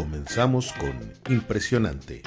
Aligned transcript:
Comenzamos 0.00 0.72
con 0.72 0.94
Impresionante, 1.28 2.22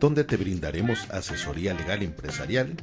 donde 0.00 0.24
te 0.24 0.38
brindaremos 0.38 1.10
asesoría 1.10 1.74
legal 1.74 2.02
empresarial 2.02 2.76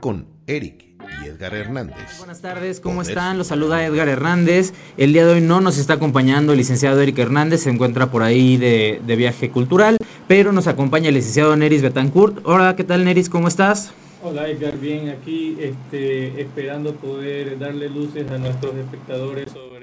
con 0.00 0.26
Eric 0.46 0.86
y 1.22 1.26
Edgar 1.26 1.54
Hernández. 1.54 2.16
Buenas 2.16 2.40
tardes, 2.40 2.80
¿cómo 2.80 3.02
están? 3.02 3.36
Los 3.36 3.48
saluda 3.48 3.84
Edgar 3.84 4.08
Hernández. 4.08 4.72
El 4.96 5.12
día 5.12 5.26
de 5.26 5.34
hoy 5.34 5.40
no 5.42 5.60
nos 5.60 5.76
está 5.76 5.92
acompañando 5.92 6.52
el 6.52 6.58
licenciado 6.58 7.02
Eric 7.02 7.18
Hernández, 7.18 7.64
se 7.64 7.70
encuentra 7.70 8.10
por 8.10 8.22
ahí 8.22 8.56
de, 8.56 9.02
de 9.06 9.14
viaje 9.16 9.50
cultural, 9.50 9.98
pero 10.26 10.52
nos 10.52 10.68
acompaña 10.68 11.10
el 11.10 11.14
licenciado 11.14 11.54
Neris 11.54 11.82
Betancourt. 11.82 12.38
Hola, 12.44 12.76
¿qué 12.76 12.84
tal 12.84 13.04
Neris? 13.04 13.28
¿Cómo 13.28 13.46
estás? 13.46 13.92
Hola 14.22 14.48
Edgar, 14.48 14.78
bien, 14.78 15.10
aquí 15.10 15.58
este, 15.60 16.40
esperando 16.40 16.94
poder 16.94 17.58
darle 17.58 17.90
luces 17.90 18.28
a 18.30 18.38
nuestros 18.38 18.74
espectadores 18.74 19.52
sobre 19.52 19.75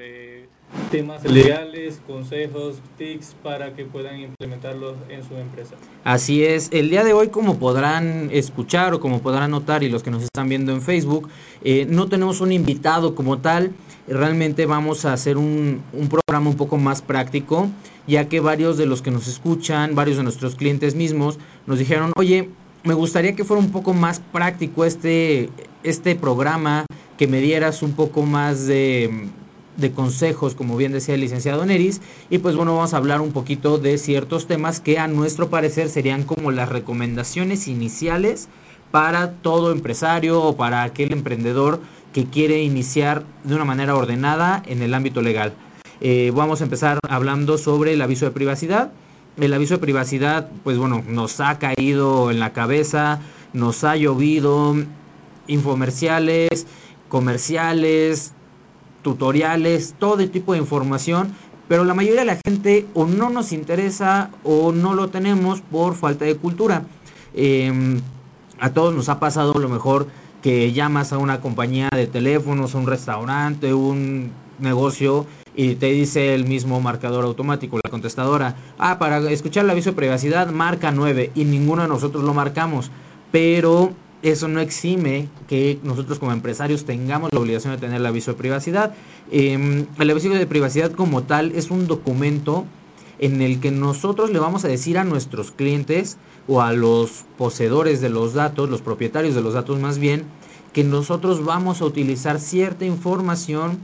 temas 0.92 1.24
legales, 1.24 2.02
consejos, 2.06 2.82
tics 2.98 3.36
para 3.42 3.74
que 3.74 3.86
puedan 3.86 4.20
implementarlos 4.20 4.96
en 5.10 5.28
su 5.28 5.36
empresa. 5.36 5.76
Así 6.04 6.44
es, 6.44 6.70
el 6.72 6.90
día 6.90 7.04
de 7.04 7.14
hoy 7.14 7.30
como 7.30 7.58
podrán 7.58 8.30
escuchar 8.32 8.94
o 8.94 9.00
como 9.00 9.22
podrán 9.22 9.52
notar 9.52 9.84
y 9.84 9.90
los 9.90 10.04
que 10.04 10.12
nos 10.12 10.24
están 10.24 10.50
viendo 10.50 10.72
en 10.72 10.82
Facebook, 10.82 11.30
eh, 11.64 11.86
no 11.90 12.08
tenemos 12.08 12.42
un 12.42 12.52
invitado 12.52 13.16
como 13.16 13.40
tal, 13.40 13.72
realmente 14.08 14.66
vamos 14.66 15.06
a 15.06 15.14
hacer 15.14 15.38
un, 15.38 15.82
un 15.94 16.10
programa 16.10 16.50
un 16.50 16.58
poco 16.58 16.78
más 16.78 17.02
práctico, 17.02 17.70
ya 18.08 18.28
que 18.28 18.40
varios 18.40 18.78
de 18.78 18.86
los 18.86 19.02
que 19.02 19.12
nos 19.12 19.28
escuchan, 19.28 19.96
varios 19.96 20.18
de 20.18 20.24
nuestros 20.24 20.56
clientes 20.56 20.96
mismos, 20.96 21.40
nos 21.66 21.80
dijeron, 21.80 22.12
oye, 22.18 22.50
me 22.84 22.94
gustaría 22.94 23.36
que 23.36 23.46
fuera 23.46 23.62
un 23.64 23.72
poco 23.72 23.94
más 23.94 24.20
práctico 24.20 24.86
este, 24.86 25.50
este 25.84 26.16
programa, 26.16 26.86
que 27.18 27.28
me 27.28 27.40
dieras 27.40 27.82
un 27.82 27.94
poco 27.94 28.24
más 28.24 28.68
de, 28.68 29.30
de, 29.78 29.92
consejos, 29.92 30.56
como 30.56 30.78
bien 30.78 30.92
decía 30.92 31.16
el 31.16 31.22
licenciado 31.22 31.66
Neris. 31.66 32.02
Y 32.30 32.40
pues 32.40 32.56
bueno, 32.56 32.76
vamos 32.76 32.94
a 32.94 32.98
hablar 32.98 33.22
un 33.22 33.32
poquito 33.32 33.78
de 33.78 33.98
ciertos 33.98 34.48
temas 34.48 34.80
que 34.80 35.00
a 35.00 35.08
nuestro 35.08 35.50
parecer 35.50 35.90
serían 35.90 36.24
como 36.24 36.52
las 36.52 36.70
recomendaciones 36.70 37.68
iniciales 37.68 38.50
para 38.92 39.32
todo 39.34 39.72
empresario 39.72 40.42
o 40.42 40.56
para 40.56 40.84
aquel 40.84 41.12
emprendedor 41.12 41.80
que 42.14 42.26
quiere 42.26 42.62
iniciar 42.62 43.24
de 43.44 43.56
una 43.56 43.66
manera 43.66 43.96
ordenada 43.96 44.62
en 44.68 44.82
el 44.82 44.94
ámbito 44.94 45.22
legal. 45.22 45.54
Eh, 46.02 46.32
vamos 46.36 46.62
a 46.62 46.66
empezar 46.66 47.00
hablando 47.10 47.58
sobre 47.58 47.94
el 47.94 48.02
aviso 48.02 48.26
de 48.26 48.32
privacidad 48.32 48.92
el 49.38 49.54
aviso 49.54 49.76
de 49.76 49.80
privacidad, 49.80 50.50
pues 50.64 50.78
bueno, 50.78 51.04
nos 51.08 51.40
ha 51.40 51.58
caído 51.58 52.30
en 52.30 52.40
la 52.40 52.54
cabeza, 52.54 53.20
nos 53.54 53.84
ha 53.84 53.96
llovido 53.96 54.76
infomerciales, 55.48 56.68
comerciales, 57.10 58.34
tutoriales, 59.04 59.94
todo 60.00 60.28
tipo 60.30 60.54
de 60.54 60.60
información, 60.60 61.34
pero 61.68 61.84
la 61.84 61.94
mayoría 61.94 62.22
de 62.22 62.26
la 62.26 62.40
gente 62.44 62.88
o 62.94 63.06
no 63.06 63.30
nos 63.30 63.52
interesa 63.52 64.32
o 64.44 64.72
no 64.72 64.94
lo 64.94 65.10
tenemos 65.10 65.62
por 65.62 65.96
falta 65.96 66.26
de 66.26 66.36
cultura. 66.36 66.84
Eh, 67.36 68.00
a 68.60 68.72
todos 68.72 68.96
nos 68.96 69.10
ha 69.10 69.20
pasado 69.20 69.54
lo 69.60 69.70
mejor 69.70 70.08
que 70.42 70.72
llamas 70.74 71.14
a 71.14 71.18
una 71.18 71.42
compañía 71.42 71.90
de 71.94 72.08
teléfonos, 72.08 72.76
un 72.76 72.88
restaurante, 72.88 73.74
un 73.74 74.32
negocio 74.60 75.26
y 75.56 75.76
te 75.76 75.88
dice 75.88 76.34
el 76.34 76.46
mismo 76.46 76.82
marcador 76.82 77.26
automático, 77.26 77.80
la 77.84 77.90
contestadora, 77.90 78.56
ah, 78.78 78.98
para 79.00 79.18
escuchar 79.32 79.66
el 79.66 79.72
aviso 79.72 79.92
de 79.92 79.96
privacidad 79.96 80.50
marca 80.52 80.92
9 80.92 81.32
y 81.36 81.46
ninguno 81.46 81.84
de 81.84 81.88
nosotros 81.88 82.24
lo 82.24 82.34
marcamos, 82.34 82.92
pero 83.32 83.94
eso 84.24 84.48
no 84.48 84.62
exime 84.62 85.28
que 85.48 85.80
nosotros 85.84 86.18
como 86.18 86.32
empresarios 86.32 86.86
tengamos 86.86 87.30
la 87.34 87.40
obligación 87.40 87.74
de 87.74 87.80
tener 87.80 87.98
el 87.98 88.06
aviso 88.06 88.32
de 88.32 88.38
privacidad. 88.38 88.96
Eh, 89.32 89.86
el 90.00 90.10
aviso 90.10 90.30
de 90.30 90.48
privacidad 90.48 90.92
como 90.94 91.24
tal 91.24 91.52
es 91.52 91.70
un 91.70 91.88
documento 91.88 92.66
en 93.20 93.42
el 93.42 93.60
que 93.60 93.70
nosotros 93.70 94.32
le 94.32 94.40
vamos 94.40 94.66
a 94.66 94.70
decir 94.70 94.98
a 94.98 95.04
nuestros 95.04 95.52
clientes 95.52 96.18
o 96.48 96.62
a 96.62 96.74
los 96.74 97.26
poseedores 97.38 98.02
de 98.02 98.10
los 98.10 98.34
datos, 98.34 98.70
los 98.70 98.82
propietarios 98.82 99.36
de 99.36 99.42
los 99.42 99.54
datos 99.54 99.80
más 99.80 99.98
bien, 100.00 100.24
que 100.72 100.84
nosotros 100.84 101.44
vamos 101.44 101.82
a 101.82 101.86
utilizar 101.86 102.40
cierta 102.40 102.86
información 102.86 103.78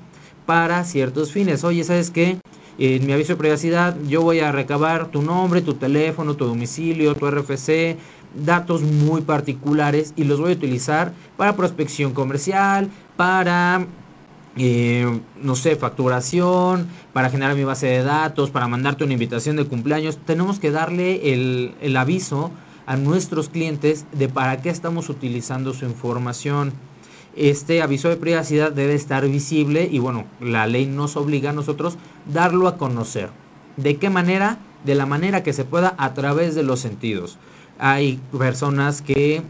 para 0.45 0.83
ciertos 0.85 1.31
fines. 1.31 1.63
Oye, 1.63 1.83
¿sabes 1.83 2.11
qué? 2.11 2.39
En 2.79 3.05
mi 3.05 3.11
aviso 3.11 3.33
de 3.33 3.37
privacidad 3.37 3.97
yo 4.07 4.21
voy 4.21 4.39
a 4.39 4.53
recabar 4.53 5.11
tu 5.11 5.21
nombre, 5.21 5.61
tu 5.61 5.73
teléfono, 5.73 6.35
tu 6.35 6.45
domicilio, 6.45 7.13
tu 7.13 7.29
RFC, 7.29 7.97
datos 8.35 8.81
muy 8.81 9.21
particulares 9.21 10.13
y 10.15 10.23
los 10.23 10.39
voy 10.39 10.51
a 10.51 10.55
utilizar 10.55 11.13
para 11.37 11.55
prospección 11.55 12.13
comercial, 12.13 12.89
para, 13.15 13.87
eh, 14.57 15.19
no 15.41 15.55
sé, 15.55 15.75
facturación, 15.75 16.87
para 17.13 17.29
generar 17.29 17.55
mi 17.55 17.63
base 17.63 17.87
de 17.87 18.03
datos, 18.03 18.51
para 18.51 18.67
mandarte 18.67 19.03
una 19.03 19.13
invitación 19.13 19.55
de 19.55 19.65
cumpleaños. 19.65 20.17
Tenemos 20.25 20.59
que 20.59 20.71
darle 20.71 21.33
el, 21.33 21.75
el 21.81 21.97
aviso 21.97 22.51
a 22.85 22.97
nuestros 22.97 23.49
clientes 23.49 24.05
de 24.11 24.29
para 24.29 24.61
qué 24.61 24.69
estamos 24.69 25.09
utilizando 25.09 25.73
su 25.73 25.85
información 25.85 26.73
este 27.35 27.81
aviso 27.81 28.09
de 28.09 28.17
privacidad 28.17 28.71
debe 28.71 28.95
estar 28.95 29.27
visible 29.27 29.87
y 29.89 29.99
bueno, 29.99 30.25
la 30.41 30.67
ley 30.67 30.85
nos 30.87 31.15
obliga 31.15 31.51
a 31.51 31.53
nosotros 31.53 31.97
darlo 32.31 32.67
a 32.67 32.77
conocer. 32.77 33.29
¿De 33.77 33.95
qué 33.95 34.09
manera? 34.09 34.57
De 34.83 34.93
la 34.93 35.05
manera 35.05 35.41
que 35.43 35.53
se 35.53 35.63
pueda 35.63 35.95
a 35.97 36.13
través 36.13 36.55
de 36.55 36.63
los 36.63 36.81
sentidos. 36.81 37.37
Hay 37.79 38.19
personas 38.37 39.01
que 39.01 39.41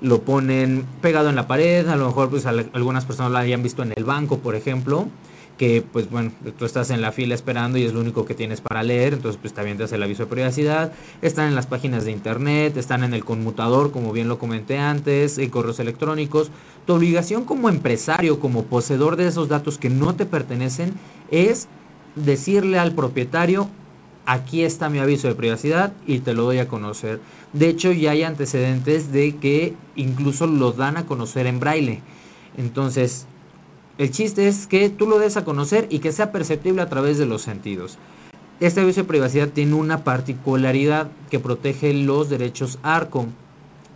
lo 0.00 0.22
ponen 0.22 0.84
pegado 1.00 1.30
en 1.30 1.36
la 1.36 1.46
pared, 1.46 1.88
a 1.88 1.96
lo 1.96 2.06
mejor 2.06 2.28
pues 2.28 2.44
algunas 2.46 3.04
personas 3.04 3.32
lo 3.32 3.38
hayan 3.38 3.62
visto 3.62 3.82
en 3.82 3.92
el 3.96 4.04
banco, 4.04 4.38
por 4.38 4.54
ejemplo, 4.54 5.08
que 5.56 5.82
pues 5.90 6.10
bueno, 6.10 6.32
tú 6.58 6.64
estás 6.64 6.90
en 6.90 7.00
la 7.00 7.12
fila 7.12 7.34
esperando 7.34 7.78
y 7.78 7.84
es 7.84 7.94
lo 7.94 8.00
único 8.00 8.26
que 8.26 8.34
tienes 8.34 8.60
para 8.60 8.82
leer, 8.82 9.14
entonces 9.14 9.38
pues 9.40 9.54
también 9.54 9.78
te 9.78 9.84
hace 9.84 9.94
el 9.94 10.02
aviso 10.02 10.24
de 10.24 10.30
privacidad, 10.30 10.92
están 11.22 11.48
en 11.48 11.54
las 11.54 11.66
páginas 11.66 12.04
de 12.04 12.10
internet, 12.10 12.76
están 12.76 13.04
en 13.04 13.14
el 13.14 13.24
conmutador, 13.24 13.90
como 13.90 14.12
bien 14.12 14.28
lo 14.28 14.38
comenté 14.38 14.78
antes, 14.78 15.38
en 15.38 15.48
correos 15.48 15.80
electrónicos. 15.80 16.50
Tu 16.86 16.92
obligación 16.92 17.44
como 17.44 17.68
empresario, 17.68 18.38
como 18.38 18.64
poseedor 18.64 19.16
de 19.16 19.28
esos 19.28 19.48
datos 19.48 19.78
que 19.78 19.88
no 19.88 20.14
te 20.14 20.26
pertenecen, 20.26 20.92
es 21.30 21.68
decirle 22.16 22.78
al 22.78 22.92
propietario, 22.92 23.68
aquí 24.26 24.62
está 24.62 24.90
mi 24.90 24.98
aviso 24.98 25.28
de 25.28 25.34
privacidad 25.34 25.92
y 26.06 26.18
te 26.18 26.34
lo 26.34 26.42
doy 26.42 26.58
a 26.58 26.68
conocer. 26.68 27.20
De 27.52 27.68
hecho, 27.68 27.92
ya 27.92 28.10
hay 28.10 28.24
antecedentes 28.24 29.12
de 29.12 29.36
que 29.36 29.74
incluso 29.94 30.46
lo 30.46 30.72
dan 30.72 30.96
a 30.96 31.06
conocer 31.06 31.46
en 31.46 31.60
braille. 31.60 32.02
Entonces, 32.58 33.26
el 33.98 34.10
chiste 34.10 34.48
es 34.48 34.66
que 34.66 34.90
tú 34.90 35.06
lo 35.06 35.18
des 35.18 35.36
a 35.36 35.44
conocer 35.44 35.86
y 35.88 36.00
que 36.00 36.12
sea 36.12 36.32
perceptible 36.32 36.82
a 36.82 36.88
través 36.88 37.16
de 37.16 37.26
los 37.26 37.42
sentidos. 37.42 37.98
Este 38.60 38.80
aviso 38.80 39.02
de 39.02 39.08
privacidad 39.08 39.48
tiene 39.48 39.74
una 39.74 40.04
particularidad 40.04 41.08
que 41.30 41.40
protege 41.40 41.94
los 41.94 42.28
derechos 42.28 42.78
ARCO. 42.82 43.26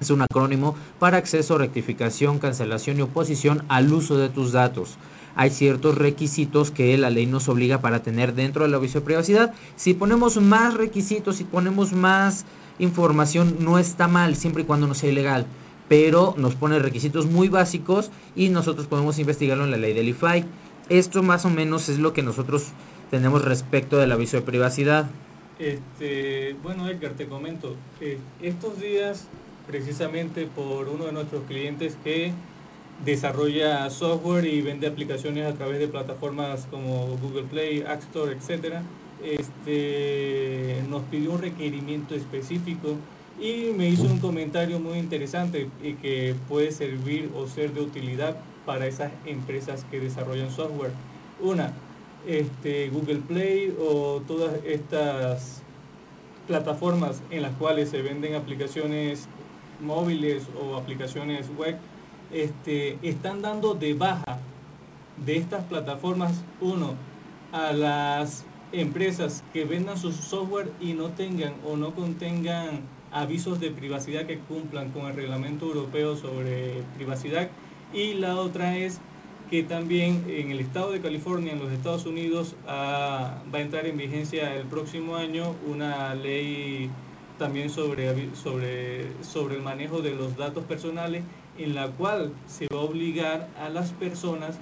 Es 0.00 0.10
un 0.10 0.22
acrónimo 0.22 0.74
para 0.98 1.18
acceso, 1.18 1.58
rectificación, 1.58 2.38
cancelación 2.38 2.98
y 2.98 3.02
oposición 3.02 3.64
al 3.68 3.92
uso 3.92 4.16
de 4.16 4.30
tus 4.30 4.52
datos. 4.52 4.96
Hay 5.40 5.48
ciertos 5.48 5.96
requisitos 5.96 6.70
que 6.70 6.98
la 6.98 7.08
ley 7.08 7.24
nos 7.24 7.48
obliga 7.48 7.80
para 7.80 8.02
tener 8.02 8.34
dentro 8.34 8.64
del 8.64 8.74
aviso 8.74 8.98
de 8.98 9.06
privacidad. 9.06 9.54
Si 9.74 9.94
ponemos 9.94 10.36
más 10.36 10.74
requisitos, 10.74 11.36
si 11.36 11.44
ponemos 11.44 11.94
más 11.94 12.44
información, 12.78 13.56
no 13.58 13.78
está 13.78 14.06
mal, 14.06 14.36
siempre 14.36 14.64
y 14.64 14.66
cuando 14.66 14.86
no 14.86 14.92
sea 14.92 15.08
ilegal 15.08 15.46
pero 15.88 16.34
nos 16.36 16.54
pone 16.54 16.78
requisitos 16.78 17.26
muy 17.26 17.48
básicos 17.48 18.10
y 18.36 18.50
nosotros 18.50 18.86
podemos 18.86 19.18
investigarlo 19.18 19.64
en 19.64 19.70
la 19.72 19.76
ley 19.76 19.94
del 19.94 20.10
IFAI. 20.10 20.44
Esto 20.90 21.22
más 21.24 21.46
o 21.46 21.50
menos 21.50 21.88
es 21.88 21.98
lo 21.98 22.12
que 22.12 22.22
nosotros 22.22 22.68
tenemos 23.10 23.42
respecto 23.42 23.96
del 23.96 24.12
aviso 24.12 24.36
de 24.36 24.42
privacidad. 24.42 25.10
Este, 25.58 26.54
bueno, 26.62 26.86
Edgar, 26.86 27.14
te 27.14 27.26
comento, 27.26 27.74
eh, 28.00 28.18
estos 28.40 28.78
días, 28.78 29.26
precisamente 29.66 30.46
por 30.46 30.88
uno 30.88 31.06
de 31.06 31.12
nuestros 31.12 31.42
clientes 31.48 31.96
que 32.04 32.30
desarrolla 33.04 33.88
software 33.90 34.44
y 34.46 34.60
vende 34.62 34.86
aplicaciones 34.86 35.46
a 35.46 35.54
través 35.54 35.78
de 35.78 35.88
plataformas 35.88 36.66
como 36.70 37.16
Google 37.22 37.44
Play, 37.44 37.82
App 37.86 38.00
Store, 38.00 38.32
etc., 38.32 38.76
este, 39.22 40.82
nos 40.88 41.02
pidió 41.04 41.32
un 41.32 41.42
requerimiento 41.42 42.14
específico 42.14 42.96
y 43.40 43.72
me 43.76 43.88
hizo 43.88 44.04
un 44.04 44.18
comentario 44.18 44.80
muy 44.80 44.98
interesante 44.98 45.68
y 45.82 45.94
que 45.94 46.34
puede 46.48 46.72
servir 46.72 47.30
o 47.36 47.46
ser 47.46 47.72
de 47.72 47.80
utilidad 47.80 48.36
para 48.66 48.86
esas 48.86 49.12
empresas 49.26 49.84
que 49.90 50.00
desarrollan 50.00 50.50
software. 50.50 50.92
Una, 51.40 51.72
este, 52.26 52.90
Google 52.90 53.20
Play 53.20 53.74
o 53.80 54.22
todas 54.26 54.52
estas 54.64 55.62
plataformas 56.46 57.22
en 57.30 57.42
las 57.42 57.54
cuales 57.56 57.90
se 57.90 58.02
venden 58.02 58.34
aplicaciones 58.34 59.26
móviles 59.80 60.44
o 60.60 60.76
aplicaciones 60.76 61.46
web, 61.56 61.76
este, 62.32 62.98
están 63.02 63.42
dando 63.42 63.74
de 63.74 63.94
baja 63.94 64.38
de 65.24 65.36
estas 65.36 65.64
plataformas, 65.64 66.42
uno, 66.60 66.94
a 67.52 67.72
las 67.72 68.44
empresas 68.72 69.42
que 69.52 69.64
vendan 69.64 69.98
su 69.98 70.12
software 70.12 70.70
y 70.80 70.92
no 70.92 71.08
tengan 71.08 71.54
o 71.66 71.76
no 71.76 71.94
contengan 71.94 72.82
avisos 73.10 73.58
de 73.58 73.70
privacidad 73.70 74.26
que 74.26 74.38
cumplan 74.38 74.90
con 74.90 75.06
el 75.06 75.16
reglamento 75.16 75.66
europeo 75.66 76.16
sobre 76.16 76.82
privacidad. 76.96 77.50
Y 77.92 78.14
la 78.14 78.36
otra 78.36 78.76
es 78.76 79.00
que 79.50 79.64
también 79.64 80.24
en 80.28 80.52
el 80.52 80.60
estado 80.60 80.92
de 80.92 81.00
California, 81.00 81.52
en 81.52 81.58
los 81.58 81.72
Estados 81.72 82.06
Unidos, 82.06 82.54
va 82.68 83.42
a 83.52 83.60
entrar 83.60 83.86
en 83.86 83.96
vigencia 83.96 84.54
el 84.54 84.66
próximo 84.66 85.16
año 85.16 85.56
una 85.66 86.14
ley 86.14 86.88
también 87.36 87.68
sobre, 87.68 88.34
sobre, 88.36 89.08
sobre 89.22 89.56
el 89.56 89.62
manejo 89.62 90.02
de 90.02 90.14
los 90.14 90.36
datos 90.36 90.62
personales, 90.64 91.24
en 91.62 91.74
la 91.74 91.88
cual 91.88 92.32
se 92.46 92.66
va 92.72 92.80
a 92.80 92.82
obligar 92.82 93.48
a 93.60 93.68
las 93.68 93.92
personas 93.92 94.58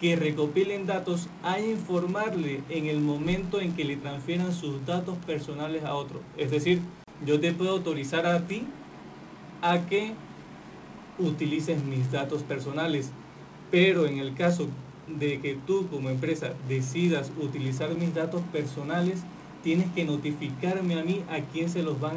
que 0.00 0.16
recopilen 0.16 0.86
datos 0.86 1.28
a 1.42 1.60
informarle 1.60 2.62
en 2.68 2.86
el 2.86 3.00
momento 3.00 3.60
en 3.60 3.74
que 3.74 3.84
le 3.84 3.96
transfieran 3.96 4.52
sus 4.52 4.84
datos 4.86 5.16
personales 5.26 5.84
a 5.84 5.94
otro. 5.94 6.20
Es 6.36 6.50
decir, 6.50 6.80
yo 7.26 7.40
te 7.40 7.52
puedo 7.52 7.72
autorizar 7.72 8.26
a 8.26 8.46
ti 8.46 8.64
a 9.60 9.86
que 9.86 10.12
utilices 11.18 11.82
mis 11.82 12.12
datos 12.12 12.42
personales 12.42 13.10
pero 13.70 14.06
en 14.06 14.18
el 14.18 14.34
caso 14.34 14.68
de 15.06 15.40
que 15.40 15.54
tú 15.66 15.86
como 15.88 16.10
empresa 16.10 16.52
decidas 16.68 17.32
utilizar 17.40 17.90
mis 17.94 18.14
datos 18.14 18.42
personales, 18.52 19.20
tienes 19.62 19.90
que 19.92 20.04
notificarme 20.04 20.98
a 20.98 21.04
mí 21.04 21.22
a 21.30 21.40
quién 21.40 21.68
se 21.68 21.82
los 21.82 22.00
van 22.00 22.16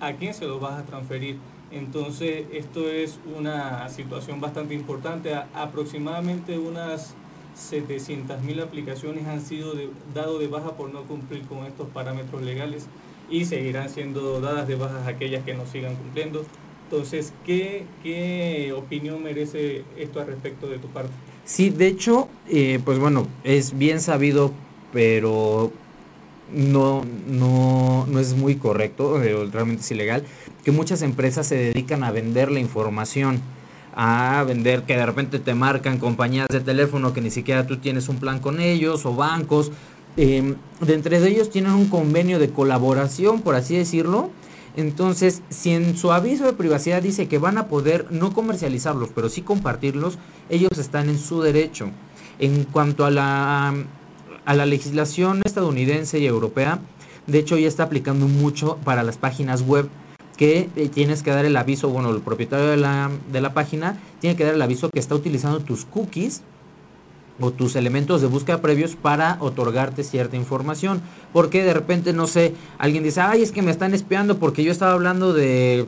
a, 0.00 0.06
a 0.06 0.12
quién 0.14 0.34
se 0.34 0.46
los 0.46 0.60
vas 0.60 0.80
a 0.80 0.84
transferir. 0.84 1.38
Entonces, 1.70 2.46
esto 2.52 2.88
es 2.88 3.18
una 3.36 3.88
situación 3.88 4.40
bastante 4.40 4.74
importante. 4.74 5.34
aproximadamente 5.54 6.58
unas 6.58 7.14
700 7.54 8.40
mil 8.42 8.60
aplicaciones 8.60 9.26
han 9.26 9.40
sido 9.40 9.74
dado 10.14 10.38
de 10.38 10.46
baja 10.46 10.76
por 10.76 10.92
no 10.92 11.02
cumplir 11.02 11.42
con 11.42 11.66
estos 11.66 11.88
parámetros 11.88 12.42
legales 12.42 12.86
y 13.30 13.44
seguirán 13.44 13.90
siendo 13.90 14.40
dadas 14.40 14.66
de 14.68 14.76
bajas 14.76 15.06
aquellas 15.06 15.44
que 15.44 15.54
no 15.54 15.66
sigan 15.66 15.96
cumpliendo. 15.96 16.44
Entonces, 16.90 17.34
¿qué, 17.44 17.84
¿qué, 18.02 18.72
opinión 18.74 19.22
merece 19.22 19.84
esto 19.98 20.20
al 20.20 20.28
respecto 20.28 20.68
de 20.68 20.78
tu 20.78 20.88
parte? 20.88 21.12
Sí, 21.44 21.68
de 21.68 21.86
hecho, 21.86 22.28
eh, 22.48 22.80
pues 22.82 22.98
bueno, 22.98 23.26
es 23.44 23.76
bien 23.76 24.00
sabido, 24.00 24.52
pero 24.90 25.70
no, 26.52 27.04
no, 27.26 28.06
no 28.06 28.20
es 28.20 28.34
muy 28.34 28.56
correcto, 28.56 29.22
eh, 29.22 29.48
realmente 29.52 29.82
es 29.82 29.90
ilegal, 29.90 30.24
que 30.64 30.72
muchas 30.72 31.02
empresas 31.02 31.46
se 31.46 31.56
dedican 31.56 32.04
a 32.04 32.10
vender 32.10 32.50
la 32.50 32.60
información, 32.60 33.40
a 33.94 34.44
vender 34.46 34.84
que 34.84 34.96
de 34.96 35.06
repente 35.06 35.38
te 35.38 35.54
marcan 35.54 35.98
compañías 35.98 36.48
de 36.48 36.60
teléfono 36.60 37.12
que 37.12 37.20
ni 37.20 37.30
siquiera 37.30 37.66
tú 37.66 37.78
tienes 37.78 38.08
un 38.08 38.16
plan 38.18 38.38
con 38.38 38.60
ellos 38.60 39.04
o 39.06 39.14
bancos. 39.14 39.72
Eh, 40.16 40.54
de 40.80 40.94
entre 40.94 41.16
ellos 41.26 41.50
tienen 41.50 41.72
un 41.72 41.88
convenio 41.88 42.38
de 42.38 42.50
colaboración, 42.50 43.40
por 43.42 43.54
así 43.54 43.76
decirlo, 43.76 44.30
entonces, 44.78 45.42
si 45.48 45.72
en 45.72 45.96
su 45.96 46.12
aviso 46.12 46.44
de 46.44 46.52
privacidad 46.52 47.02
dice 47.02 47.26
que 47.26 47.38
van 47.38 47.58
a 47.58 47.66
poder 47.66 48.06
no 48.10 48.32
comercializarlos, 48.32 49.08
pero 49.12 49.28
sí 49.28 49.42
compartirlos, 49.42 50.18
ellos 50.48 50.70
están 50.78 51.08
en 51.08 51.18
su 51.18 51.42
derecho. 51.42 51.90
En 52.38 52.62
cuanto 52.62 53.04
a 53.04 53.10
la, 53.10 53.74
a 54.48 54.54
la 54.54 54.64
legislación 54.64 55.42
estadounidense 55.44 56.18
y 56.20 56.26
europea, 56.26 56.78
de 57.26 57.38
hecho 57.38 57.58
ya 57.58 57.68
está 57.68 57.82
aplicando 57.82 58.28
mucho 58.28 58.78
para 58.82 59.02
las 59.02 59.18
páginas 59.18 59.60
web 59.60 59.90
que 60.38 60.70
eh, 60.74 60.88
tienes 60.88 61.22
que 61.22 61.30
dar 61.30 61.44
el 61.44 61.54
aviso, 61.54 61.90
bueno, 61.90 62.08
el 62.08 62.22
propietario 62.22 62.68
de 62.68 62.78
la, 62.78 63.10
de 63.30 63.42
la 63.42 63.52
página 63.52 64.00
tiene 64.20 64.36
que 64.36 64.44
dar 64.44 64.54
el 64.54 64.62
aviso 64.62 64.88
que 64.88 65.00
está 65.00 65.14
utilizando 65.14 65.60
tus 65.60 65.84
cookies 65.84 66.40
o 67.38 67.50
tus 67.50 67.76
elementos 67.76 68.22
de 68.22 68.26
búsqueda 68.26 68.62
previos 68.62 68.96
para 68.96 69.36
otorgarte 69.40 70.02
cierta 70.02 70.36
información. 70.36 71.02
Porque 71.34 71.62
de 71.62 71.74
repente, 71.74 72.14
no 72.14 72.26
sé, 72.26 72.54
alguien 72.78 73.04
dice, 73.04 73.20
ay, 73.20 73.42
es 73.42 73.52
que 73.52 73.60
me 73.60 73.70
están 73.70 73.92
espiando 73.92 74.38
porque 74.38 74.64
yo 74.64 74.72
estaba 74.72 74.92
hablando 74.92 75.34
de 75.34 75.86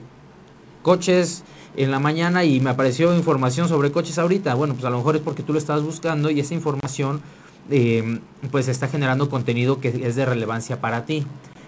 coches 0.82 1.44
en 1.76 1.90
la 1.90 1.98
mañana 1.98 2.44
y 2.44 2.60
me 2.60 2.68
apareció 2.68 3.16
información 3.16 3.68
sobre 3.68 3.90
coches 3.90 4.18
ahorita. 4.18 4.54
Bueno, 4.54 4.74
pues 4.74 4.84
a 4.84 4.90
lo 4.90 4.98
mejor 4.98 5.16
es 5.16 5.22
porque 5.22 5.42
tú 5.42 5.54
lo 5.54 5.58
estabas 5.58 5.82
buscando 5.82 6.30
y 6.30 6.40
esa 6.40 6.52
información 6.52 7.22
eh, 7.70 8.20
pues 8.50 8.68
está 8.68 8.88
generando 8.88 9.28
contenido 9.28 9.80
que 9.80 9.88
es 9.88 10.16
de 10.16 10.26
relevancia 10.26 10.80
para 10.80 11.04
ti. 11.06 11.26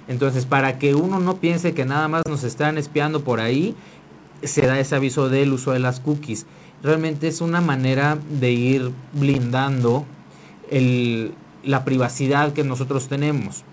Entonces, 0.09 0.47
para 0.47 0.79
que 0.79 0.95
uno 0.95 1.21
no 1.21 1.37
piense 1.37 1.75
que 1.75 1.85
nada 1.85 2.09
más 2.09 2.23
nos 2.29 2.45
están 2.45 2.77
espiando 2.77 3.23
por 3.23 3.41
ahí, 3.41 3.75
se 4.43 4.67
da 4.67 4.79
ese 4.79 4.97
aviso 4.97 5.29
del 5.29 5.53
uso 5.53 5.73
de 5.73 5.79
las 5.79 6.01
cookies 6.01 6.47
realmente 6.83 7.29
es 7.29 7.41
una 7.41 7.61
manera 7.61 8.19
de 8.29 8.51
ir 8.51 8.93
blindando 9.13 10.05
la 11.65 11.85
privacidad 11.85 12.53
que 12.53 12.65
nosotros 12.65 13.09
tenemos. 13.09 13.65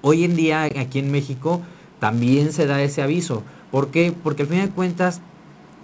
Hoy 0.00 0.24
en 0.24 0.36
día 0.36 0.64
aquí 0.64 1.00
en 1.00 1.10
México 1.10 1.60
también 1.98 2.52
se 2.52 2.66
da 2.66 2.82
ese 2.82 3.02
aviso. 3.02 3.42
¿Por 3.70 3.88
qué? 3.88 4.14
Porque 4.22 4.42
al 4.42 4.48
fin 4.48 4.60
de 4.60 4.68
cuentas 4.70 5.20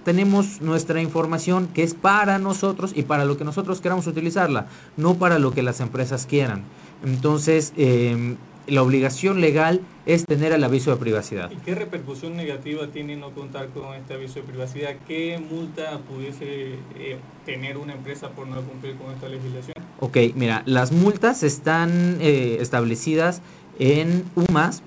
tenemos 0.04 0.60
nuestra 0.60 1.00
información 1.02 1.68
que 1.68 1.82
es 1.82 1.94
para 1.94 2.38
nosotros 2.38 2.92
y 2.94 3.02
para 3.02 3.24
lo 3.24 3.36
que 3.36 3.44
nosotros 3.44 3.80
queramos 3.80 4.06
utilizarla, 4.06 4.66
no 4.96 5.14
para 5.14 5.38
lo 5.38 5.52
que 5.52 5.62
las 5.62 5.80
empresas 5.80 6.26
quieran. 6.26 6.62
Entonces, 7.04 7.72
em, 7.76 8.36
la 8.66 8.82
obligación 8.82 9.40
legal 9.40 9.80
es 10.06 10.24
tener 10.24 10.52
el 10.52 10.62
aviso 10.64 10.90
de 10.90 10.96
privacidad. 10.96 11.50
¿Y 11.50 11.56
qué 11.56 11.74
repercusión 11.74 12.36
negativa 12.36 12.86
tiene 12.88 13.16
no 13.16 13.30
contar 13.30 13.68
con 13.68 13.94
este 13.94 14.14
aviso 14.14 14.34
de 14.34 14.42
privacidad? 14.42 14.96
¿Qué 15.06 15.38
multa 15.38 15.98
pudiese 15.98 16.74
eh, 16.96 17.18
tener 17.44 17.76
una 17.78 17.94
empresa 17.94 18.30
por 18.30 18.46
no 18.46 18.60
cumplir 18.62 18.96
con 18.96 19.12
esta 19.12 19.28
legislación? 19.28 19.74
Ok, 19.98 20.16
mira, 20.34 20.62
las 20.66 20.92
multas 20.92 21.42
están 21.42 22.18
eh, 22.20 22.58
establecidas 22.60 23.42
en 23.78 24.24
UMAS, 24.34 24.82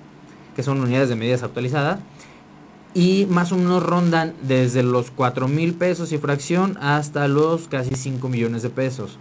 que 0.56 0.63
son 0.63 0.80
unidades 0.81 1.10
de 1.10 1.15
medidas 1.15 1.44
actualizadas, 1.44 2.00
y 2.94 3.25
más 3.30 3.51
o 3.51 3.57
menos 3.57 3.84
rondan 3.84 4.34
desde 4.42 4.84
los 4.84 5.12
4 5.12 5.48
mil 5.48 5.74
pesos 5.74 6.12
y 6.12 6.18
fracción 6.18 6.78
hasta 6.81 7.28
los 7.28 7.68
casi 7.68 7.95
5 7.95 8.30
millones 8.30 8.62
de 8.62 8.69
pesos. 8.69 9.18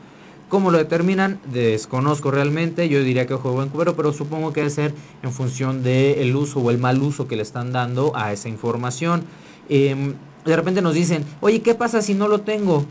¿Cómo 0.49 0.71
lo 0.71 0.77
determinan? 0.77 1.41
Desconozco 1.51 2.31
realmente, 2.31 2.91
yo 2.91 3.03
diría 3.03 3.27
que 3.27 3.35
juego 3.35 3.63
en 3.63 3.71
cubero, 3.71 3.97
pero 3.97 4.13
supongo 4.13 4.53
que 4.53 4.61
debe 4.61 4.71
ser 4.71 4.95
en 5.23 5.33
función 5.33 5.83
del 5.83 6.37
uso 6.37 6.61
o 6.61 6.71
el 6.71 6.77
mal 6.77 7.01
uso 7.01 7.27
que 7.27 7.37
le 7.37 7.43
están 7.43 7.73
dando 7.73 8.15
a 8.15 8.35
esa 8.35 8.51
información. 8.51 9.25
Em, 9.71 10.13
de 10.45 10.57
repente 10.57 10.83
nos 10.83 10.93
dicen, 10.93 11.25
oye, 11.41 11.63
¿qué 11.63 11.75
pasa 11.75 12.03
si 12.03 12.13
no 12.13 12.29
lo 12.29 12.43
tengo? 12.43 12.85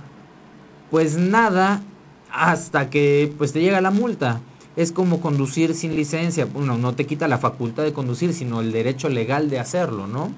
Pues 0.89 1.17
nada, 1.17 1.83
hasta 2.31 2.89
que 2.89 3.31
pues 3.37 3.53
te 3.53 3.61
llega 3.61 3.79
la 3.79 3.91
multa. 3.91 4.41
Es 4.75 4.91
como 4.91 5.21
conducir 5.21 5.75
sin 5.75 5.95
licencia. 5.95 6.45
Bueno, 6.45 6.77
no 6.79 6.95
te 6.95 7.05
quita 7.05 7.27
la 7.27 7.37
facultad 7.37 7.83
de 7.83 7.93
conducir, 7.93 8.33
sino 8.33 8.61
el 8.61 8.71
derecho 8.71 9.07
legal 9.07 9.51
de 9.51 9.59
hacerlo, 9.59 10.07
¿no? 10.07 10.31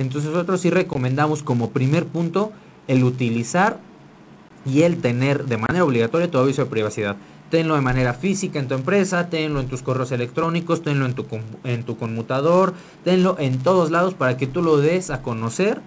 Entonces 0.00 0.30
nosotros 0.30 0.62
sí 0.62 0.70
recomendamos 0.70 1.42
como 1.42 1.72
primer 1.72 2.06
punto 2.06 2.52
el 2.88 3.04
utilizar 3.04 3.78
y 4.64 4.82
el 4.82 4.96
tener 5.02 5.44
de 5.44 5.58
manera 5.58 5.84
obligatoria 5.84 6.30
tu 6.30 6.38
aviso 6.38 6.64
de 6.64 6.70
privacidad. 6.70 7.16
Tenlo 7.50 7.74
de 7.74 7.82
manera 7.82 8.14
física 8.14 8.58
en 8.58 8.66
tu 8.66 8.74
empresa, 8.74 9.28
tenlo 9.28 9.60
en 9.60 9.68
tus 9.68 9.82
correos 9.82 10.10
electrónicos, 10.10 10.82
tenlo 10.82 11.04
en 11.04 11.12
tu, 11.12 11.26
en 11.64 11.82
tu 11.82 11.98
conmutador, 11.98 12.72
tenlo 13.04 13.36
en 13.38 13.58
todos 13.58 13.90
lados 13.90 14.14
para 14.14 14.38
que 14.38 14.46
tú 14.46 14.62
lo 14.62 14.78
des 14.78 15.10
a 15.10 15.20
conocer 15.20 15.82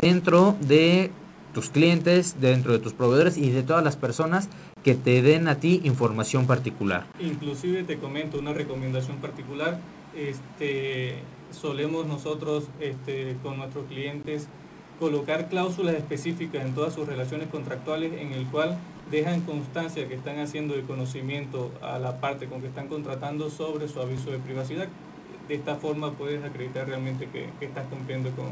dentro 0.00 0.56
de 0.62 1.10
tus 1.52 1.68
clientes, 1.68 2.36
dentro 2.40 2.72
de 2.72 2.78
tus 2.78 2.94
proveedores 2.94 3.36
y 3.36 3.50
de 3.50 3.62
todas 3.62 3.84
las 3.84 3.96
personas 3.96 4.48
que 4.82 4.94
te 4.94 5.20
den 5.20 5.46
a 5.46 5.56
ti 5.56 5.82
información 5.84 6.46
particular. 6.46 7.04
Inclusive 7.20 7.82
te 7.82 7.98
comento 7.98 8.38
una 8.38 8.54
recomendación 8.54 9.18
particular. 9.18 9.78
Este, 10.16 11.18
solemos 11.50 12.06
nosotros 12.06 12.68
este, 12.80 13.36
con 13.42 13.58
nuestros 13.58 13.86
clientes 13.86 14.48
colocar 14.98 15.48
cláusulas 15.48 15.94
específicas 15.94 16.64
en 16.64 16.74
todas 16.74 16.94
sus 16.94 17.06
relaciones 17.06 17.48
contractuales 17.48 18.12
en 18.20 18.32
el 18.32 18.46
cual 18.46 18.78
dejan 19.10 19.40
constancia 19.42 20.08
que 20.08 20.14
están 20.14 20.38
haciendo 20.38 20.74
el 20.74 20.82
conocimiento 20.82 21.70
a 21.80 21.98
la 21.98 22.20
parte 22.20 22.46
con 22.46 22.60
que 22.60 22.66
están 22.66 22.88
contratando 22.88 23.48
sobre 23.48 23.88
su 23.88 24.00
aviso 24.00 24.30
de 24.30 24.38
privacidad. 24.38 24.88
De 25.46 25.54
esta 25.54 25.76
forma 25.76 26.12
puedes 26.12 26.44
acreditar 26.44 26.86
realmente 26.86 27.28
que, 27.28 27.48
que 27.58 27.66
estás 27.66 27.86
cumpliendo 27.86 28.30
con, 28.32 28.46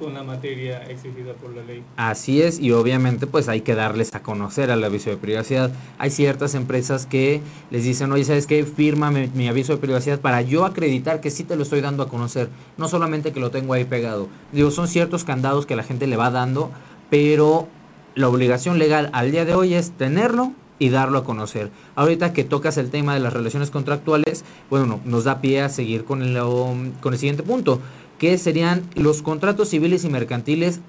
con 0.00 0.14
la 0.14 0.24
materia 0.24 0.82
exigida 0.84 1.34
por 1.34 1.54
la 1.54 1.62
ley. 1.62 1.84
Así 1.96 2.42
es, 2.42 2.58
y 2.58 2.72
obviamente 2.72 3.26
pues 3.26 3.48
hay 3.48 3.60
que 3.60 3.74
darles 3.74 4.14
a 4.14 4.22
conocer 4.22 4.70
al 4.70 4.82
aviso 4.82 5.10
de 5.10 5.16
privacidad. 5.16 5.70
Hay 5.98 6.10
ciertas 6.10 6.54
empresas 6.54 7.06
que 7.06 7.40
les 7.70 7.84
dicen, 7.84 8.10
oye, 8.10 8.24
¿sabes 8.24 8.46
qué? 8.46 8.64
Firma 8.64 9.10
mi, 9.10 9.48
aviso 9.48 9.74
de 9.74 9.78
privacidad 9.78 10.18
para 10.20 10.40
yo 10.42 10.64
acreditar 10.64 11.20
que 11.20 11.30
sí 11.30 11.44
te 11.44 11.54
lo 11.54 11.62
estoy 11.62 11.82
dando 11.82 12.02
a 12.02 12.08
conocer, 12.08 12.48
no 12.78 12.88
solamente 12.88 13.32
que 13.32 13.40
lo 13.40 13.50
tengo 13.50 13.74
ahí 13.74 13.84
pegado. 13.84 14.28
Digo, 14.52 14.70
son 14.70 14.88
ciertos 14.88 15.24
candados 15.24 15.66
que 15.66 15.76
la 15.76 15.82
gente 15.82 16.06
le 16.06 16.16
va 16.16 16.30
dando, 16.30 16.70
pero 17.10 17.68
la 18.14 18.28
obligación 18.28 18.78
legal 18.78 19.10
al 19.12 19.30
día 19.30 19.44
de 19.44 19.54
hoy 19.54 19.74
es 19.74 19.92
tenerlo 19.92 20.52
y 20.80 20.88
darlo 20.88 21.18
a 21.18 21.24
conocer. 21.24 21.70
Ahorita 21.94 22.32
que 22.32 22.42
tocas 22.42 22.78
el 22.78 22.90
tema 22.90 23.14
de 23.14 23.20
las 23.20 23.34
relaciones 23.34 23.70
contractuales, 23.70 24.44
bueno, 24.70 24.98
nos 25.04 25.24
da 25.24 25.40
pie 25.40 25.60
a 25.60 25.68
seguir 25.68 26.04
con 26.04 26.22
el, 26.22 26.38
con 26.38 27.12
el 27.12 27.18
siguiente 27.18 27.42
punto 27.42 27.80
que 28.20 28.36
serían 28.36 28.82
los 28.94 29.22
contratos 29.22 29.70
civiles 29.70 30.04
y 30.04 30.10
mercantiles 30.10 30.80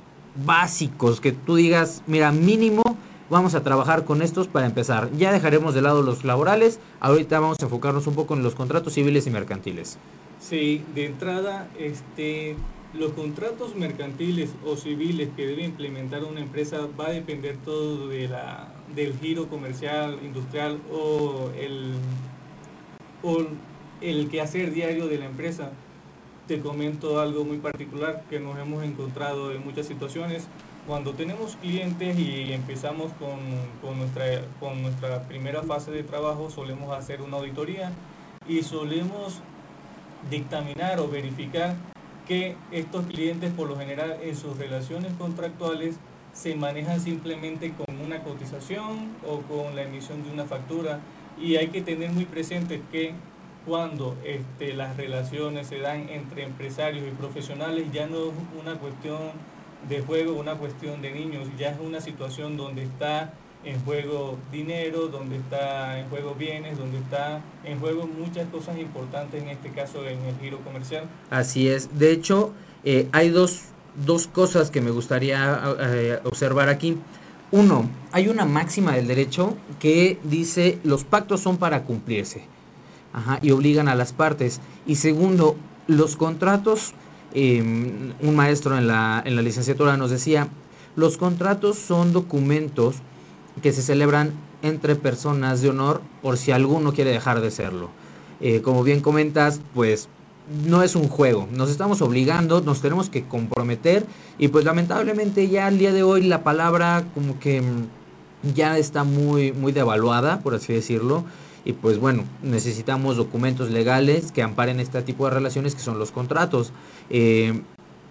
básicos, 0.46 1.22
que 1.22 1.32
tú 1.32 1.56
digas, 1.56 2.04
mira, 2.06 2.34
mínimo 2.34 2.84
vamos 3.30 3.56
a 3.56 3.64
trabajar 3.64 4.04
con 4.04 4.22
estos 4.22 4.50
para 4.50 4.66
empezar. 4.66 5.10
Ya 5.18 5.32
dejaremos 5.32 5.74
de 5.74 5.82
lado 5.82 6.04
los 6.04 6.26
laborales, 6.26 6.80
ahorita 7.00 7.40
vamos 7.40 7.58
a 7.62 7.64
enfocarnos 7.64 8.06
un 8.06 8.16
poco 8.16 8.36
en 8.36 8.44
los 8.44 8.54
contratos 8.54 8.94
civiles 8.94 9.28
y 9.28 9.30
mercantiles. 9.32 9.98
Sí, 10.42 10.84
de 10.94 11.06
entrada, 11.06 11.70
este, 11.80 12.58
Los 12.94 13.14
contratos 13.14 13.78
mercantiles 13.78 14.50
o 14.66 14.76
civiles 14.76 15.30
que 15.38 15.48
debe 15.48 15.64
implementar 15.64 16.26
una 16.26 16.42
empresa 16.42 16.90
va 17.00 17.08
a 17.08 17.12
depender 17.12 17.56
todo 17.64 18.10
de 18.10 18.28
la, 18.28 18.74
del 18.94 19.18
giro 19.18 19.48
comercial, 19.48 20.20
industrial 20.22 20.82
o 20.92 21.50
el, 21.58 21.94
o 23.24 23.46
el 24.02 24.28
quehacer 24.28 24.74
diario 24.74 25.08
de 25.08 25.20
la 25.20 25.28
empresa. 25.28 25.72
Te 26.48 26.60
comento 26.60 27.22
algo 27.22 27.44
muy 27.46 27.58
particular 27.58 28.24
que 28.30 28.40
nos 28.40 28.58
hemos 28.58 28.84
encontrado 28.84 29.52
en 29.52 29.64
muchas 29.64 29.86
situaciones. 29.86 30.48
Cuando 30.88 31.14
tenemos 31.14 31.56
clientes 31.58 32.18
y 32.18 32.52
empezamos 32.52 33.12
con, 33.14 33.40
con, 33.82 34.00
nuestra, 34.00 34.26
con 34.60 34.82
nuestra 34.82 35.24
primera 35.28 35.62
fase 35.62 35.92
de 35.92 36.04
trabajo, 36.04 36.50
solemos 36.50 36.98
hacer 36.98 37.22
una 37.22 37.38
auditoría 37.38 37.92
y 38.48 38.64
solemos 38.64 39.40
dictaminar 40.30 41.00
o 41.00 41.08
verificar 41.08 41.76
que 42.28 42.56
estos 42.72 43.06
clientes 43.06 43.52
por 43.52 43.68
lo 43.68 43.78
general 43.78 44.18
en 44.22 44.36
sus 44.36 44.58
relaciones 44.58 45.14
contractuales 45.14 45.96
se 46.34 46.56
manejan 46.56 47.00
simplemente 47.00 47.74
con 47.74 48.00
una 48.00 48.24
cotización 48.24 49.16
o 49.28 49.42
con 49.42 49.76
la 49.76 49.84
emisión 49.84 50.24
de 50.24 50.32
una 50.32 50.46
factura 50.46 51.00
y 51.40 51.56
hay 51.56 51.68
que 51.68 51.82
tener 51.82 52.12
muy 52.12 52.26
presente 52.26 52.82
que 52.92 53.14
cuando 53.66 54.18
este, 54.26 54.74
las 54.74 54.98
relaciones 54.98 55.68
se 55.68 55.80
dan 55.80 56.10
entre 56.10 56.44
empresarios 56.44 57.08
y 57.08 57.12
profesionales 57.12 57.88
ya 57.94 58.08
no 58.08 58.28
es 58.28 58.34
una 58.60 58.76
cuestión 58.76 59.20
de 59.88 60.02
juego, 60.02 60.34
una 60.34 60.56
cuestión 60.56 61.02
de 61.02 61.12
niños, 61.12 61.48
ya 61.58 61.70
es 61.70 61.80
una 61.80 62.02
situación 62.02 62.58
donde 62.58 62.84
está 62.84 63.34
en 63.64 63.80
juego 63.84 64.38
dinero, 64.52 65.08
donde 65.08 65.38
está 65.38 66.00
en 66.00 66.10
juego 66.10 66.36
bienes, 66.36 66.78
donde 66.78 66.98
está 66.98 67.42
en 67.64 67.80
juego 67.80 68.08
muchas 68.08 68.48
cosas 68.50 68.78
importantes, 68.78 69.42
en 69.42 69.50
este 69.50 69.70
caso 69.70 70.06
en 70.08 70.20
el 70.26 70.36
giro 70.40 70.60
comercial. 70.60 71.06
Así 71.30 71.68
es. 71.68 71.98
De 71.98 72.12
hecho, 72.12 72.54
eh, 72.84 73.08
hay 73.12 73.30
dos, 73.30 73.66
dos, 74.06 74.28
cosas 74.28 74.72
que 74.72 74.82
me 74.82 74.90
gustaría 74.90 75.60
eh, 75.80 76.20
observar 76.24 76.70
aquí. 76.70 76.98
Uno, 77.52 77.88
hay 78.12 78.30
una 78.30 78.46
máxima 78.46 78.94
del 78.94 79.08
derecho 79.08 79.56
que 79.80 80.18
dice 80.24 80.80
los 80.84 81.04
pactos 81.04 81.42
son 81.42 81.58
para 81.58 81.84
cumplirse 81.84 82.44
ajá, 83.14 83.40
y 83.42 83.52
obligan 83.52 83.88
a 83.88 83.96
las 83.96 84.14
partes. 84.14 84.62
Y 84.86 84.96
segundo, 84.96 85.56
los 85.88 86.16
contratos, 86.16 86.94
em, 87.34 88.14
un 88.22 88.36
maestro 88.36 88.78
en 88.78 88.88
la, 88.88 89.22
en 89.26 89.36
la 89.36 89.42
licenciatura 89.42 89.98
nos 89.98 90.12
decía, 90.12 90.48
los 90.96 91.18
contratos 91.18 91.78
son 91.78 92.14
documentos 92.14 92.98
que 93.62 93.72
se 93.72 93.82
celebran 93.82 94.34
entre 94.62 94.96
personas 94.96 95.62
de 95.62 95.70
honor 95.70 96.02
por 96.22 96.38
si 96.38 96.52
alguno 96.52 96.94
quiere 96.94 97.12
dejar 97.12 97.42
de 97.42 97.52
serlo. 97.52 97.90
Eh, 98.40 98.62
como 98.62 98.84
bien 98.84 99.02
comentas, 99.02 99.62
pues 99.74 100.10
no 100.66 100.84
es 100.84 100.96
un 100.96 101.08
juego, 101.08 101.48
nos 101.52 101.70
estamos 101.70 102.02
obligando, 102.02 102.62
nos 102.62 102.82
tenemos 102.82 103.10
que 103.10 103.24
comprometer 103.24 104.06
y 104.38 104.48
pues 104.50 104.66
lamentablemente 104.66 105.48
ya 105.48 105.68
al 105.68 105.78
día 105.78 105.94
de 105.94 106.04
hoy 106.04 106.24
la 106.24 106.44
palabra 106.44 107.06
como 107.14 107.40
que 107.40 107.62
mm, 107.62 108.54
ya 108.56 108.78
está 108.78 109.04
muy, 109.04 109.54
muy 109.54 109.72
devaluada, 109.72 110.42
por 110.42 110.56
así 110.56 110.74
decirlo. 110.74 111.24
Y 111.64 111.74
pues 111.74 112.00
bueno, 112.00 112.26
necesitamos 112.42 113.18
documentos 113.18 113.70
legales 113.70 114.32
que 114.32 114.42
amparen 114.42 114.80
este 114.80 115.02
tipo 115.04 115.26
de 115.26 115.32
relaciones 115.32 115.76
que 115.76 115.82
son 115.82 116.00
los 116.00 116.12
contratos. 116.12 116.74
Eh, 117.10 117.62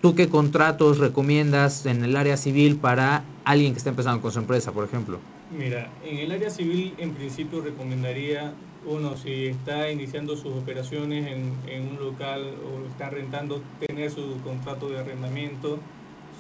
¿Tú 0.01 0.15
qué 0.15 0.29
contratos 0.29 0.99
recomiendas 0.99 1.85
en 1.85 2.03
el 2.05 2.17
área 2.17 2.37
civil 2.37 2.77
para 2.77 3.23
alguien 3.45 3.73
que 3.73 3.79
está 3.79 3.91
empezando 3.91 4.23
con 4.23 4.33
su 4.33 4.39
empresa, 4.39 4.73
por 4.73 4.85
ejemplo? 4.85 5.19
Mira, 5.51 5.91
en 6.05 6.19
el 6.19 6.31
área 6.31 6.49
civil 6.49 6.95
en 6.97 7.13
principio 7.13 7.61
recomendaría, 7.61 8.55
uno, 8.87 9.17
si 9.17 9.47
está 9.47 9.91
iniciando 9.91 10.37
sus 10.37 10.57
operaciones 10.57 11.27
en, 11.27 11.89
un 11.91 11.99
local 11.99 12.55
o 12.65 12.89
está 12.89 13.11
rentando, 13.11 13.61
tener 13.87 14.11
su 14.11 14.41
contrato 14.43 14.89
de 14.89 15.01
arrendamiento. 15.01 15.79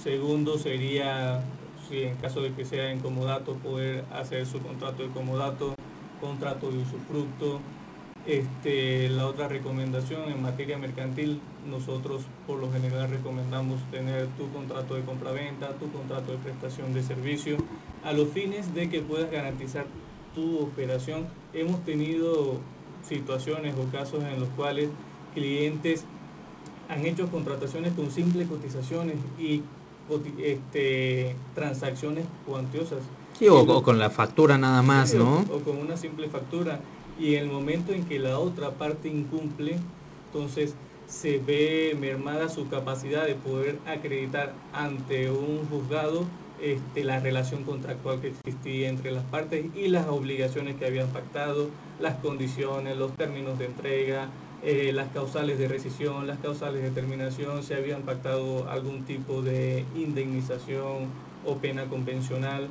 Segundo 0.02 0.56
sería, 0.56 1.42
si 1.88 2.04
en 2.04 2.16
caso 2.16 2.40
de 2.40 2.54
que 2.54 2.64
sea 2.64 2.92
en 2.92 3.00
comodato, 3.00 3.56
poder 3.56 4.04
hacer 4.10 4.46
su 4.46 4.60
contrato 4.60 5.02
de 5.02 5.10
comodato, 5.10 5.74
contrato 6.20 6.70
de 6.70 6.78
usufructo, 6.78 7.60
este, 8.26 9.08
la 9.08 9.26
otra 9.26 9.48
recomendación 9.48 10.30
en 10.30 10.42
materia 10.42 10.76
mercantil, 10.76 11.40
nosotros 11.68 12.22
por 12.46 12.58
lo 12.58 12.70
general 12.70 13.08
recomendamos 13.08 13.80
tener 13.90 14.26
tu 14.38 14.50
contrato 14.52 14.94
de 14.94 15.02
compraventa, 15.02 15.70
tu 15.78 15.90
contrato 15.90 16.32
de 16.32 16.38
prestación 16.38 16.92
de 16.92 17.02
servicio, 17.02 17.56
a 18.04 18.12
los 18.12 18.28
fines 18.28 18.74
de 18.74 18.90
que 18.90 19.00
puedas 19.00 19.30
garantizar 19.30 19.86
tu 20.34 20.58
operación. 20.58 21.26
Hemos 21.54 21.82
tenido 21.84 22.60
situaciones 23.02 23.74
o 23.76 23.90
casos 23.90 24.22
en 24.22 24.38
los 24.38 24.48
cuales 24.50 24.90
clientes 25.34 26.04
han 26.88 27.06
hecho 27.06 27.30
contrataciones 27.30 27.92
con 27.94 28.10
simples 28.10 28.48
cotizaciones 28.48 29.16
y 29.38 29.62
este, 30.42 31.36
transacciones 31.54 32.26
cuantiosas. 32.46 32.98
Sí, 33.40 33.48
o, 33.48 33.82
con 33.82 33.98
la 33.98 34.10
factura 34.10 34.58
nada 34.58 34.82
más, 34.82 35.14
¿no? 35.14 35.38
o 35.50 35.60
con 35.60 35.78
una 35.78 35.96
simple 35.96 36.28
factura 36.28 36.78
y 37.18 37.36
en 37.36 37.44
el 37.44 37.50
momento 37.50 37.94
en 37.94 38.04
que 38.04 38.18
la 38.18 38.38
otra 38.38 38.72
parte 38.72 39.08
incumple, 39.08 39.78
entonces 40.26 40.74
se 41.06 41.38
ve 41.38 41.96
mermada 41.98 42.50
su 42.50 42.68
capacidad 42.68 43.24
de 43.24 43.36
poder 43.36 43.78
acreditar 43.86 44.52
ante 44.74 45.30
un 45.30 45.66
juzgado 45.70 46.26
este, 46.60 47.02
la 47.02 47.18
relación 47.18 47.64
contractual 47.64 48.20
que 48.20 48.28
existía 48.28 48.90
entre 48.90 49.10
las 49.10 49.24
partes 49.24 49.64
y 49.74 49.88
las 49.88 50.06
obligaciones 50.08 50.76
que 50.76 50.84
habían 50.84 51.08
pactado, 51.08 51.70
las 51.98 52.16
condiciones, 52.16 52.98
los 52.98 53.16
términos 53.16 53.58
de 53.58 53.64
entrega, 53.64 54.28
eh, 54.62 54.92
las 54.92 55.08
causales 55.12 55.58
de 55.58 55.66
rescisión, 55.66 56.26
las 56.26 56.40
causales 56.40 56.82
de 56.82 56.90
terminación, 56.90 57.62
si 57.62 57.72
habían 57.72 58.02
pactado 58.02 58.68
algún 58.68 59.04
tipo 59.06 59.40
de 59.40 59.86
indemnización 59.96 61.06
o 61.46 61.56
pena 61.56 61.86
convencional 61.86 62.68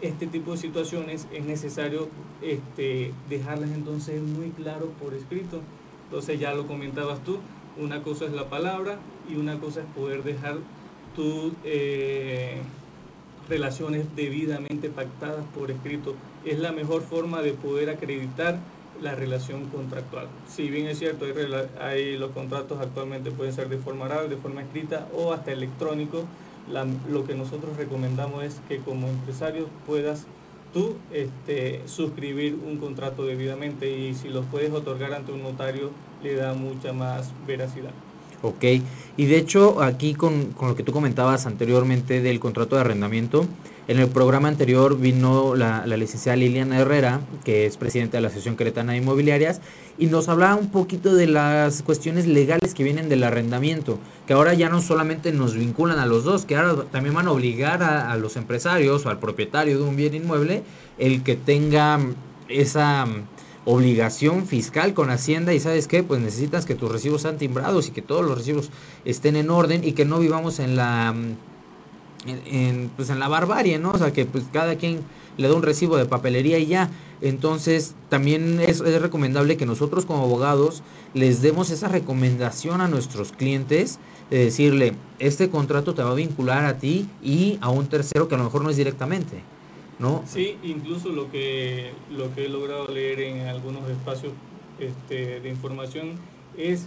este 0.00 0.26
tipo 0.26 0.52
de 0.52 0.58
situaciones 0.58 1.26
es 1.32 1.44
necesario 1.44 2.08
este, 2.42 3.12
dejarlas 3.28 3.70
entonces 3.70 4.20
muy 4.20 4.50
claro 4.50 4.90
por 5.02 5.14
escrito. 5.14 5.60
Entonces 6.04 6.38
ya 6.38 6.54
lo 6.54 6.66
comentabas 6.66 7.22
tú, 7.24 7.38
una 7.78 8.02
cosa 8.02 8.26
es 8.26 8.32
la 8.32 8.48
palabra 8.48 8.98
y 9.28 9.36
una 9.36 9.58
cosa 9.58 9.80
es 9.80 9.86
poder 9.96 10.22
dejar 10.22 10.58
tus 11.16 11.52
eh, 11.64 12.60
relaciones 13.48 14.06
debidamente 14.14 14.90
pactadas 14.90 15.44
por 15.54 15.70
escrito. 15.70 16.14
Es 16.44 16.58
la 16.58 16.72
mejor 16.72 17.02
forma 17.02 17.42
de 17.42 17.52
poder 17.52 17.90
acreditar 17.90 18.58
la 19.00 19.14
relación 19.14 19.66
contractual. 19.66 20.28
Si 20.48 20.70
bien 20.70 20.86
es 20.86 20.98
cierto, 20.98 21.24
hay, 21.24 21.32
hay 21.80 22.16
los 22.16 22.30
contratos 22.30 22.80
actualmente 22.80 23.30
pueden 23.30 23.52
ser 23.52 23.68
de 23.68 23.78
forma 23.78 24.04
oral, 24.04 24.28
de 24.28 24.36
forma 24.36 24.62
escrita 24.62 25.08
o 25.16 25.32
hasta 25.32 25.52
electrónico, 25.52 26.24
lo 26.68 27.24
que 27.24 27.34
nosotros 27.34 27.76
recomendamos 27.76 28.44
es 28.44 28.60
que 28.68 28.78
como 28.78 29.08
empresario 29.08 29.68
puedas 29.86 30.26
tú 30.72 30.96
este, 31.12 31.82
suscribir 31.86 32.58
un 32.66 32.78
contrato 32.78 33.24
debidamente 33.24 33.96
y 33.96 34.14
si 34.14 34.28
lo 34.28 34.42
puedes 34.42 34.72
otorgar 34.72 35.14
ante 35.14 35.32
un 35.32 35.42
notario 35.42 35.90
le 36.22 36.34
da 36.34 36.52
mucha 36.54 36.92
más 36.92 37.32
veracidad. 37.46 37.92
Ok, 38.44 38.64
y 39.16 39.24
de 39.24 39.38
hecho 39.38 39.82
aquí 39.82 40.12
con, 40.12 40.52
con 40.52 40.68
lo 40.68 40.76
que 40.76 40.82
tú 40.82 40.92
comentabas 40.92 41.46
anteriormente 41.46 42.20
del 42.20 42.40
contrato 42.40 42.76
de 42.76 42.82
arrendamiento, 42.82 43.46
en 43.86 43.98
el 43.98 44.08
programa 44.08 44.48
anterior 44.48 44.98
vino 44.98 45.54
la, 45.54 45.86
licenciada 45.86 46.36
Liliana 46.36 46.78
Herrera, 46.78 47.20
que 47.44 47.66
es 47.66 47.76
presidenta 47.76 48.16
de 48.16 48.22
la 48.22 48.28
Asociación 48.28 48.56
Queretana 48.56 48.92
de 48.92 48.98
Inmobiliarias, 48.98 49.60
y 49.98 50.06
nos 50.06 50.30
hablaba 50.30 50.54
un 50.54 50.70
poquito 50.70 51.14
de 51.14 51.26
las 51.26 51.82
cuestiones 51.82 52.26
legales 52.26 52.72
que 52.72 52.82
vienen 52.82 53.10
del 53.10 53.22
arrendamiento, 53.24 53.98
que 54.26 54.32
ahora 54.32 54.54
ya 54.54 54.70
no 54.70 54.80
solamente 54.80 55.32
nos 55.32 55.54
vinculan 55.54 55.98
a 55.98 56.06
los 56.06 56.24
dos, 56.24 56.46
que 56.46 56.56
ahora 56.56 56.84
también 56.90 57.14
van 57.14 57.28
a 57.28 57.32
obligar 57.32 57.82
a, 57.82 58.16
los 58.16 58.36
empresarios 58.36 59.04
o 59.04 59.10
al 59.10 59.18
propietario 59.18 59.76
de 59.76 59.84
un 59.84 59.96
bien 59.96 60.14
inmueble 60.14 60.62
el 60.96 61.22
que 61.22 61.36
tenga 61.36 62.00
esa 62.48 63.06
obligación 63.64 64.46
fiscal 64.46 64.94
con 64.94 65.10
Hacienda 65.10 65.54
y 65.54 65.60
sabes 65.60 65.88
qué, 65.88 66.02
pues 66.02 66.20
necesitas 66.20 66.66
que 66.66 66.74
tus 66.74 66.90
recibos 66.90 67.22
sean 67.22 67.38
timbrados 67.38 67.88
y 67.88 67.92
que 67.92 68.02
todos 68.02 68.24
los 68.24 68.36
recibos 68.36 68.70
estén 69.04 69.36
en 69.36 69.50
orden 69.50 69.84
y 69.84 69.92
que 69.92 70.04
no 70.04 70.18
vivamos 70.18 70.58
en 70.58 70.76
la 70.76 71.14
en, 72.26 72.90
pues 72.96 73.10
en 73.10 73.18
la 73.18 73.28
barbarie, 73.28 73.78
¿no? 73.78 73.92
O 73.92 73.98
sea, 73.98 74.12
que 74.12 74.24
pues 74.24 74.44
cada 74.52 74.76
quien 74.76 75.00
le 75.36 75.48
da 75.48 75.54
un 75.54 75.62
recibo 75.62 75.96
de 75.96 76.06
papelería 76.06 76.58
y 76.58 76.66
ya. 76.66 76.90
Entonces, 77.20 77.94
también 78.08 78.60
es, 78.60 78.80
es, 78.80 79.02
recomendable 79.02 79.56
que 79.56 79.66
nosotros 79.66 80.04
como 80.04 80.22
abogados 80.22 80.82
les 81.14 81.42
demos 81.42 81.70
esa 81.70 81.88
recomendación 81.88 82.80
a 82.80 82.88
nuestros 82.88 83.32
clientes 83.32 83.98
de 84.30 84.44
decirle, 84.44 84.94
este 85.18 85.48
contrato 85.48 85.94
te 85.94 86.02
va 86.02 86.10
a 86.10 86.14
vincular 86.14 86.64
a 86.64 86.78
ti 86.78 87.08
y 87.22 87.58
a 87.60 87.70
un 87.70 87.86
tercero 87.86 88.28
que 88.28 88.34
a 88.34 88.38
lo 88.38 88.44
mejor 88.44 88.62
no 88.62 88.70
es 88.70 88.76
directamente, 88.76 89.42
Sí, 90.26 90.56
incluso 90.62 91.10
lo 91.10 91.30
que, 91.30 91.92
lo 92.10 92.34
que 92.34 92.46
he 92.46 92.48
logrado 92.48 92.88
leer 92.88 93.20
en 93.20 93.46
algunos 93.46 93.88
espacios 93.88 94.32
este, 94.78 95.40
de 95.40 95.48
información 95.48 96.12
es 96.56 96.86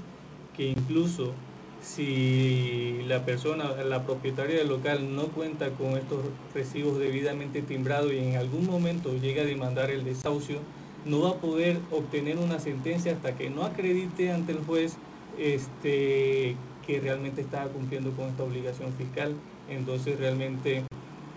que 0.56 0.68
incluso 0.68 1.34
si 1.82 3.04
la 3.08 3.24
persona, 3.24 3.72
la 3.84 4.04
propietaria 4.04 4.58
del 4.58 4.68
local 4.68 5.16
no 5.16 5.26
cuenta 5.28 5.70
con 5.70 5.98
estos 5.98 6.20
recibos 6.54 7.00
debidamente 7.00 7.62
timbrados 7.62 8.12
y 8.14 8.18
en 8.18 8.36
algún 8.36 8.66
momento 8.66 9.14
llega 9.22 9.44
a 9.44 9.46
demandar 9.46 9.92
el 9.92 10.04
desahucio, 10.04 10.58
no 11.06 11.22
va 11.22 11.30
a 11.32 11.36
poder 11.36 11.78
obtener 11.92 12.38
una 12.38 12.60
sentencia 12.60 13.14
hasta 13.14 13.36
que 13.36 13.50
no 13.50 13.64
acredite 13.64 14.32
ante 14.32 14.52
el 14.52 14.60
juez 14.60 14.96
este, 15.38 16.56
que 16.86 17.00
realmente 17.00 17.42
estaba 17.42 17.68
cumpliendo 17.68 18.12
con 18.12 18.26
esta 18.26 18.44
obligación 18.44 18.92
fiscal. 18.94 19.34
Entonces 19.70 20.20
realmente 20.20 20.84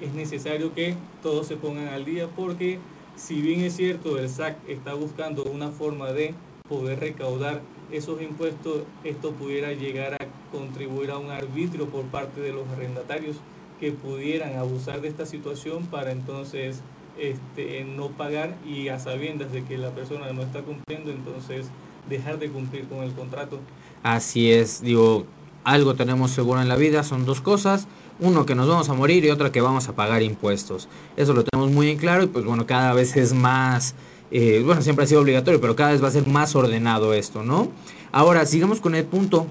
es 0.01 0.15
necesario 0.15 0.73
que 0.75 0.95
todos 1.23 1.47
se 1.47 1.57
pongan 1.57 1.89
al 1.89 2.05
día 2.05 2.29
porque 2.29 2.79
si 3.17 3.41
bien 3.41 3.61
es 3.61 3.77
cierto 3.77 4.19
el 4.19 4.29
SAC 4.29 4.57
está 4.69 4.95
buscando 4.95 5.45
una 5.45 5.71
forma 5.71 6.13
de 6.13 6.35
poder 6.69 7.01
recaudar 7.01 7.61
esos 7.93 8.23
impuestos, 8.23 8.83
esto 9.05 9.33
pudiera 9.33 9.73
llegar 9.73 10.15
a 10.15 10.27
contribuir 10.53 11.11
a 11.11 11.19
un 11.19 11.31
arbitrio 11.31 11.87
por 11.87 12.05
parte 12.05 12.41
de 12.41 12.53
los 12.53 12.69
arrendatarios 12.69 13.37
que 13.81 13.93
pudieran 13.93 14.57
abusar 14.57 15.01
de 15.01 15.09
esta 15.09 15.27
situación 15.27 15.87
para 15.87 16.13
entonces 16.13 16.83
este, 17.19 17.85
no 17.85 18.09
pagar 18.09 18.55
y 18.67 18.89
a 18.89 18.99
sabiendas 18.99 19.53
de 19.53 19.65
que 19.65 19.79
la 19.79 19.91
persona 19.91 20.33
no 20.33 20.43
está 20.43 20.63
cumpliendo, 20.63 21.11
entonces 21.11 21.67
dejar 22.09 22.39
de 22.39 22.51
cumplir 22.51 22.87
con 22.89 22.99
el 22.99 23.13
contrato. 23.13 23.59
Así 24.03 24.53
es, 24.53 24.81
digo, 24.81 25.27
algo 25.65 25.95
tenemos 25.95 26.31
seguro 26.31 26.63
en 26.63 26.69
la 26.69 26.77
vida, 26.77 27.03
son 27.03 27.27
dos 27.27 27.41
cosas, 27.41 27.89
uno 28.21 28.47
que 28.47 28.55
nos 28.55 28.69
vamos 28.69 28.89
a 28.89 28.95
morir 28.95 29.25
y 29.25 29.31
otra 29.31 29.51
que 29.51 29.61
vamos 29.61 29.89
a 29.89 29.95
pagar 29.95 30.23
impuestos. 30.23 30.89
Eso 31.17 31.33
lo 31.33 31.45
tenemos 31.45 31.71
muy 31.73 31.91
en 31.91 31.99
claro 31.99 32.23
y 32.23 32.27
pues 32.27 32.45
bueno, 32.45 32.67
cada 32.67 32.93
vez 32.93 33.17
es 33.17 33.33
más, 33.33 33.95
eh, 34.31 34.63
bueno, 34.65 34.83
siempre 34.83 35.05
ha 35.05 35.09
sido 35.09 35.21
obligatorio, 35.23 35.61
pero 35.61 35.77
cada 35.77 35.93
vez 35.93 36.03
va 36.03 36.09
a 36.09 36.13
ser 36.13 36.27
más 36.27 36.55
ordenado 36.55 37.15
esto, 37.15 37.43
¿no? 37.43 37.69
Ahora, 38.13 38.45
sigamos 38.47 38.81
con 38.81 38.95
el 38.95 39.05
punto. 39.05 39.47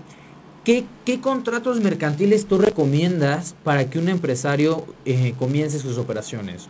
¿Qué, 0.64 0.86
qué 1.06 1.22
contratos 1.22 1.80
mercantiles 1.80 2.46
tú 2.46 2.58
recomiendas 2.58 3.56
para 3.64 3.90
que 3.90 3.98
un 3.98 4.10
empresario 4.10 4.86
eh, 5.06 5.34
comience 5.40 5.80
sus 5.80 5.98
operaciones? 5.98 6.68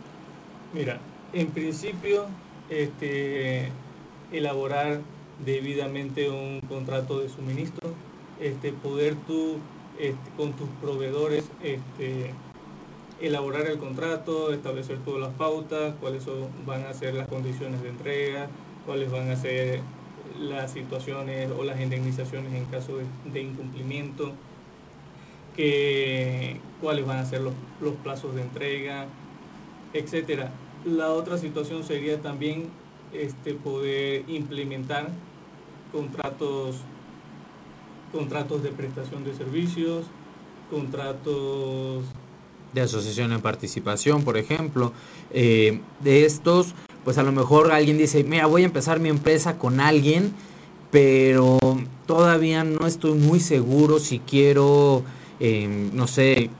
Mira, 0.72 1.00
en 1.32 1.48
principio, 1.48 2.26
este, 2.70 3.68
elaborar 4.32 5.00
debidamente 5.44 6.30
un 6.30 6.60
contrato 6.60 7.20
de 7.20 7.28
suministro, 7.28 7.92
este, 8.40 8.72
poder 8.72 9.16
tú 9.26 9.56
este, 10.00 10.30
con 10.36 10.52
tus 10.54 10.68
proveedores 10.80 11.44
este, 11.62 12.30
elaborar 13.20 13.66
el 13.66 13.78
contrato, 13.78 14.52
establecer 14.52 14.98
todas 15.04 15.20
las 15.20 15.34
pautas, 15.34 15.94
cuáles 16.00 16.24
van 16.64 16.84
a 16.84 16.94
ser 16.94 17.14
las 17.14 17.28
condiciones 17.28 17.82
de 17.82 17.90
entrega, 17.90 18.48
cuáles 18.86 19.10
van 19.10 19.30
a 19.30 19.36
ser 19.36 19.80
las 20.40 20.72
situaciones 20.72 21.50
o 21.50 21.64
las 21.64 21.78
indemnizaciones 21.80 22.54
en 22.54 22.64
caso 22.66 22.98
de, 23.32 23.42
incumplimiento, 23.42 24.32
cuáles 26.80 27.06
van 27.06 27.18
a 27.18 27.24
ser 27.26 27.42
los, 27.42 27.52
los 27.82 27.94
plazos 27.96 28.34
de 28.34 28.40
entrega, 28.40 29.06
etcétera. 29.92 30.50
La 30.86 31.10
otra 31.10 31.36
situación 31.36 31.84
sería 31.84 32.22
también 32.22 32.70
este, 33.12 33.52
poder 33.52 34.24
implementar 34.28 35.08
contratos 35.92 36.76
contratos 38.12 38.62
de 38.62 38.70
prestación 38.70 39.24
de 39.24 39.34
servicios, 39.34 40.04
contratos 40.70 42.04
de 42.72 42.80
asociación 42.80 43.32
en 43.32 43.40
participación, 43.40 44.22
por 44.22 44.36
ejemplo. 44.36 44.92
Eh, 45.32 45.80
de 46.00 46.24
estos, 46.24 46.74
pues 47.04 47.18
a 47.18 47.22
lo 47.22 47.32
mejor 47.32 47.72
alguien 47.72 47.98
dice, 47.98 48.24
mira, 48.24 48.46
voy 48.46 48.62
a 48.62 48.66
empezar 48.66 49.00
mi 49.00 49.08
empresa 49.08 49.58
con 49.58 49.80
alguien, 49.80 50.32
pero 50.90 51.58
todavía 52.06 52.64
no 52.64 52.86
estoy 52.86 53.14
muy 53.14 53.40
seguro 53.40 53.98
si 53.98 54.18
quiero, 54.20 55.02
em, 55.38 55.90
no 55.94 56.06
sé, 56.06 56.50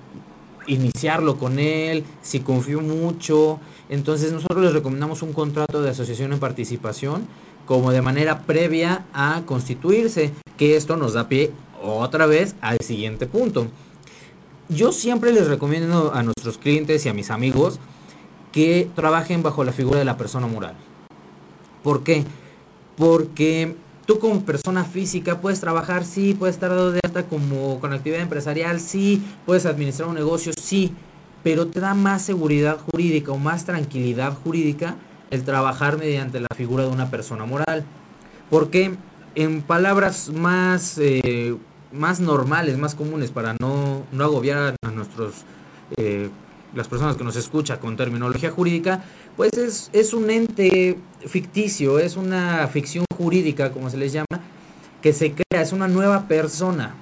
iniciarlo 0.66 1.36
con 1.38 1.58
él, 1.58 2.04
si 2.22 2.40
confío 2.40 2.80
mucho. 2.80 3.60
Entonces 3.90 4.32
nosotros 4.32 4.62
les 4.62 4.72
recomendamos 4.72 5.20
un 5.22 5.32
contrato 5.32 5.82
de 5.82 5.90
asociación 5.90 6.32
en 6.32 6.38
participación 6.38 7.26
como 7.66 7.90
de 7.90 8.00
manera 8.00 8.42
previa 8.42 9.04
a 9.12 9.42
constituirse, 9.44 10.32
que 10.56 10.76
esto 10.76 10.96
nos 10.96 11.12
da 11.12 11.28
pie 11.28 11.52
otra 11.82 12.26
vez 12.26 12.54
al 12.60 12.78
siguiente 12.80 13.26
punto. 13.26 13.66
Yo 14.68 14.92
siempre 14.92 15.32
les 15.32 15.48
recomiendo 15.48 16.12
a 16.14 16.22
nuestros 16.22 16.56
clientes 16.56 17.04
y 17.04 17.08
a 17.08 17.14
mis 17.14 17.30
amigos 17.30 17.80
que 18.52 18.88
trabajen 18.94 19.42
bajo 19.42 19.64
la 19.64 19.72
figura 19.72 19.98
de 19.98 20.04
la 20.04 20.16
persona 20.16 20.46
moral. 20.46 20.74
¿Por 21.82 22.04
qué? 22.04 22.24
Porque 22.96 23.74
tú 24.06 24.20
como 24.20 24.44
persona 24.44 24.84
física 24.84 25.40
puedes 25.40 25.60
trabajar, 25.60 26.04
sí, 26.04 26.34
puedes 26.34 26.54
estar 26.54 26.70
dado 26.70 26.92
de 26.92 27.00
alta 27.04 27.24
como 27.24 27.80
con 27.80 27.92
actividad 27.92 28.20
empresarial, 28.20 28.78
sí, 28.78 29.22
puedes 29.46 29.66
administrar 29.66 30.08
un 30.08 30.14
negocio, 30.14 30.52
sí, 30.60 30.92
pero 31.42 31.66
te 31.66 31.80
da 31.80 31.94
más 31.94 32.22
seguridad 32.22 32.78
jurídica 32.78 33.32
o 33.32 33.38
más 33.38 33.64
tranquilidad 33.64 34.36
jurídica 34.42 34.96
el 35.30 35.44
trabajar 35.44 35.96
mediante 35.98 36.40
la 36.40 36.48
figura 36.56 36.84
de 36.84 36.90
una 36.90 37.10
persona 37.10 37.46
moral. 37.46 37.84
Porque 38.50 38.94
en 39.34 39.62
palabras 39.62 40.30
más, 40.30 40.98
eh, 40.98 41.56
más 41.92 42.20
normales, 42.20 42.76
más 42.78 42.94
comunes, 42.94 43.30
para 43.30 43.54
no, 43.60 44.02
no 44.12 44.24
agobiar 44.24 44.74
a 44.84 44.90
nuestros 44.90 45.44
eh, 45.96 46.28
las 46.74 46.88
personas 46.88 47.16
que 47.16 47.24
nos 47.24 47.36
escuchan 47.36 47.78
con 47.78 47.96
terminología 47.96 48.50
jurídica, 48.50 49.02
pues 49.36 49.52
es, 49.54 49.90
es 49.92 50.12
un 50.12 50.30
ente 50.30 50.98
ficticio, 51.26 51.98
es 51.98 52.16
una 52.16 52.66
ficción 52.68 53.04
jurídica, 53.16 53.72
como 53.72 53.90
se 53.90 53.96
les 53.96 54.12
llama, 54.12 54.40
que 55.02 55.12
se 55.12 55.32
crea, 55.32 55.62
es 55.62 55.72
una 55.72 55.88
nueva 55.88 56.28
persona. 56.28 56.94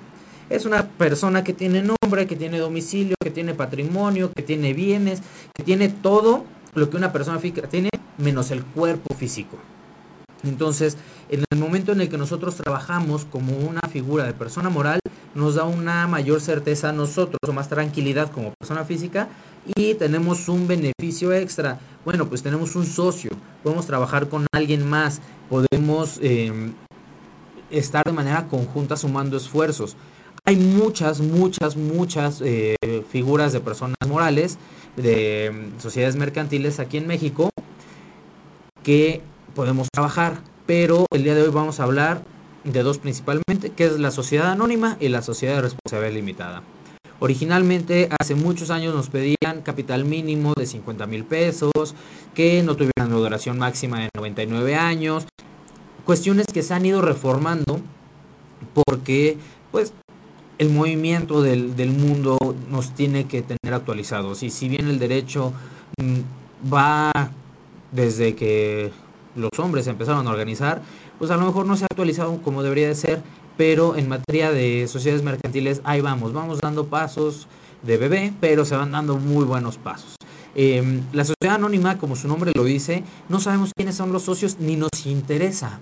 Es 0.50 0.64
una 0.64 0.88
persona 0.88 1.44
que 1.44 1.52
tiene 1.52 1.82
nombre, 1.82 2.26
que 2.26 2.36
tiene 2.36 2.58
domicilio, 2.58 3.14
que 3.22 3.30
tiene 3.30 3.54
patrimonio, 3.54 4.32
que 4.32 4.42
tiene 4.42 4.72
bienes, 4.72 5.20
que 5.54 5.62
tiene 5.62 5.88
todo 5.88 6.44
lo 6.74 6.88
que 6.88 6.96
una 6.96 7.12
persona 7.12 7.38
física 7.38 7.68
tiene, 7.68 7.90
menos 8.16 8.50
el 8.50 8.64
cuerpo 8.64 9.14
físico. 9.14 9.58
Entonces, 10.44 10.96
en 11.28 11.44
el 11.50 11.58
momento 11.58 11.92
en 11.92 12.00
el 12.00 12.08
que 12.08 12.16
nosotros 12.16 12.54
trabajamos 12.54 13.24
como 13.24 13.56
una 13.56 13.80
figura 13.90 14.24
de 14.24 14.32
persona 14.32 14.70
moral, 14.70 15.00
nos 15.34 15.56
da 15.56 15.64
una 15.64 16.06
mayor 16.06 16.40
certeza 16.40 16.90
a 16.90 16.92
nosotros 16.92 17.38
o 17.46 17.52
más 17.52 17.68
tranquilidad 17.68 18.30
como 18.30 18.54
persona 18.54 18.84
física 18.84 19.28
y 19.76 19.94
tenemos 19.94 20.48
un 20.48 20.66
beneficio 20.66 21.32
extra. 21.32 21.78
Bueno, 22.04 22.28
pues 22.28 22.42
tenemos 22.42 22.76
un 22.76 22.86
socio, 22.86 23.30
podemos 23.62 23.86
trabajar 23.86 24.28
con 24.28 24.46
alguien 24.52 24.88
más, 24.88 25.20
podemos 25.50 26.18
em, 26.22 26.72
estar 27.70 28.04
de 28.04 28.12
manera 28.12 28.46
conjunta 28.46 28.96
sumando 28.96 29.36
esfuerzos. 29.36 29.96
Hay 30.48 30.56
muchas, 30.56 31.20
muchas, 31.20 31.76
muchas 31.76 32.40
eh, 32.42 32.74
figuras 33.10 33.52
de 33.52 33.60
personas 33.60 33.98
morales, 34.08 34.56
de 34.96 35.44
em, 35.44 35.78
sociedades 35.78 36.16
mercantiles 36.16 36.80
aquí 36.80 36.96
en 36.96 37.06
México 37.06 37.50
que 38.82 39.20
podemos 39.54 39.88
trabajar, 39.92 40.40
pero 40.64 41.04
el 41.12 41.22
día 41.22 41.34
de 41.34 41.42
hoy 41.42 41.50
vamos 41.50 41.80
a 41.80 41.82
hablar 41.82 42.22
de 42.64 42.82
dos 42.82 42.96
principalmente, 42.96 43.72
que 43.76 43.84
es 43.84 44.00
la 44.00 44.10
sociedad 44.10 44.50
anónima 44.50 44.96
y 45.00 45.08
la 45.08 45.20
sociedad 45.20 45.56
de 45.56 45.60
responsabilidad 45.60 46.14
limitada. 46.14 46.62
Originalmente, 47.20 48.08
hace 48.18 48.34
muchos 48.34 48.70
años 48.70 48.94
nos 48.94 49.10
pedían 49.10 49.60
capital 49.62 50.06
mínimo 50.06 50.54
de 50.54 50.64
50 50.64 51.06
mil 51.06 51.24
pesos, 51.26 51.94
que 52.34 52.62
no 52.62 52.74
tuvieran 52.74 53.10
duración 53.10 53.58
máxima 53.58 54.00
de 54.00 54.08
99 54.16 54.76
años, 54.76 55.26
cuestiones 56.06 56.46
que 56.46 56.62
se 56.62 56.72
han 56.72 56.86
ido 56.86 57.02
reformando 57.02 57.82
porque 58.72 59.36
pues 59.70 59.92
el 60.58 60.70
movimiento 60.70 61.40
del, 61.42 61.76
del 61.76 61.90
mundo 61.90 62.36
nos 62.70 62.94
tiene 62.94 63.26
que 63.26 63.42
tener 63.42 63.74
actualizados 63.74 64.42
y 64.42 64.50
si 64.50 64.68
bien 64.68 64.88
el 64.88 64.98
derecho 64.98 65.52
mm, 65.98 66.72
va 66.72 67.12
desde 67.92 68.34
que 68.34 68.90
los 69.36 69.50
hombres 69.58 69.86
empezaron 69.86 70.26
a 70.26 70.30
organizar, 70.30 70.82
pues 71.18 71.30
a 71.30 71.36
lo 71.36 71.46
mejor 71.46 71.66
no 71.66 71.76
se 71.76 71.84
ha 71.84 71.86
actualizado 71.90 72.40
como 72.42 72.62
debería 72.62 72.88
de 72.88 72.94
ser, 72.94 73.22
pero 73.56 73.96
en 73.96 74.08
materia 74.08 74.50
de 74.50 74.86
sociedades 74.88 75.24
mercantiles, 75.24 75.80
ahí 75.84 76.00
vamos, 76.00 76.32
vamos 76.32 76.60
dando 76.60 76.86
pasos 76.86 77.46
de 77.82 77.96
bebé, 77.96 78.32
pero 78.40 78.64
se 78.64 78.76
van 78.76 78.92
dando 78.92 79.16
muy 79.16 79.44
buenos 79.44 79.78
pasos. 79.78 80.16
Em, 80.54 81.02
la 81.12 81.24
sociedad 81.24 81.56
anónima, 81.56 81.98
como 81.98 82.16
su 82.16 82.26
nombre 82.26 82.52
lo 82.54 82.64
dice, 82.64 83.04
no 83.28 83.38
sabemos 83.38 83.70
quiénes 83.76 83.94
son 83.94 84.12
los 84.12 84.22
socios 84.22 84.58
ni 84.58 84.76
nos 84.76 85.06
interesa. 85.06 85.80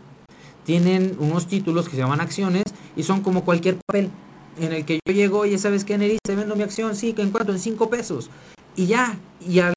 Tienen 0.65 1.17
unos 1.19 1.47
títulos 1.47 1.89
que 1.89 1.93
se 1.93 2.03
llaman 2.03 2.21
acciones 2.21 2.65
y 2.97 3.03
son 3.05 3.23
como 3.23 3.45
cualquier 3.45 3.79
papel 3.87 4.11
en 4.59 4.73
el 4.73 4.85
que 4.85 5.01
yo 5.07 5.13
llego 5.13 5.47
y 5.47 5.59
sabes 5.59 5.85
qué, 5.85 5.99
Neris, 5.99 6.19
te 6.23 6.35
vendo 6.35 6.57
mi 6.57 6.63
acción, 6.63 6.97
sí, 6.97 7.13
que 7.13 7.23
en 7.23 7.31
cuanto 7.31 7.53
en 7.53 7.59
cinco 7.59 7.91
pesos. 7.91 8.31
Y 8.75 8.87
ya, 8.87 9.19
y 9.47 9.61
al 9.61 9.75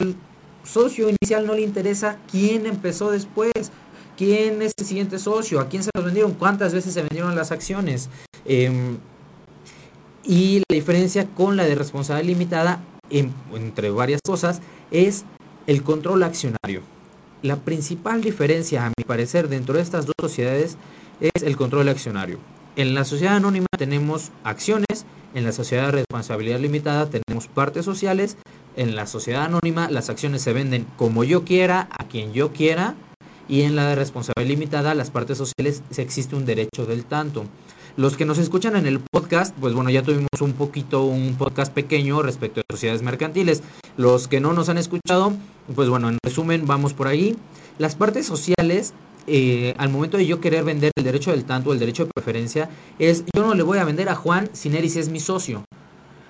socio 0.63 1.10
inicial 1.10 1.46
no 1.46 1.54
le 1.54 1.62
interesa 1.62 2.18
quién 2.30 2.65
empezó 2.65 3.12
después, 3.12 3.52
quién 4.18 4.62
es 4.62 4.74
el 4.78 4.86
siguiente 4.86 5.20
socio, 5.20 5.60
a 5.60 5.70
quién 5.70 5.84
se 5.84 5.89
los 5.94 6.06
vendieron, 6.06 6.34
cuántas 6.34 6.74
veces 6.74 6.94
se 6.94 7.02
vendieron 7.02 7.36
las 7.36 7.52
acciones. 7.52 8.10
Em, 8.46 8.98
y 10.24 10.60
la 10.70 10.76
diferencia 10.76 11.26
con 11.26 11.58
la 11.58 11.65
de 11.65 11.76
responsabilidad 11.76 12.28
limitada, 12.28 12.84
entre 13.10 13.89
varias 13.89 14.22
cosas, 14.22 14.62
es 14.92 15.26
el 15.65 15.84
control 15.84 16.24
accionario. 16.24 16.82
La 17.42 17.56
principal 17.56 18.22
diferencia, 18.22 18.86
a 18.86 18.89
mi 18.89 19.04
parecer, 19.06 19.48
dentro 19.48 19.76
de 19.76 19.82
estas 19.82 20.06
dos 20.06 20.15
sociedades 20.20 20.78
es 21.22 21.42
el 21.42 21.56
control 21.56 21.89
accionario. 21.89 22.38
En 22.80 22.94
la 22.94 23.04
sociedad 23.04 23.36
anónima 23.36 23.68
tenemos 23.78 24.32
acciones, 24.46 25.06
en 25.34 25.44
la 25.44 25.52
sociedad 25.52 25.88
de 25.88 25.92
responsabilidad 25.92 26.62
limitada 26.62 27.10
tenemos 27.10 27.48
partes 27.48 27.84
sociales 27.84 28.38
en 28.78 28.96
la 28.96 29.06
sociedad 29.06 29.44
anónima 29.44 29.89
las 29.89 30.10
acciones 30.10 30.42
se 30.42 30.54
venden 30.54 30.88
como 30.96 31.26
yo 31.26 31.44
quiera, 31.44 31.89
a 31.92 32.08
quien 32.08 32.32
yo 32.32 32.54
quiera, 32.54 32.96
y 33.50 33.63
en 33.63 33.76
la 33.76 33.89
de 33.89 33.96
responsabilidad 33.96 34.48
limitada 34.50 34.96
las 34.96 35.12
partes 35.12 35.38
sociales 35.38 35.84
existe 35.98 36.38
un 36.38 36.46
derecho 36.46 36.86
del 36.86 37.04
tanto. 37.04 37.44
Los 37.98 38.15
que 38.15 38.24
nos 38.24 38.38
escuchan 38.38 38.78
en 38.78 38.88
el 38.88 39.02
podcast, 39.02 39.54
pues 39.60 39.74
bueno, 39.74 39.89
ya 39.89 40.02
tuvimos 40.02 40.39
un 40.39 40.54
poquito 40.54 41.04
un 41.04 41.36
podcast 41.36 41.74
pequeño 41.74 42.22
respecto 42.22 42.62
a 42.62 42.72
sociedades 42.72 43.02
mercantiles. 43.02 43.62
Los 43.98 44.30
que 44.30 44.39
no 44.39 44.54
nos 44.54 44.70
han 44.70 44.78
escuchado, 44.78 45.34
pues 45.76 45.89
bueno, 45.89 46.08
en 46.08 46.18
resumen, 46.24 46.65
vamos 46.65 46.94
por 46.94 47.08
ahí. 47.08 47.36
Las 47.78 47.96
partes 47.96 48.26
sociales 48.26 48.94
eh, 49.27 49.73
al 49.77 49.89
momento 49.89 50.17
de 50.17 50.25
yo 50.25 50.39
querer 50.39 50.63
vender 50.63 50.91
el 50.95 51.03
derecho 51.03 51.32
del 51.32 51.45
tanto, 51.45 51.73
el 51.73 51.79
derecho 51.79 52.05
de 52.05 52.12
preferencia, 52.13 52.69
es 52.97 53.23
yo 53.36 53.41
no 53.41 53.53
le 53.53 53.63
voy 53.63 53.77
a 53.77 53.84
vender 53.84 54.10
a 54.10 54.15
Juan 54.15 54.49
si 54.53 54.69
Neris 54.69 54.95
es 54.95 55.10
mi 55.10 55.19
socio. 55.19 55.65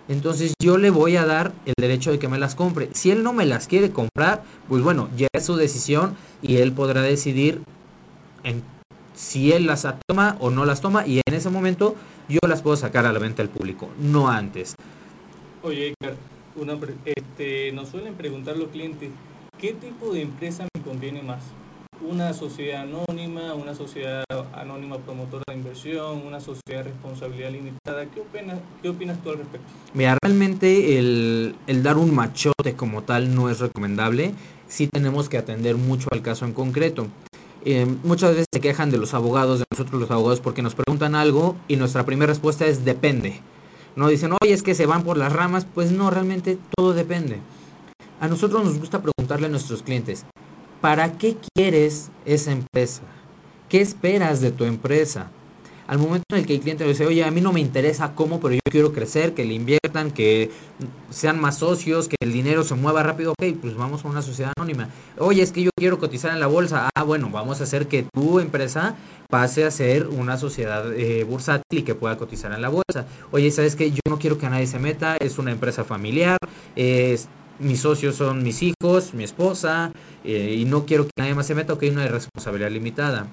Entonces 0.08 0.54
yo 0.60 0.78
le 0.78 0.89
voy 0.89 1.17
a 1.17 1.25
dar 1.25 1.54
el 1.65 1.75
derecho 1.80 2.12
de 2.12 2.17
que 2.17 2.28
me 2.28 2.39
las 2.39 2.56
compre. 2.56 2.89
Si 2.93 3.12
él 3.12 3.21
no 3.21 3.32
me 3.32 3.45
las 3.45 3.67
quiere 3.67 3.91
comprar, 3.91 4.43
pues 4.67 4.82
bueno, 4.82 5.08
ya 5.15 5.28
es 5.34 5.45
su 5.45 5.56
decisión 5.56 6.15
y 6.41 6.58
él 6.58 6.71
podrá 6.71 7.04
decidir 7.04 7.62
en 8.43 8.63
si 9.13 9.52
él 9.52 9.67
las 9.67 9.86
toma 10.08 10.38
o 10.39 10.49
no 10.49 10.65
las 10.65 10.82
toma 10.82 11.06
y 11.06 11.17
en 11.17 11.34
ese 11.34 11.49
momento 11.49 11.95
yo 12.30 12.39
las 12.47 12.62
puedo 12.62 12.78
sacar 12.78 13.06
a 13.06 13.12
la 13.12 13.19
venta 13.19 13.41
al 13.41 13.49
público, 13.49 13.89
no 13.99 14.30
antes. 14.30 14.75
Oye, 15.62 15.93
Edgar, 15.99 16.15
una, 16.56 16.80
este, 17.04 17.71
nos 17.73 17.89
suelen 17.89 18.15
preguntar 18.15 18.56
los 18.58 18.69
clientes, 18.69 19.10
¿qué 19.60 19.73
tipo 19.73 20.13
de 20.13 20.21
empresa 20.21 20.65
me 20.73 20.82
conviene 20.82 21.21
más? 21.21 21.43
Una 22.02 22.34
sociedad 22.34 22.82
anónima, 22.82 23.54
una 23.54 23.76
sociedad 23.76 24.24
anónima 24.54 24.98
promotora 24.98 25.44
de 25.48 25.56
inversión, 25.56 26.26
una 26.26 26.40
sociedad 26.40 26.84
de 26.84 26.84
responsabilidad 26.84 27.52
limitada. 27.52 28.06
¿Qué 28.06 28.22
opinas, 28.22 28.60
qué 28.82 28.90
opinas 28.90 29.22
tú 29.22 29.30
al 29.32 29.38
respecto? 29.40 29.68
Mira, 29.94 30.18
realmente 30.22 30.98
el, 30.98 31.56
el 31.68 31.84
dar 31.84 31.98
un 31.98 32.14
machote 32.14 32.76
como 32.76 33.04
tal 33.04 33.36
no 33.36 33.50
es 33.50 33.60
recomendable. 33.60 34.34
Sí 34.68 34.88
tenemos 34.88 35.30
que 35.30 35.38
atender 35.38 35.76
mucho 35.76 36.08
al 36.12 36.22
caso 36.22 36.46
en 36.46 36.54
concreto. 36.54 37.08
Eh, 37.66 37.86
muchas 38.04 38.32
veces 38.32 38.46
se 38.54 38.62
quejan 38.62 38.90
de 38.90 38.98
los 38.98 39.14
abogados, 39.14 39.60
de 39.60 39.66
nosotros 39.70 40.00
los 40.00 40.12
abogados, 40.12 40.40
porque 40.40 40.62
nos 40.62 40.76
preguntan 40.76 41.16
algo 41.16 41.58
y 41.68 41.76
nuestra 41.76 42.06
primera 42.06 42.32
respuesta 42.32 42.66
es 42.66 42.86
depende. 42.86 43.42
No 43.96 44.08
dicen, 44.08 44.32
oye, 44.42 44.54
es 44.54 44.64
que 44.64 44.76
se 44.76 44.86
van 44.86 45.04
por 45.04 45.18
las 45.18 45.34
ramas. 45.34 45.66
Pues 45.66 45.92
no, 45.92 46.10
realmente 46.10 46.58
todo 46.76 46.94
depende. 46.94 47.40
A 48.22 48.28
nosotros 48.28 48.64
nos 48.64 48.78
gusta 48.78 49.02
preguntarle 49.02 49.48
a 49.48 49.50
nuestros 49.50 49.82
clientes, 49.82 50.26
¿Para 50.82 51.18
qué 51.18 51.36
quieres 51.54 52.10
esa 52.26 52.52
empresa? 52.54 53.02
¿Qué 53.68 53.82
esperas 53.82 54.39
de 54.39 54.52
tu 54.52 54.63
empresa? 54.63 55.30
Al 55.88 55.98
momento 55.98 56.24
en 56.32 56.38
el 56.38 56.46
que 56.46 56.54
el 56.54 56.62
cliente 56.62 56.86
dice, 56.86 57.06
oye, 57.06 57.24
a 57.24 57.32
mí 57.32 57.42
no 57.42 57.52
me 57.52 57.60
interesa 57.60 58.13
cómo, 58.13 58.39
pero 58.39 58.54
yo 58.54 58.62
quiero 58.70 58.94
crecer, 58.94 59.34
que 59.34 59.44
le 59.44 59.56
inviertan, 59.56 60.12
que 60.12 60.52
sean 61.10 61.42
más 61.42 61.58
socios, 61.58 62.08
que 62.08 62.15
el 62.22 62.32
dinero 62.32 62.63
se 62.63 62.76
mueva 62.76 63.02
rápido, 63.02 63.32
ok, 63.32 63.58
pues 63.60 63.76
vamos 63.76 64.06
a 64.06 64.08
una 64.08 64.22
sociedad 64.22 64.54
anónima. 64.56 64.89
Oye, 65.18 65.42
es 65.42 65.52
que 65.52 65.63
yo 65.63 65.72
quiero 65.76 65.98
cotizar 66.00 66.32
en 66.32 66.39
la 66.39 66.48
bolsa. 66.48 66.89
Ah, 66.96 67.04
bueno, 67.04 67.30
vamos 67.32 67.60
a 67.60 67.63
hacer 67.63 67.88
que 67.88 68.04
tu 68.04 68.39
empresa 68.39 68.96
pase 69.30 69.65
a 69.65 69.72
ser 69.72 70.08
una 70.08 70.38
sociedad 70.38 70.94
eh, 70.94 71.24
bursátil 71.24 71.80
y 71.80 71.82
que 71.82 71.96
pueda 71.96 72.18
cotizar 72.18 72.54
en 72.54 72.62
la 72.62 72.70
bolsa. 72.70 73.08
Oye, 73.32 73.50
¿sabes 73.50 73.76
qué? 73.76 73.92
Yo 73.92 74.02
no 74.08 74.20
quiero 74.20 74.38
que 74.38 74.48
nadie 74.48 74.68
se 74.68 74.80
meta, 74.80 75.18
es 75.18 75.39
una 75.39 75.52
empresa 75.52 75.84
familiar, 75.84 76.38
es 76.76 77.28
mis 77.60 77.82
socios 77.82 78.15
son 78.15 78.43
mis 78.43 78.62
hijos, 78.63 79.13
mi 79.13 79.24
esposa, 79.24 79.91
eh, 80.24 80.56
y 80.58 80.65
no 80.65 80.86
quiero 80.86 81.06
que 81.06 81.12
nadie 81.17 81.36
más 81.36 81.48
se 81.48 81.56
meta, 81.56 81.78
que 81.78 81.88
hay 81.88 81.91
una 81.91 82.08
responsabilidad 82.08 82.72
limitada. 82.72 83.28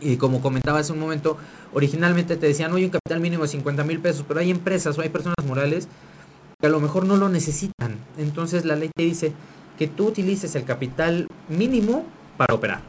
Y 0.00 0.16
como 0.16 0.42
comentaba 0.42 0.80
hace 0.80 0.92
un 0.92 0.98
momento, 0.98 1.38
originalmente 1.72 2.36
te 2.36 2.46
decían, 2.46 2.72
oye, 2.72 2.84
un 2.84 2.90
capital 2.90 3.20
mínimo 3.20 3.42
de 3.42 3.48
50 3.48 3.84
mil 3.84 4.00
pesos, 4.00 4.24
pero 4.26 4.40
hay 4.40 4.50
empresas 4.50 4.98
o 4.98 5.02
hay 5.02 5.08
personas 5.08 5.36
morales 5.46 5.88
que 6.60 6.66
a 6.66 6.70
lo 6.70 6.80
mejor 6.80 7.06
no 7.06 7.16
lo 7.16 7.28
necesitan. 7.28 7.96
Entonces 8.18 8.64
la 8.64 8.76
ley 8.76 8.90
te 8.94 9.04
dice 9.04 9.32
que 9.78 9.86
tú 9.88 10.08
utilices 10.08 10.54
el 10.56 10.64
capital 10.64 11.28
mínimo 11.48 12.04
para 12.36 12.54
operar. 12.54 12.82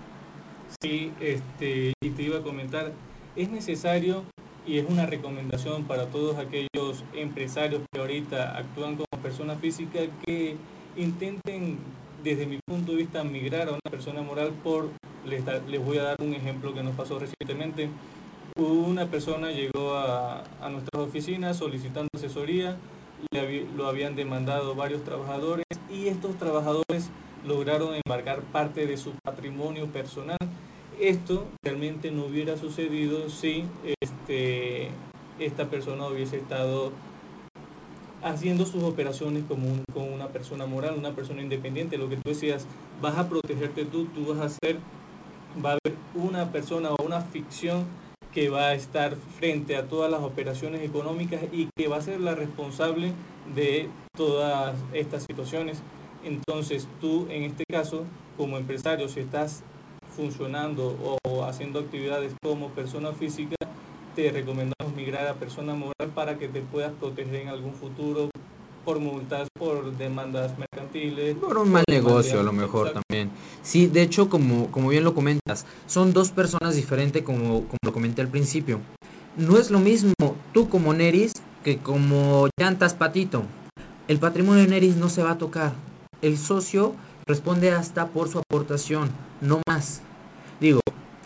Sí, 0.81 1.11
este, 1.19 1.93
y 2.01 2.09
te 2.09 2.23
iba 2.23 2.39
a 2.39 2.41
comentar, 2.41 2.91
es 3.35 3.49
necesario 3.49 4.23
y 4.67 4.79
es 4.79 4.85
una 4.89 5.05
recomendación 5.05 5.85
para 5.85 6.07
todos 6.07 6.37
aquellos 6.37 7.03
empresarios 7.13 7.81
que 7.91 7.99
ahorita 7.99 8.57
actúan 8.57 8.95
como 8.95 9.04
persona 9.25 9.55
física 9.55 10.01
que 10.23 10.55
intenten 10.95 11.79
desde 12.23 12.45
mi 12.45 12.59
punto 12.63 12.91
de 12.91 12.99
vista 12.99 13.23
migrar 13.23 13.69
a 13.69 13.71
una 13.71 13.89
persona 13.89 14.21
moral 14.21 14.51
por 14.63 14.91
les, 15.25 15.43
voy 15.83 15.97
a 15.97 16.03
dar 16.03 16.21
un 16.21 16.35
ejemplo 16.35 16.75
que 16.75 16.83
nos 16.83 16.95
pasó 16.95 17.17
recientemente. 17.17 17.89
Una 18.55 19.07
persona 19.07 19.49
llegó 19.49 19.95
a, 19.95 20.43
nuestras 20.69 21.01
oficinas 21.01 21.57
solicitando 21.57 22.07
asesoría 22.15 22.77
lo 23.75 23.87
habían 23.87 24.15
demandado 24.15 24.75
varios 24.75 25.03
trabajadores 25.03 25.65
y 25.91 26.07
estos 26.07 26.35
trabajadores 26.37 27.09
lograron 27.47 27.95
embarcar 27.95 28.41
parte 28.41 28.85
de 28.85 28.95
su 28.95 29.13
patrimonio 29.23 29.87
personal. 29.87 30.37
Esto 30.99 31.47
realmente 31.63 32.11
no 32.11 32.25
hubiera 32.25 32.57
sucedido 32.57 33.29
si 33.29 33.65
este, 34.01 34.89
esta 35.39 35.65
persona 35.65 36.05
hubiese 36.07 36.37
estado 36.37 36.91
haciendo 38.25 38.65
sus 38.65 38.83
operaciones 38.83 39.43
como, 39.47 39.67
con 39.93 40.11
una 40.11 40.29
persona 40.29 40.65
moral, 40.65 40.95
una 40.97 41.11
persona 41.11 41.43
independiente. 41.43 41.97
Lo 41.97 42.09
que 42.09 42.17
tú 42.17 42.29
decías, 42.29 42.65
vas 42.99 43.17
a 43.17 43.29
protegerte 43.29 43.85
tú, 43.85 44.05
tú 44.05 44.33
vas 44.33 44.39
a 44.39 44.49
ser, 44.49 44.79
va 45.63 45.69
a 45.69 45.73
haber 45.73 45.97
una 46.15 46.51
persona 46.51 46.89
o 46.91 47.03
una 47.05 47.21
ficción 47.21 47.85
que 48.33 48.49
va 48.49 48.69
a 48.69 48.73
estar 48.73 49.15
frente 49.15 49.77
a 49.77 49.87
todas 49.87 50.11
las 50.11 50.21
operaciones 50.21 50.81
económicas 50.81 51.41
y 51.53 51.69
que 51.77 51.87
va 51.87 51.97
a 51.97 52.01
ser 52.01 52.19
la 52.19 52.33
responsable 52.33 53.13
de 53.53 53.89
todas 54.17 54.75
estas 54.91 55.23
situaciones. 55.23 55.83
Entonces 56.23 56.87
tú 56.99 57.27
en 57.29 57.43
este 57.43 57.63
caso, 57.71 58.05
como 58.37 58.57
empresario, 58.57 59.07
si 59.07 59.19
estás 59.19 59.63
funcionando 60.15 61.19
o 61.23 61.43
haciendo 61.43 61.79
actividades 61.79 62.33
como 62.41 62.69
persona 62.69 63.11
física, 63.11 63.55
te 64.15 64.31
recomendamos 64.31 64.95
migrar 64.95 65.27
a 65.27 65.33
persona 65.33 65.75
moral 65.75 66.09
para 66.15 66.37
que 66.37 66.47
te 66.47 66.61
puedas 66.61 66.93
proteger 66.93 67.35
en 67.35 67.49
algún 67.49 67.73
futuro 67.73 68.29
por 68.85 68.99
multas, 68.99 69.49
por 69.57 69.97
demandas 69.97 70.57
mercantiles. 70.57 71.35
Por 71.35 71.57
un 71.57 71.71
mal 71.71 71.83
negocio 71.89 72.39
a 72.39 72.43
lo 72.43 72.53
mejor 72.53 72.93
también. 72.93 73.31
Sí, 73.61 73.87
de 73.87 74.03
hecho, 74.03 74.29
como, 74.29 74.71
como 74.71 74.89
bien 74.89 75.03
lo 75.03 75.13
comentas, 75.13 75.65
son 75.87 76.13
dos 76.13 76.31
personas 76.31 76.75
diferentes 76.75 77.23
como, 77.23 77.65
como 77.65 77.77
lo 77.83 77.91
comenté 77.91 78.21
al 78.21 78.29
principio. 78.29 78.79
No 79.35 79.57
es 79.57 79.69
lo 79.69 79.79
mismo 79.79 80.13
tú 80.53 80.69
como 80.69 80.93
Neris 80.93 81.33
que 81.63 81.77
como 81.77 82.47
Llantas 82.57 82.93
Patito. 82.93 83.43
El 84.07 84.19
patrimonio 84.19 84.61
de 84.61 84.69
Neris 84.69 84.95
no 84.95 85.09
se 85.09 85.23
va 85.23 85.31
a 85.31 85.37
tocar. 85.37 85.73
El 86.21 86.37
socio 86.37 86.95
responde 87.25 87.71
hasta 87.71 88.07
por 88.07 88.29
su 88.29 88.39
aportación, 88.39 89.09
no 89.41 89.61
más. 89.67 90.01
Digo, 90.59 90.79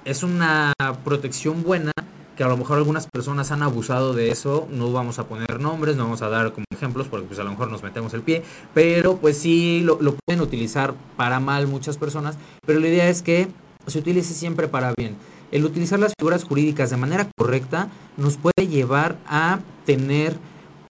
es 0.06 0.24
una 0.24 0.74
protección 1.04 1.62
buena 1.62 1.92
que 2.40 2.46
a 2.46 2.48
lo 2.48 2.56
mejor 2.56 2.78
algunas 2.78 3.06
personas 3.06 3.52
han 3.52 3.64
abusado 3.64 4.14
de 4.14 4.32
eso, 4.32 4.66
no 4.72 4.94
vamos 4.94 5.20
a 5.20 5.28
poner 5.28 5.60
nombres, 5.60 5.98
no 5.98 6.04
vamos 6.04 6.22
a 6.22 6.30
dar 6.30 6.54
como 6.54 6.64
ejemplos 6.72 7.10
porque 7.10 7.28
pues 7.28 7.38
a 7.38 7.44
lo 7.44 7.50
mejor 7.50 7.70
nos 7.70 7.84
metemos 7.84 8.14
el 8.14 8.22
pie, 8.22 8.44
pero 8.74 9.18
pues 9.18 9.38
sí 9.38 9.82
lo, 9.84 9.98
lo 10.02 10.16
pueden 10.16 10.40
utilizar 10.40 10.94
para 11.18 11.42
mal 11.42 11.68
muchas 11.68 11.98
personas, 11.98 12.38
pero 12.66 12.80
la 12.80 12.88
idea 12.88 13.10
es 13.10 13.24
que 13.24 13.50
se 13.88 14.00
utilice 14.00 14.34
siempre 14.34 14.70
para 14.70 14.94
bien. 14.98 15.18
El 15.52 15.66
utilizar 15.66 16.00
las 16.00 16.14
figuras 16.18 16.46
jurídicas 16.46 16.90
de 16.92 16.96
manera 16.96 17.30
correcta 17.38 17.90
nos 18.16 18.38
puede 18.38 18.70
llevar 18.70 19.18
a 19.28 19.60
tener 19.86 20.38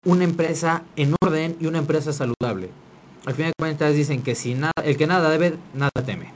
una 0.05 0.25
empresa 0.25 0.83
en 0.97 1.15
orden 1.19 1.57
y 1.59 1.65
una 1.65 1.79
empresa 1.79 2.13
saludable. 2.13 2.69
Al 3.25 3.33
final 3.33 3.53
de 3.57 3.59
cuentas 3.59 3.95
dicen 3.95 4.21
que 4.21 4.35
si 4.35 4.53
nada, 4.53 4.73
el 4.83 4.97
que 4.97 5.07
nada 5.07 5.31
debe, 5.31 5.57
nada 5.73 5.89
teme. 6.05 6.31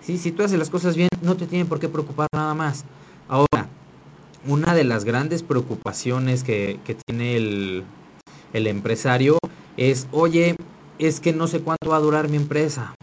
¿Sí? 0.00 0.16
Si 0.16 0.32
tú 0.32 0.42
haces 0.42 0.58
las 0.58 0.70
cosas 0.70 0.96
bien, 0.96 1.10
no 1.20 1.36
te 1.36 1.46
tienen 1.46 1.66
por 1.66 1.78
qué 1.78 1.90
preocupar 1.90 2.28
nada 2.32 2.54
más. 2.54 2.86
Ahora, 3.28 3.68
una 4.46 4.74
de 4.74 4.84
las 4.84 5.04
grandes 5.04 5.42
preocupaciones 5.42 6.44
que, 6.44 6.80
que 6.84 6.94
tiene 6.94 7.36
el, 7.36 7.84
el 8.52 8.66
empresario 8.66 9.38
es, 9.76 10.08
oye, 10.12 10.56
es 10.98 11.20
que 11.20 11.32
no 11.32 11.46
sé 11.46 11.60
cuánto 11.60 11.90
va 11.90 11.96
a 11.96 12.00
durar 12.00 12.28
mi 12.28 12.36
empresa. 12.36 12.94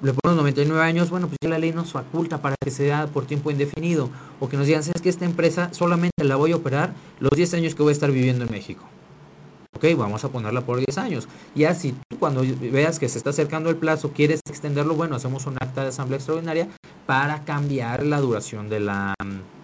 Le 0.00 0.12
ponemos 0.12 0.42
99 0.42 0.80
años, 0.82 1.10
bueno, 1.10 1.26
pues 1.26 1.38
ya 1.42 1.48
la 1.48 1.58
ley 1.58 1.72
nos 1.72 1.92
faculta 1.92 2.40
para 2.40 2.54
que 2.62 2.70
sea 2.70 3.08
por 3.08 3.26
tiempo 3.26 3.50
indefinido. 3.50 4.10
O 4.38 4.48
que 4.48 4.56
nos 4.56 4.66
digan, 4.66 4.84
¿sabes 4.84 5.02
que 5.02 5.08
esta 5.08 5.24
empresa 5.24 5.70
solamente 5.72 6.24
la 6.24 6.36
voy 6.36 6.52
a 6.52 6.56
operar 6.56 6.94
los 7.18 7.32
10 7.32 7.54
años 7.54 7.74
que 7.74 7.82
voy 7.82 7.90
a 7.90 7.92
estar 7.92 8.12
viviendo 8.12 8.44
en 8.44 8.50
México? 8.50 8.84
Ok, 9.78 9.84
vamos 9.96 10.24
a 10.24 10.28
ponerla 10.28 10.62
por 10.62 10.78
10 10.78 10.98
años. 10.98 11.28
Ya 11.54 11.72
si 11.72 11.92
tú 11.92 12.18
cuando 12.18 12.42
veas 12.60 12.98
que 12.98 13.08
se 13.08 13.16
está 13.16 13.30
acercando 13.30 13.70
el 13.70 13.76
plazo 13.76 14.10
quieres 14.10 14.40
extenderlo, 14.50 14.96
bueno, 14.96 15.14
hacemos 15.14 15.46
un 15.46 15.54
acta 15.54 15.82
de 15.82 15.90
asamblea 15.90 16.16
extraordinaria 16.16 16.66
para 17.06 17.44
cambiar 17.44 18.04
la 18.04 18.18
duración 18.18 18.68
de 18.68 18.80
la, 18.80 19.14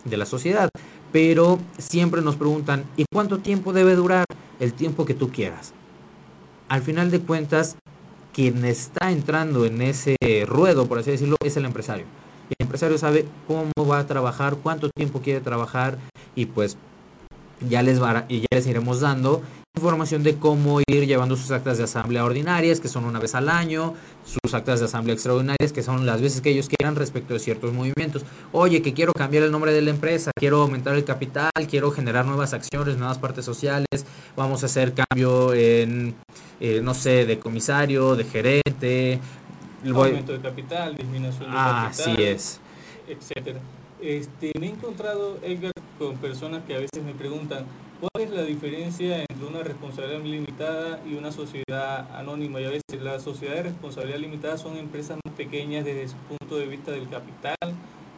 de 0.05 0.16
la 0.16 0.24
sociedad. 0.24 0.70
Pero 1.11 1.59
siempre 1.79 2.22
nos 2.22 2.37
preguntan, 2.37 2.85
¿y 2.96 3.07
cuánto 3.12 3.38
tiempo 3.38 3.72
debe 3.72 3.96
durar? 3.96 4.24
El 4.61 4.72
tiempo 4.72 5.05
que 5.05 5.14
tú 5.14 5.33
quieras. 5.33 5.72
Al 6.68 6.83
final 6.83 7.11
de 7.11 7.18
cuentas, 7.18 7.74
quien 8.33 8.64
está 8.64 9.11
entrando 9.11 9.64
en 9.64 9.83
ese 9.83 10.16
ruedo, 10.46 10.87
por 10.87 11.00
así 11.00 11.11
decirlo, 11.11 11.35
es 11.44 11.57
el 11.57 11.64
empresario. 11.64 12.05
El 12.50 12.64
empresario 12.64 12.98
sabe 12.98 13.27
cómo 13.48 13.72
va 13.90 13.98
a 13.98 14.07
trabajar, 14.07 14.59
cuánto 14.62 14.90
tiempo 14.90 15.22
quiere 15.22 15.40
trabajar 15.40 15.98
y 16.37 16.46
pues 16.46 16.77
ya 17.68 17.83
les, 17.83 18.00
va, 18.00 18.27
y 18.29 18.42
ya 18.42 18.46
les 18.53 18.66
iremos 18.68 19.00
dando 19.00 19.42
información 19.76 20.22
de 20.22 20.37
cómo 20.37 20.80
ir 20.87 21.06
llevando 21.06 21.37
sus 21.37 21.50
actas 21.50 21.78
de 21.78 21.84
asamblea 21.84 22.24
ordinarias, 22.24 22.78
que 22.78 22.87
son 22.87 23.04
una 23.04 23.18
vez 23.18 23.34
al 23.34 23.48
año, 23.48 23.94
sus 24.24 24.54
actas 24.54 24.78
de 24.78 24.87
asamblea 24.87 25.14
extraordinarias, 25.14 25.72
que 25.72 25.82
son 25.82 26.06
las 26.06 26.22
veces 26.22 26.40
que 26.40 26.50
ellos 26.50 26.68
quieran 26.68 26.94
respecto 26.94 27.34
de 27.34 27.40
ciertos 27.40 27.72
movimientos. 27.72 28.24
Oye, 28.52 28.82
que 28.82 28.94
quiero 28.94 29.12
cambiar 29.12 29.42
el 29.42 29.50
nombre 29.50 29.72
de 29.72 29.82
la 29.82 29.90
empresa, 29.90 30.30
quiero 30.38 30.62
aumentar 30.62 30.94
el 30.94 31.04
capital, 31.04 31.50
quiero 31.68 31.90
generar 31.90 32.24
nuevas 32.24 32.54
acciones, 32.54 32.96
nuevas 32.98 33.18
partes 33.18 33.44
sociales, 33.44 34.06
vamos 34.37 34.62
a 34.62 34.66
hacer 34.66 34.94
cambio 34.94 35.52
en, 35.52 36.14
eh, 36.60 36.80
no 36.80 36.94
sé, 36.94 37.26
de 37.26 37.40
comisario, 37.40 38.14
de 38.14 38.24
gerente. 38.24 39.18
Aumento 39.84 40.32
de 40.32 40.40
capital, 40.40 40.96
disminución 40.96 41.50
de 41.50 41.56
ah, 41.58 41.88
capital. 41.90 42.12
Así 42.12 42.22
es. 42.22 42.60
Etcétera. 43.08 43.58
Este, 44.00 44.52
me 44.58 44.66
he 44.66 44.70
encontrado, 44.70 45.38
Edgar, 45.42 45.72
con 45.98 46.16
personas 46.18 46.62
que 46.64 46.74
a 46.74 46.78
veces 46.78 47.02
me 47.04 47.12
preguntan, 47.12 47.64
¿Cuál 48.00 48.24
es 48.24 48.30
la 48.30 48.42
diferencia 48.42 49.20
entre 49.20 49.46
una 49.46 49.62
responsabilidad 49.62 50.22
limitada 50.22 51.00
y 51.09 51.14
una 51.14 51.33
sociedad 51.33 52.14
anónima? 52.16 52.61
Y 52.61 52.64
a 52.64 52.70
veces 52.70 53.02
las 53.02 53.22
sociedades 53.22 53.64
de 53.64 53.70
responsabilidad 53.70 54.18
limitada 54.18 54.59
son 54.59 54.76
empresas 54.76 55.18
más 55.24 55.35
pequeñas 55.35 55.85
desde 55.85 56.09
su 56.09 56.16
punto 56.28 56.57
de 56.57 56.66
vista 56.66 56.90
del 56.90 57.09
capital 57.09 57.57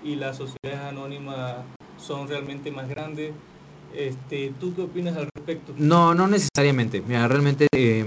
y 0.03 0.17
las 0.17 0.37
sociedades 0.37 0.81
anónimas 0.89 1.57
son 1.99 2.29
realmente 2.29 2.71
más 2.71 2.89
grandes. 2.89 3.33
Este, 3.95 4.53
¿Tú 4.59 4.75
qué 4.75 4.83
opinas 4.83 5.17
al 5.17 5.29
respecto? 5.35 5.73
No, 5.77 6.15
no 6.15 6.27
necesariamente. 6.27 7.03
Mira, 7.07 7.29
realmente 7.29 7.67
eh, 7.73 8.05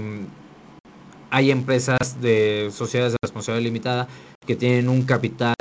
hay 1.30 1.50
empresas 1.50 2.20
de 2.20 2.70
sociedades 2.72 3.12
de 3.12 3.18
responsabilidad 3.22 3.64
limitada 3.64 4.08
que 4.46 4.56
tienen 4.56 4.88
un 4.88 5.02
capital 5.02 5.54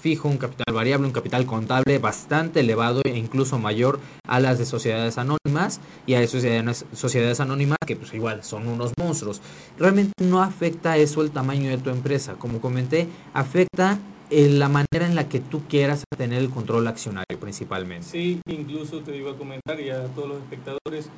fijo, 0.00 0.28
un 0.28 0.38
capital 0.38 0.74
variable, 0.74 1.06
un 1.06 1.12
capital 1.12 1.46
contable 1.46 1.98
bastante 1.98 2.60
elevado 2.60 3.00
e 3.04 3.16
incluso 3.16 3.58
mayor 3.58 4.00
a 4.26 4.40
las 4.40 4.58
de 4.58 4.64
sociedades 4.64 5.18
anónimas 5.18 5.80
y 6.06 6.14
a 6.14 6.26
sociedades, 6.26 6.84
sociedades 6.92 7.40
anónimas 7.40 7.78
que 7.86 7.94
pues 7.94 8.12
igual 8.14 8.42
son 8.42 8.66
unos 8.66 8.92
monstruos. 8.98 9.40
Realmente 9.78 10.12
no 10.24 10.42
afecta 10.42 10.96
eso 10.96 11.22
el 11.22 11.30
tamaño 11.30 11.70
de 11.70 11.78
tu 11.78 11.90
empresa. 11.90 12.34
Como 12.34 12.60
comenté, 12.60 13.06
afecta 13.32 14.00
en 14.30 14.58
la 14.58 14.68
manera 14.68 15.06
en 15.06 15.14
la 15.14 15.28
que 15.28 15.40
tú 15.40 15.62
quieras 15.68 16.04
tener 16.16 16.38
el 16.38 16.50
control 16.50 16.88
accionario 16.88 17.38
principalmente. 17.38 18.08
Sí, 18.08 18.40
incluso 18.46 19.00
te 19.00 19.16
iba 19.16 19.32
a 19.32 19.34
comentar 19.36 19.78
y 19.78 19.90
a 19.90 20.06
todos 20.06 20.30
los 20.30 20.38
espectadores, 20.38 21.10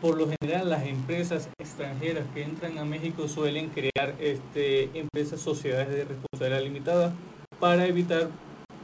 por 0.00 0.16
lo 0.16 0.28
general 0.40 0.70
las 0.70 0.86
empresas 0.86 1.48
extranjeras 1.58 2.24
que 2.34 2.42
entran 2.42 2.78
a 2.78 2.84
México 2.84 3.28
suelen 3.28 3.68
crear 3.68 4.14
este, 4.18 4.90
empresas, 4.98 5.40
sociedades 5.40 5.90
de 5.90 6.04
responsabilidad 6.04 6.62
limitada 6.62 7.12
para 7.58 7.86
evitar 7.86 8.28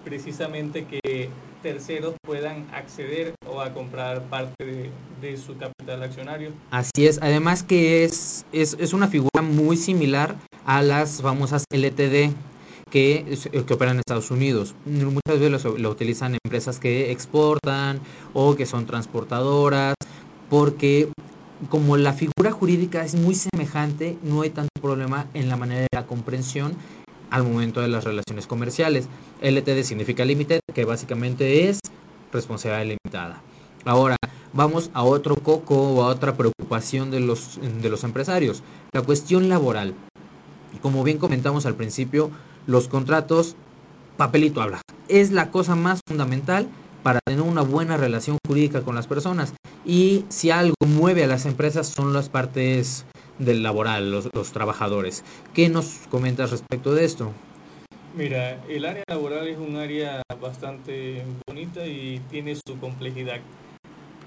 precisamente 0.05 0.87
que 0.87 1.31
terceros 1.63 2.15
puedan 2.25 2.67
acceder 2.73 3.35
o 3.51 3.61
a 3.61 3.73
comprar 3.73 4.23
parte 4.25 4.93
de, 5.21 5.37
su 5.37 5.57
capital 5.57 6.03
accionario. 6.03 6.53
Así 6.71 7.07
es, 7.07 7.19
además 7.21 7.63
que 7.63 8.05
es, 8.05 8.47
es, 8.53 8.77
es 8.79 8.93
una 8.93 9.09
figura 9.09 9.43
muy 9.43 9.77
similar 9.77 10.37
a 10.65 10.83
las 10.83 11.23
famosas 11.23 11.65
LTD 11.75 12.33
que, 12.91 13.37
que 13.67 13.75
operan 13.75 13.97
en 13.97 14.01
Estados 14.01 14.31
Unidos. 14.31 14.77
Muchas 14.85 15.41
veces 15.41 15.65
lo 15.81 15.91
utilizan 15.91 16.37
empresas 16.45 16.79
que 16.79 17.11
exportan 17.11 18.01
o 18.33 18.55
que 18.55 18.67
son 18.67 18.87
transportadoras 18.87 19.95
porque 20.49 21.11
como 21.71 21.97
la 21.97 22.13
figura 22.13 22.53
jurídica 22.53 23.05
es 23.05 23.15
muy 23.15 23.35
semejante, 23.35 24.19
no 24.23 24.43
hay 24.43 24.51
tanto 24.51 24.71
problema 24.81 25.27
en 25.35 25.49
la 25.49 25.57
manera 25.57 25.81
de 25.81 25.89
la 25.93 26.07
comprensión 26.07 26.75
al 27.31 27.43
momento 27.43 27.81
de 27.81 27.89
las 27.89 28.05
relaciones 28.05 28.47
comerciales. 28.47 29.09
LTD 29.41 29.83
significa 29.83 30.25
limited, 30.25 30.61
que 30.75 30.85
básicamente 30.85 31.69
es 31.69 31.81
responsabilidad 32.33 32.97
limitada. 33.05 33.43
Ahora, 33.85 34.17
vamos 34.53 34.91
a 34.95 35.03
otro 35.03 35.37
coco 35.37 35.77
o 35.77 36.03
a 36.03 36.09
otra 36.09 36.37
preocupación 36.37 37.11
de 37.11 37.21
los, 37.21 37.59
de 37.83 37.89
los 37.89 38.05
empresarios, 38.05 38.63
la 38.93 39.03
cuestión 39.03 39.49
laboral. 39.49 39.95
Como 40.83 41.05
bien 41.05 41.19
comentamos 41.19 41.67
al 41.67 41.75
principio, 41.75 42.31
los 42.67 42.89
contratos, 42.89 43.57
papelito 44.17 44.61
habla, 44.61 44.83
es 45.09 45.31
la 45.31 45.51
cosa 45.51 45.75
más 45.75 46.01
fundamental 46.07 46.69
para 47.07 47.21
tener 47.25 47.41
una 47.41 47.63
buena 47.63 47.97
relación 47.97 48.37
jurídica 48.45 48.81
con 48.83 48.97
las 48.97 49.07
personas. 49.07 49.55
Y 49.85 50.25
si 50.29 50.51
algo 50.51 50.75
mueve 50.85 51.23
a 51.23 51.29
las 51.29 51.47
empresas 51.47 51.87
son 51.87 52.13
las 52.13 52.29
partes 52.29 53.07
del 53.39 53.63
laboral, 53.63 54.11
los, 54.11 54.51
trabajadores. 54.51 55.23
¿Qué 55.55 55.69
nos 55.69 56.09
comentas 56.11 56.51
respecto 56.51 56.95
de 56.97 57.05
esto? 57.05 57.31
Mira, 58.17 58.61
el 58.69 58.85
área 58.85 59.05
laboral 59.07 59.47
es 59.47 59.57
un 59.57 59.77
área 59.77 60.21
bastante 60.41 61.23
bonita 61.47 61.87
y 61.87 62.21
tiene 62.29 62.57
su 62.57 62.77
complejidad. 62.81 63.39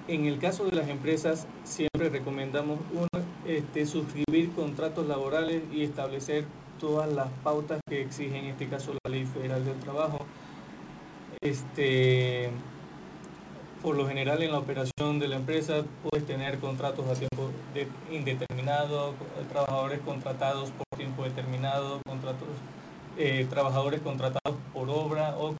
En 0.07 0.25
el 0.25 0.39
caso 0.39 0.63
de 0.63 0.77
las 0.77 0.87
empresas, 0.87 1.47
siempre 1.65 2.07
recomendamos 2.09 2.79
uno, 2.93 3.25
este, 3.45 3.85
suscribir 3.87 4.53
contratos 4.53 5.05
laborales 5.05 5.63
y 5.73 5.83
establecer 5.83 6.45
todas 6.79 7.11
las 7.11 7.27
pautas 7.43 7.81
que 7.89 8.01
exige 8.01 8.37
en 8.37 8.45
este 8.45 8.69
caso 8.69 8.93
la 9.03 9.11
Ley 9.11 9.25
Federal 9.25 9.65
del 9.65 9.75
Trabajo 9.79 10.25
este, 11.41 12.49
por 13.82 13.95
lo 13.95 14.08
general 14.08 14.43
en 14.43 14.52
la 14.52 14.60
operación 14.60 15.19
de 15.19 15.28
la 15.28 15.38
empresa 15.38 15.84
puedes 16.04 16.28
tener 16.28 16.60
contratos 16.60 17.08
a 17.08 17.13
tiempo 17.13 17.49
indeterminado, 18.12 19.13
trabajadores 19.49 19.99
contratados 20.02 20.71
por 20.71 20.86
tiempo 20.97 21.23
determinado, 21.23 22.02
contratos, 22.06 22.49
eh, 23.17 23.47
trabajadores 23.49 24.02
contratados 24.02 24.58
por 24.73 24.89
obra 24.89 25.36
o, 25.38 25.56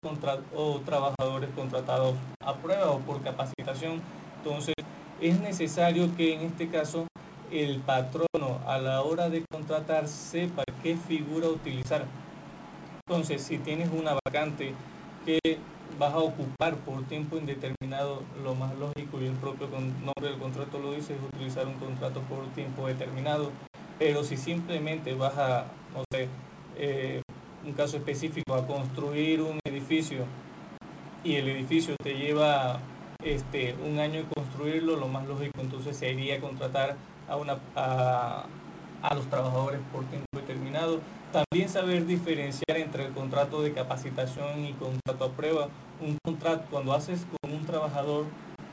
o 0.56 0.80
trabajadores 0.82 1.50
contratados 1.56 2.15
a 2.42 2.56
prueba 2.56 2.92
o 2.92 3.00
por 3.00 3.22
capacitación. 3.22 4.02
Entonces 4.44 4.76
es 5.22 5.39
necesario 5.39 6.15
que 6.18 6.34
en 6.36 6.42
este 6.42 6.68
caso 6.68 7.08
el 7.52 7.80
patrono 7.80 8.60
a 8.68 8.78
la 8.80 9.02
hora 9.02 9.30
de 9.30 9.44
contratar 9.50 10.08
sepa 10.10 10.63
qué 10.84 10.98
figura 10.98 11.48
utilizar. 11.48 12.06
Entonces 13.08 13.42
si 13.42 13.58
tienes 13.58 13.89
una 13.92 14.13
vacante 14.26 14.74
vas 16.00 16.13
a 16.13 16.20
ocupar 16.20 16.76
por 16.78 17.04
tiempo 17.04 17.38
indeterminado, 17.38 18.24
lo 18.44 18.56
más 18.56 18.74
lógico 18.76 19.22
y 19.22 19.26
el 19.26 19.34
propio 19.34 19.68
nombre 19.68 20.30
del 20.32 20.39
contrato 20.39 20.80
lo 20.80 20.94
dice 20.94 21.13
es 21.13 21.20
utilizar 21.22 21.68
un 21.68 21.74
contrato 21.74 22.22
por 22.22 22.48
tiempo 22.54 22.88
determinado. 22.88 23.52
Pero 24.00 24.24
si 24.24 24.38
simplemente 24.38 25.13
vas 25.13 25.38
a, 25.38 25.65
no 25.94 26.04
eh, 26.78 27.22
un 27.65 27.74
caso 27.74 27.98
específico, 27.98 28.54
a 28.54 28.65
construir 28.65 29.42
un 29.42 29.60
edificio 29.65 30.24
y 31.24 31.36
el 31.36 31.50
edificio 31.50 31.96
te 32.02 32.13
lleva 32.13 32.80
este, 33.22 33.76
un 33.86 34.00
año 34.00 34.22
en 34.22 34.26
construirlo, 34.28 34.96
lo 34.96 35.10
más 35.10 35.28
lógico 35.28 35.60
entonces 35.60 35.98
sería 35.98 36.39
contratar 36.39 36.96
a, 37.28 37.36
una, 37.36 37.60
a, 37.76 38.46
a 39.02 39.15
los 39.15 39.28
trabajadores 39.28 39.82
por 39.92 40.06
tiempo 40.06 40.26
determinado 40.34 41.02
también 41.32 41.70
saber 41.70 42.06
diferenciar 42.06 42.78
entre 42.78 43.06
el 43.06 43.13
contrato 43.13 43.62
de 43.62 43.74
capacitación 43.74 44.65
y 44.65 44.74
contrato 44.74 45.26
a 45.26 45.32
prueba. 45.32 45.70
Un 46.02 46.18
contrato, 46.24 46.65
cuando 46.70 46.94
haces 46.94 47.26
con 47.42 47.52
un 47.54 47.65
trabajador 47.65 48.26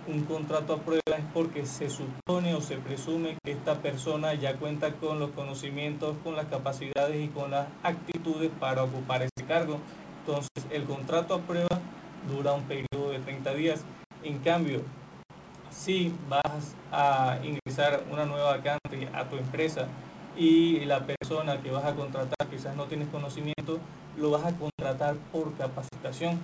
un 0.09 0.23
contrato 0.25 0.75
a 0.75 0.79
prueba 0.79 1.17
es 1.19 1.25
porque 1.35 1.67
se 1.67 1.91
supone 1.91 2.55
o 2.55 2.61
se 2.61 2.77
presume 2.77 3.37
que 3.45 3.51
esta 3.51 3.75
persona 3.83 4.35
ya 4.35 4.55
cuenta 4.55 4.93
con 4.93 5.19
los 5.19 5.31
conocimientos, 5.31 6.17
con 6.23 6.37
las 6.37 6.47
capacidades 6.47 7.25
y 7.25 7.29
con 7.29 7.51
las 7.51 7.67
actitudes 7.83 8.53
para 8.61 8.85
ocupar 8.85 9.23
ese 9.23 9.47
cargo. 9.49 9.81
Entonces, 10.21 10.65
el 10.71 10.85
contrato 10.85 11.35
a 11.35 11.41
prueba 11.41 11.81
dura 12.29 12.53
un 12.53 12.63
periodo 12.63 13.11
de 13.11 13.19
30 13.19 13.55
días. 13.55 13.85
En 14.23 14.39
cambio, 14.39 14.83
si 15.71 16.15
vas 16.29 16.77
a 16.93 17.39
ingresar 17.43 18.05
una 18.11 18.27
nueva 18.27 18.57
vacante 18.57 19.09
a 19.13 19.25
tu 19.25 19.37
empresa 19.37 19.89
y 20.37 20.85
la 20.85 21.07
persona 21.07 21.61
que 21.63 21.71
vas 21.71 21.85
a 21.85 21.95
contratar 21.95 22.49
quizás 22.51 22.77
no 22.77 22.85
tienes 22.85 23.09
conocimiento, 23.09 23.79
lo 24.17 24.31
vas 24.31 24.45
a 24.45 24.57
contratar 24.57 25.17
por 25.33 25.55
capacitación. 25.55 26.39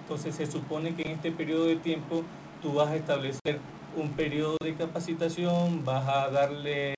Entonces 0.00 0.34
se 0.34 0.46
supone 0.46 0.94
que 0.94 1.02
en 1.02 1.12
este 1.12 1.30
periodo 1.30 1.66
de 1.66 1.76
tiempo 1.76 2.22
tú 2.62 2.74
vas 2.74 2.88
a 2.88 2.96
establecer 2.96 3.58
un 3.96 4.10
periodo 4.10 4.56
de 4.62 4.74
capacitación, 4.74 5.84
vas 5.84 6.08
a 6.08 6.30
darle 6.30 6.94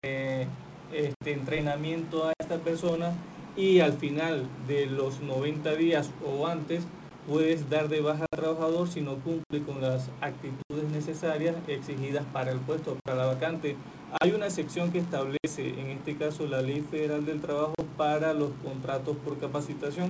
este 0.93 1.33
entrenamiento 1.33 2.27
a 2.27 2.33
esta 2.39 2.59
persona 2.59 3.13
y 3.57 3.81
al 3.81 3.95
final 3.95 4.47
de 4.67 4.87
los 4.87 5.21
90 5.21 5.75
días 5.75 6.11
o 6.25 6.47
antes 6.47 6.87
puedes 7.29 7.71
dar 7.71 7.89
de 7.89 8.01
baja 8.01 8.27
al 8.31 8.39
trabajador 8.39 8.89
si 8.89 9.01
no 9.01 9.17
cumple 9.17 9.63
con 9.65 9.81
las 9.81 10.11
actitudes 10.21 10.91
necesarias 10.93 11.57
exigidas 11.69 12.25
para 12.33 12.53
el 12.53 12.59
puesto, 12.59 12.97
para 13.05 13.17
la 13.17 13.27
vacante. 13.27 13.77
Hay 14.21 14.31
una 14.31 14.49
sección 14.49 14.93
que 14.93 14.99
establece, 14.99 15.81
en 15.81 15.89
este 15.89 16.17
caso, 16.17 16.47
la 16.47 16.63
Ley 16.63 16.83
Federal 16.89 17.27
del 17.27 17.41
Trabajo 17.41 17.75
para 17.97 18.33
los 18.33 18.51
contratos 18.63 19.17
por 19.17 19.39
capacitación. 19.39 20.09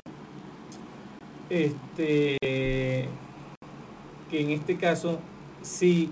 Este, 1.49 2.37
que 4.31 4.40
en 4.40 4.51
este 4.51 4.77
caso 4.77 5.19
sí 5.62 6.11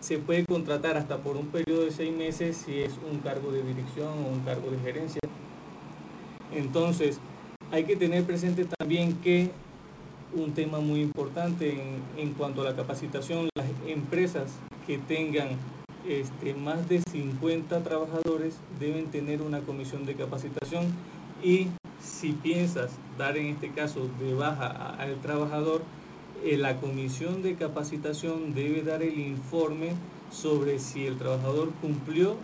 se 0.00 0.18
puede 0.18 0.44
contratar 0.46 0.96
hasta 0.96 1.18
por 1.18 1.36
un 1.36 1.46
periodo 1.46 1.84
de 1.84 1.92
seis 1.92 2.14
meses 2.14 2.56
si 2.64 2.80
es 2.80 2.94
un 3.10 3.18
cargo 3.20 3.52
de 3.52 3.62
dirección 3.62 4.08
o 4.08 4.28
un 4.28 4.40
cargo 4.40 4.70
de 4.70 4.78
gerencia. 4.78 5.20
Entonces, 6.52 7.20
hay 7.70 7.84
que 7.84 7.94
tener 7.94 8.24
presente 8.24 8.66
también 8.78 9.14
que 9.14 9.50
un 10.34 10.54
tema 10.54 10.80
muy 10.80 11.00
importante 11.02 11.72
en, 11.72 12.02
en 12.16 12.34
cuanto 12.34 12.62
a 12.62 12.64
la 12.64 12.74
capacitación, 12.74 13.48
las 13.54 13.66
empresas 13.86 14.50
que 14.86 14.98
tengan 14.98 15.50
este, 16.08 16.54
más 16.54 16.88
de 16.88 17.02
50 17.02 17.82
trabajadores 17.82 18.56
deben 18.80 19.06
tener 19.06 19.42
una 19.42 19.60
comisión 19.60 20.06
de 20.06 20.14
capacitación 20.14 20.86
y 21.42 21.68
si 22.00 22.32
piensas 22.32 22.92
dar 23.18 23.36
en 23.36 23.46
este 23.46 23.70
caso 23.70 24.08
de 24.18 24.34
baja 24.34 24.94
al 24.98 25.20
trabajador, 25.20 25.82
eh, 26.44 26.56
la 26.56 26.76
comisión 26.76 27.42
de 27.42 27.54
capacitación 27.56 28.54
debe 28.54 28.82
dar 28.82 29.02
el 29.02 29.18
informe 29.18 29.92
sobre 30.30 30.78
si 30.78 31.06
el 31.06 31.18
trabajador 31.18 31.70
cumplió 31.80 32.36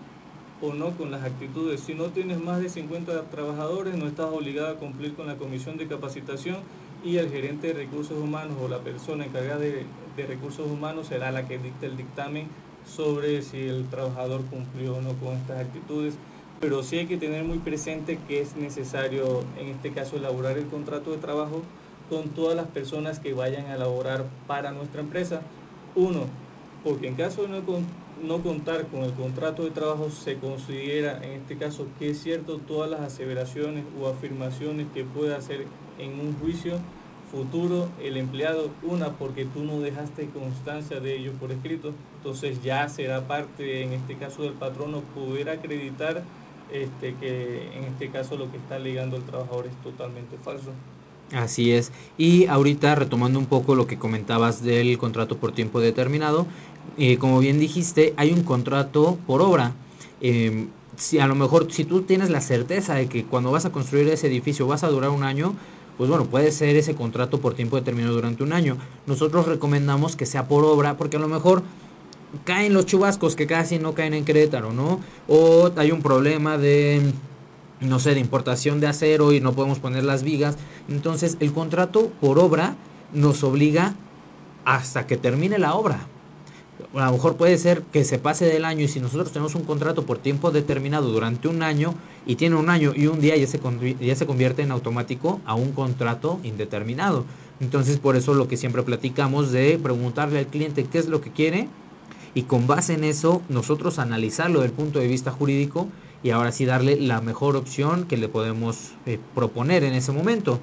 o 0.60 0.74
no 0.74 0.90
con 0.90 1.10
las 1.10 1.22
actitudes. 1.22 1.80
Si 1.80 1.94
no 1.94 2.06
tienes 2.06 2.40
más 2.40 2.60
de 2.60 2.68
50 2.68 3.30
trabajadores, 3.30 3.96
no 3.96 4.06
estás 4.06 4.26
obligado 4.26 4.68
a 4.68 4.76
cumplir 4.76 5.14
con 5.14 5.26
la 5.26 5.36
comisión 5.36 5.76
de 5.76 5.86
capacitación 5.86 6.56
y 7.04 7.18
el 7.18 7.30
gerente 7.30 7.68
de 7.68 7.74
recursos 7.74 8.18
humanos 8.18 8.56
o 8.62 8.68
la 8.68 8.78
persona 8.78 9.26
encargada 9.26 9.58
de, 9.58 9.86
recursos 10.16 10.70
humanos 10.70 11.08
será 11.08 11.32
la 11.32 11.46
que 11.46 11.58
dicte 11.58 11.86
el 11.86 11.96
dictamen 11.96 12.46
sobre 12.86 13.42
si 13.42 13.60
el 13.60 13.88
trabajador 13.88 14.42
cumplió 14.46 14.96
o 14.96 15.00
no 15.00 15.14
con 15.14 15.34
estas 15.34 15.60
actitudes. 15.60 16.14
Pero 16.60 16.82
sí 16.82 16.98
hay 16.98 17.06
que 17.06 17.16
tener 17.16 17.44
muy 17.44 17.58
presente 17.58 18.18
que 18.28 18.40
es 18.40 18.56
necesario, 18.56 19.42
en 19.58 19.68
este 19.68 19.92
caso, 19.92 20.16
elaborar 20.16 20.56
el 20.56 20.66
contrato 20.66 21.10
de 21.10 21.18
trabajo 21.18 21.62
con 22.08 22.30
todas 22.30 22.56
las 22.56 22.66
personas 22.66 23.18
que 23.18 23.34
vayan 23.34 23.66
a 23.66 23.74
elaborar 23.74 24.24
para 24.46 24.72
nuestra 24.72 25.00
empresa. 25.00 25.42
Uno, 25.94 26.26
porque 26.82 27.08
en 27.08 27.14
caso 27.14 27.42
de 27.42 27.48
no, 27.48 27.62
no 28.22 28.42
contar 28.42 28.86
con 28.86 29.02
el 29.02 29.12
contrato 29.12 29.64
de 29.64 29.70
trabajo 29.70 30.10
se 30.10 30.36
considera 30.36 31.22
en 31.24 31.40
este 31.40 31.56
caso 31.56 31.86
que 31.98 32.10
es 32.10 32.22
cierto 32.22 32.58
todas 32.58 32.90
las 32.90 33.00
aseveraciones 33.00 33.84
o 34.00 34.08
afirmaciones 34.08 34.86
que 34.92 35.04
pueda 35.04 35.36
hacer 35.36 35.66
en 35.98 36.20
un 36.20 36.34
juicio 36.40 36.78
futuro 37.34 37.88
el 38.02 38.16
empleado, 38.16 38.70
una 38.82 39.10
porque 39.10 39.44
tú 39.44 39.64
no 39.64 39.80
dejaste 39.80 40.28
constancia 40.28 41.00
de 41.00 41.16
ello 41.16 41.32
por 41.32 41.50
escrito, 41.50 41.92
entonces 42.18 42.62
ya 42.62 42.88
será 42.88 43.26
parte 43.26 43.82
en 43.82 43.92
este 43.92 44.14
caso 44.16 44.42
del 44.42 44.52
patrono 44.52 45.00
poder 45.14 45.50
acreditar 45.50 46.22
este, 46.72 47.14
que 47.14 47.68
en 47.76 47.84
este 47.84 48.08
caso 48.10 48.36
lo 48.36 48.50
que 48.50 48.56
está 48.56 48.76
alegando 48.76 49.16
el 49.16 49.22
trabajador 49.24 49.66
es 49.66 49.74
totalmente 49.82 50.36
falso. 50.42 50.70
Así 51.32 51.72
es. 51.72 51.90
Y 52.16 52.46
ahorita 52.46 52.94
retomando 52.94 53.38
un 53.38 53.46
poco 53.46 53.74
lo 53.74 53.86
que 53.86 53.98
comentabas 53.98 54.62
del 54.62 54.96
contrato 54.98 55.36
por 55.38 55.52
tiempo 55.52 55.80
determinado, 55.80 56.46
eh, 56.98 57.18
como 57.18 57.40
bien 57.40 57.58
dijiste, 57.58 58.14
hay 58.16 58.32
un 58.32 58.42
contrato 58.42 59.18
por 59.26 59.40
obra. 59.40 59.72
Em, 60.20 60.68
si 60.96 61.18
a 61.18 61.26
lo 61.26 61.34
mejor 61.34 61.72
si 61.72 61.84
tú 61.84 62.02
tienes 62.02 62.30
la 62.30 62.40
certeza 62.40 62.94
de 62.94 63.08
que 63.08 63.24
cuando 63.24 63.50
vas 63.50 63.64
a 63.64 63.72
construir 63.72 64.08
ese 64.08 64.28
edificio 64.28 64.66
vas 64.66 64.84
a 64.84 64.88
durar 64.88 65.10
un 65.10 65.24
año, 65.24 65.54
pues 65.96 66.10
bueno, 66.10 66.26
puede 66.26 66.50
ser 66.52 66.76
ese 66.76 66.94
contrato 66.94 67.40
por 67.40 67.54
tiempo 67.54 67.76
determinado 67.76 68.14
durante 68.14 68.42
un 68.42 68.52
año. 68.52 68.76
Nosotros 69.06 69.46
recomendamos 69.46 70.16
que 70.16 70.26
sea 70.26 70.48
por 70.48 70.64
obra, 70.64 70.96
porque 70.96 71.16
a 71.16 71.20
lo 71.20 71.28
mejor 71.28 71.62
caen 72.44 72.74
los 72.74 72.86
chubascos 72.86 73.36
que 73.36 73.46
casi 73.46 73.78
no 73.78 73.94
caen 73.94 74.14
en 74.14 74.24
Querétaro, 74.24 74.72
¿no? 74.72 75.00
O 75.28 75.70
hay 75.76 75.92
un 75.92 76.02
problema 76.02 76.58
de 76.58 77.12
no 77.80 77.98
sé, 77.98 78.14
de 78.14 78.20
importación 78.20 78.80
de 78.80 78.86
acero 78.86 79.32
y 79.32 79.40
no 79.40 79.52
podemos 79.52 79.78
poner 79.78 80.04
las 80.04 80.22
vigas. 80.22 80.56
Entonces 80.88 81.36
el 81.40 81.52
contrato 81.52 82.10
por 82.20 82.38
obra 82.38 82.76
nos 83.12 83.44
obliga 83.44 83.94
hasta 84.64 85.06
que 85.06 85.16
termine 85.16 85.58
la 85.58 85.74
obra. 85.74 86.06
A 86.94 87.06
lo 87.06 87.12
mejor 87.12 87.36
puede 87.36 87.58
ser 87.58 87.82
que 87.82 88.04
se 88.04 88.18
pase 88.18 88.44
del 88.44 88.64
año 88.64 88.84
y 88.84 88.88
si 88.88 89.00
nosotros 89.00 89.32
tenemos 89.32 89.56
un 89.56 89.64
contrato 89.64 90.06
por 90.06 90.18
tiempo 90.18 90.52
determinado 90.52 91.10
durante 91.10 91.48
un 91.48 91.62
año 91.62 91.94
y 92.24 92.36
tiene 92.36 92.54
un 92.54 92.70
año 92.70 92.92
y 92.94 93.08
un 93.08 93.20
día 93.20 93.36
ya 93.36 93.48
se, 93.48 93.60
ya 94.00 94.14
se 94.14 94.26
convierte 94.26 94.62
en 94.62 94.70
automático 94.70 95.40
a 95.44 95.54
un 95.54 95.72
contrato 95.72 96.38
indeterminado. 96.44 97.24
Entonces 97.58 97.98
por 97.98 98.14
eso 98.14 98.34
lo 98.34 98.46
que 98.46 98.56
siempre 98.56 98.84
platicamos 98.84 99.50
de 99.50 99.78
preguntarle 99.82 100.38
al 100.38 100.46
cliente 100.46 100.84
qué 100.84 100.98
es 100.98 101.08
lo 101.08 101.20
que 101.20 101.32
quiere 101.32 101.68
y 102.32 102.42
con 102.42 102.68
base 102.68 102.94
en 102.94 103.02
eso 103.02 103.42
nosotros 103.48 103.98
analizarlo 103.98 104.60
desde 104.60 104.72
el 104.72 104.76
punto 104.76 105.00
de 105.00 105.08
vista 105.08 105.32
jurídico 105.32 105.88
y 106.22 106.30
ahora 106.30 106.52
sí 106.52 106.64
darle 106.64 106.96
la 107.00 107.20
mejor 107.20 107.56
opción 107.56 108.04
que 108.04 108.16
le 108.16 108.28
podemos 108.28 108.92
eh, 109.06 109.18
proponer 109.34 109.82
en 109.82 109.94
ese 109.94 110.12
momento. 110.12 110.60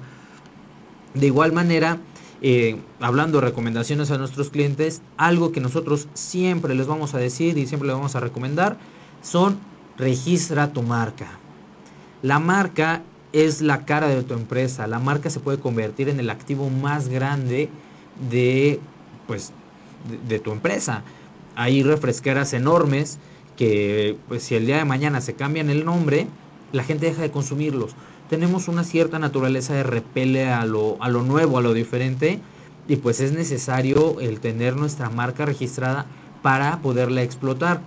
De 1.14 1.26
igual 1.26 1.52
manera, 1.52 1.98
eh, 2.42 2.76
hablando 3.00 3.40
de 3.40 3.46
recomendaciones 3.46 4.10
a 4.10 4.18
nuestros 4.18 4.50
clientes, 4.50 5.00
algo 5.16 5.52
que 5.52 5.60
nosotros 5.60 6.08
siempre 6.12 6.74
les 6.74 6.86
vamos 6.86 7.14
a 7.14 7.18
decir 7.18 7.56
y 7.56 7.66
siempre 7.66 7.86
les 7.86 7.96
vamos 7.96 8.16
a 8.16 8.20
recomendar 8.20 8.76
son 9.22 9.58
registra 9.96 10.72
tu 10.72 10.82
marca. 10.82 11.38
La 12.22 12.38
marca 12.38 13.02
es 13.32 13.62
la 13.62 13.84
cara 13.84 14.08
de 14.08 14.22
tu 14.22 14.34
empresa. 14.34 14.86
La 14.86 14.98
marca 14.98 15.30
se 15.30 15.40
puede 15.40 15.58
convertir 15.58 16.08
en 16.08 16.20
el 16.20 16.30
activo 16.30 16.68
más 16.68 17.08
grande 17.08 17.68
de, 18.30 18.80
pues, 19.26 19.52
de 20.28 20.38
tu 20.38 20.52
empresa. 20.52 21.02
Hay 21.54 21.82
refresqueras 21.82 22.52
enormes 22.52 23.18
que 23.56 24.16
pues 24.28 24.42
si 24.42 24.54
el 24.54 24.66
día 24.66 24.78
de 24.78 24.84
mañana 24.84 25.20
se 25.20 25.34
cambian 25.34 25.70
el 25.70 25.84
nombre, 25.84 26.26
la 26.72 26.82
gente 26.84 27.06
deja 27.06 27.22
de 27.22 27.30
consumirlos. 27.30 27.94
Tenemos 28.32 28.66
una 28.68 28.82
cierta 28.82 29.18
naturaleza 29.18 29.74
de 29.74 29.82
repele 29.82 30.48
a 30.48 30.64
lo, 30.64 30.96
a 31.00 31.10
lo 31.10 31.22
nuevo, 31.22 31.58
a 31.58 31.60
lo 31.60 31.74
diferente, 31.74 32.40
y 32.88 32.96
pues 32.96 33.20
es 33.20 33.32
necesario 33.32 34.20
el 34.20 34.40
tener 34.40 34.74
nuestra 34.74 35.10
marca 35.10 35.44
registrada 35.44 36.06
para 36.40 36.80
poderla 36.80 37.22
explotar. 37.22 37.82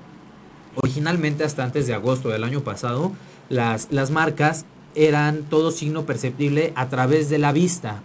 Originalmente 0.76 1.44
hasta 1.44 1.64
antes 1.64 1.88
de 1.88 1.96
agosto 1.96 2.30
del 2.30 2.44
año 2.44 2.62
pasado, 2.62 3.12
las, 3.50 3.88
las 3.90 4.12
marcas 4.12 4.66
eran 4.94 5.42
todo 5.50 5.72
signo 5.72 6.06
perceptible 6.06 6.74
a 6.76 6.90
través 6.90 7.28
de 7.32 7.40
la 7.40 7.52
vista. 7.52 8.04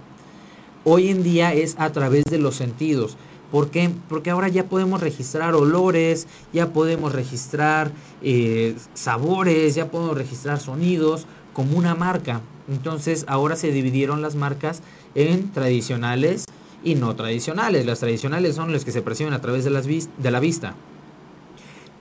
Hoy 0.85 1.11
en 1.11 1.23
día 1.23 1.53
es 1.53 1.77
a 1.79 1.93
través 1.93 2.25
de 2.25 2.39
los 2.39 2.57
sentidos. 2.57 3.19
¿Por 3.51 3.71
qué? 3.71 3.91
Porque 4.09 4.31
ahora 4.31 4.49
ya 4.49 4.65
podemos 4.65 5.03
registrar 5.03 5.55
olores, 5.55 6.27
ya 6.55 6.69
podemos 6.69 7.13
registrar 7.13 7.91
eh, 8.23 8.77
sabores, 8.95 9.75
ya 9.75 9.91
podemos 9.91 10.17
registrar 10.17 10.59
sonidos 10.59 11.27
como 11.53 11.77
una 11.77 11.95
marca. 11.95 12.41
Entonces 12.69 13.25
ahora 13.29 13.57
se 13.57 13.73
dividieron 13.73 14.23
las 14.23 14.37
marcas 14.37 14.83
en 15.15 15.51
tradicionales 15.53 16.45
y 16.85 16.95
no 16.95 17.15
tradicionales. 17.17 17.87
Las 17.87 18.01
tradicionales 18.01 18.55
son 18.55 18.73
las 18.73 18.85
que 18.85 18.93
se 18.93 19.03
perciben 19.03 19.33
a 19.33 19.41
través 19.41 19.65
de, 19.65 19.71
las 19.71 19.87
de 19.87 20.31
la 20.31 20.41
vista. 20.41 20.75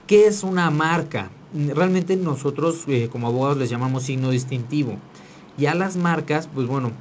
¿Qué 0.08 0.28
es 0.28 0.44
una 0.44 0.70
marca? 0.72 1.30
Realmente 1.54 2.16
nosotros 2.16 2.84
eh, 2.88 3.10
como 3.12 3.28
abogados 3.28 3.58
les 3.58 3.70
llamamos 3.70 4.04
signo 4.04 4.30
distintivo. 4.30 4.98
Ya 5.58 5.76
las 5.76 5.98
marcas, 5.98 6.48
pues 6.54 6.68
bueno, 6.68 6.92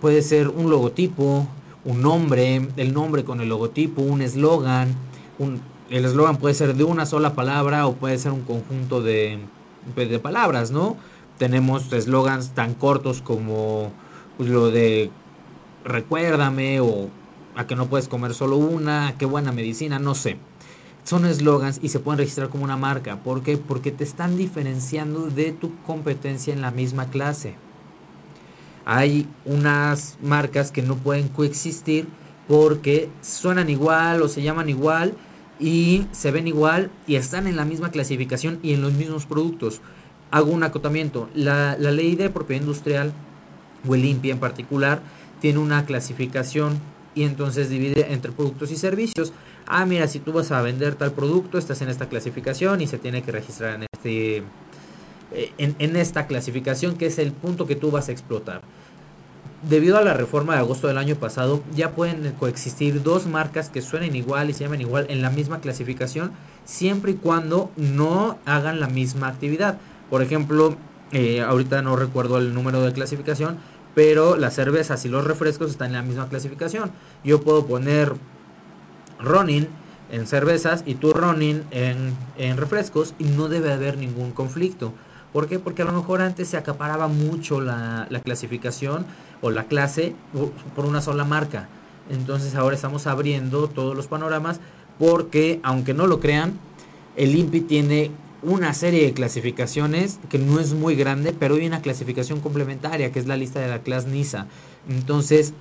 puede 0.00 0.22
ser 0.22 0.48
un 0.48 0.70
logotipo, 0.70 1.46
un 1.84 2.02
nombre, 2.02 2.68
el 2.76 2.92
nombre 2.92 3.24
con 3.24 3.40
el 3.40 3.48
logotipo, 3.48 4.02
un 4.02 4.20
eslogan. 4.20 4.94
el 5.90 6.04
eslogan 6.04 6.36
puede 6.36 6.54
ser 6.54 6.74
de 6.74 6.84
una 6.84 7.06
sola 7.06 7.34
palabra 7.34 7.86
o 7.86 7.94
puede 7.94 8.18
ser 8.18 8.32
un 8.32 8.42
conjunto 8.42 9.00
de, 9.00 9.38
de 9.96 10.18
palabras, 10.18 10.70
¿no? 10.70 10.96
Tenemos 11.38 11.92
eslogans 11.92 12.50
tan 12.50 12.74
cortos 12.74 13.22
como 13.22 13.92
pues, 14.36 14.50
lo 14.50 14.70
de 14.70 15.10
recuérdame 15.84 16.80
o 16.80 17.08
a 17.56 17.66
que 17.66 17.76
no 17.76 17.86
puedes 17.86 18.08
comer 18.08 18.34
solo 18.34 18.56
una, 18.56 19.14
qué 19.18 19.26
buena 19.26 19.52
medicina, 19.52 19.98
no 19.98 20.14
sé. 20.14 20.36
Son 21.04 21.24
eslogans 21.24 21.80
y 21.82 21.88
se 21.88 22.00
pueden 22.00 22.18
registrar 22.18 22.50
como 22.50 22.64
una 22.64 22.76
marca. 22.76 23.16
¿Por 23.22 23.42
qué? 23.42 23.56
Porque 23.56 23.90
te 23.90 24.04
están 24.04 24.36
diferenciando 24.36 25.30
de 25.30 25.52
tu 25.52 25.74
competencia 25.82 26.52
en 26.52 26.60
la 26.60 26.70
misma 26.70 27.06
clase 27.06 27.54
hay 28.90 29.28
unas 29.44 30.16
marcas 30.22 30.72
que 30.72 30.80
no 30.80 30.96
pueden 30.96 31.28
coexistir 31.28 32.08
porque 32.48 33.10
suenan 33.20 33.68
igual 33.68 34.22
o 34.22 34.28
se 34.28 34.40
llaman 34.40 34.70
igual 34.70 35.12
y 35.60 36.06
se 36.10 36.30
ven 36.30 36.48
igual 36.48 36.90
y 37.06 37.16
están 37.16 37.46
en 37.46 37.56
la 37.56 37.66
misma 37.66 37.90
clasificación 37.90 38.58
y 38.62 38.72
en 38.72 38.80
los 38.80 38.94
mismos 38.94 39.26
productos. 39.26 39.82
Hago 40.30 40.50
un 40.50 40.62
acotamiento. 40.62 41.28
La, 41.34 41.76
ley 41.76 42.16
de 42.16 42.30
propiedad 42.30 42.62
industrial 42.62 43.12
o 43.88 43.94
el 43.94 44.02
limpia 44.02 44.32
en 44.32 44.38
particular 44.38 45.00
tiene 45.40 45.58
una 45.58 45.84
clasificación 45.86 46.78
y 47.14 47.24
entonces 47.24 47.70
divide 47.70 48.12
entre 48.12 48.32
productos 48.32 48.70
y 48.70 48.76
servicios. 48.76 49.32
Ah, 49.66 49.86
mira, 49.86 50.06
si 50.08 50.18
tú 50.18 50.32
vas 50.32 50.50
a 50.52 50.62
vender 50.62 50.94
tal 50.94 51.12
producto, 51.12 51.58
estás 51.58 51.80
en 51.82 51.88
esta 51.88 52.08
clasificación 52.08 52.80
y 52.80 52.86
se 52.86 52.98
tiene 52.98 53.22
que 53.22 53.32
registrar 53.32 53.76
en 53.76 53.86
este 53.92 54.42
eh, 55.30 55.52
en, 55.58 55.96
esta 55.96 56.26
clasificación 56.26 56.96
que 56.96 57.04
es 57.06 57.18
el 57.18 57.32
punto 57.32 57.66
que 57.66 57.76
tú 57.76 57.90
vas 57.90 58.08
a 58.08 58.12
explotar. 58.12 58.62
Debido 59.68 59.98
a 59.98 60.02
la 60.02 60.14
reforma 60.14 60.54
de 60.54 60.60
agosto 60.60 60.86
del 60.86 60.96
año 60.96 61.16
pasado, 61.16 61.62
ya 61.74 61.90
pueden 61.90 62.32
coexistir 62.38 63.02
dos 63.02 63.26
marcas 63.26 63.68
que 63.68 63.82
suenen 63.82 64.14
igual 64.16 64.48
y 64.48 64.54
se 64.54 64.64
llaman 64.64 64.80
igual 64.80 65.06
en 65.10 65.20
la 65.20 65.30
misma 65.30 65.60
clasificación, 65.60 66.30
siempre 66.64 67.12
y 67.12 67.14
cuando 67.14 67.70
no 67.76 68.38
hagan 68.46 68.80
la 68.80 68.88
misma 68.88 69.28
actividad. 69.28 69.78
Por 70.10 70.22
ejemplo, 70.22 70.76
eh, 71.12 71.42
ahorita 71.42 71.82
no 71.82 71.96
recuerdo 71.96 72.38
el 72.38 72.54
número 72.54 72.82
de 72.82 72.92
clasificación, 72.92 73.58
pero 73.94 74.36
las 74.36 74.54
cervezas 74.54 75.04
y 75.04 75.08
los 75.08 75.24
refrescos 75.24 75.70
están 75.70 75.88
en 75.88 75.94
la 75.94 76.02
misma 76.02 76.28
clasificación. 76.28 76.90
Yo 77.24 77.42
puedo 77.42 77.66
poner 77.66 78.14
Ronin 79.18 79.68
en 80.10 80.26
cervezas 80.26 80.82
y 80.86 80.94
tú 80.94 81.12
Ronin 81.12 81.64
en, 81.70 82.14
en 82.36 82.56
refrescos 82.56 83.14
y 83.18 83.24
no 83.24 83.48
debe 83.48 83.72
haber 83.72 83.98
ningún 83.98 84.32
conflicto. 84.32 84.92
¿Por 85.32 85.46
qué? 85.46 85.58
Porque 85.58 85.82
a 85.82 85.84
lo 85.84 85.92
mejor 85.92 86.22
antes 86.22 86.48
se 86.48 86.56
acaparaba 86.56 87.08
mucho 87.08 87.60
la, 87.60 88.08
clasificación 88.24 89.04
o 89.42 89.50
la 89.50 89.64
clase 89.64 90.14
por 90.74 90.86
una 90.86 91.02
sola 91.02 91.24
marca. 91.24 91.68
Entonces 92.10 92.54
ahora 92.54 92.74
estamos 92.74 93.06
abriendo 93.06 93.68
todos 93.68 93.94
los 93.94 94.06
panoramas 94.06 94.60
porque, 94.98 95.60
aunque 95.62 95.94
no 95.94 96.06
lo 96.06 96.18
crean, 96.20 96.58
El 97.16 97.36
INPI 97.36 97.60
tiene 97.62 98.10
una 98.42 98.72
serie 98.72 99.04
de 99.04 99.12
clasificaciones 99.12 100.18
que 100.28 100.38
no 100.38 100.60
es 100.60 100.72
muy 100.72 100.94
grande, 100.94 101.32
pero 101.32 101.56
hay 101.56 101.66
una 101.66 101.82
clasificación 101.82 102.40
complementaria 102.40 103.10
que 103.10 103.18
es 103.18 103.26
la 103.26 103.36
lista 103.36 103.60
de 103.60 103.68
la 103.68 103.82
clase 103.82 104.08
NISA. 104.08 104.46
Entonces, 104.88 105.52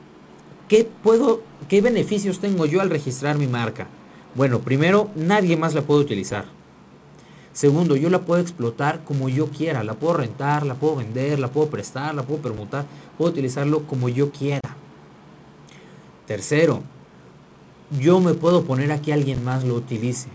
¿qué 0.67 0.87
puedo, 1.03 1.41
qué 1.67 1.81
beneficios 1.81 2.39
tengo 2.39 2.65
yo 2.65 2.81
al 2.81 2.89
registrar 2.89 3.37
mi 3.37 3.47
marca? 3.47 3.87
Bueno, 4.35 4.59
primero, 4.59 5.09
nadie 5.15 5.57
más 5.57 5.73
la 5.73 5.81
puede 5.81 6.01
utilizar. 6.01 6.45
Segundo, 7.51 7.95
yo 7.95 8.11
la 8.11 8.21
puedo 8.21 8.39
explotar 8.39 9.03
como 9.03 9.29
yo 9.29 9.47
quiera, 9.47 9.83
la 9.83 9.95
puedo 9.95 10.17
rentar, 10.17 10.63
la 10.63 10.75
puedo 10.75 10.97
vender, 10.97 11.39
la 11.39 11.47
puedo 11.47 11.69
prestar, 11.71 12.13
la 12.13 12.21
puedo 12.21 12.39
permutar, 12.39 12.85
puedo 13.17 13.31
utilizarlo 13.31 13.87
como 13.87 14.09
yo 14.09 14.29
quiera. 14.31 14.75
Tercero, 16.27 16.83
yo 17.99 18.19
me 18.19 18.35
puedo 18.35 18.63
poner 18.63 18.91
a 18.91 19.01
que 19.01 19.11
alguien 19.11 19.43
más 19.43 19.63
lo 19.63 19.73
utilice. 19.73 20.27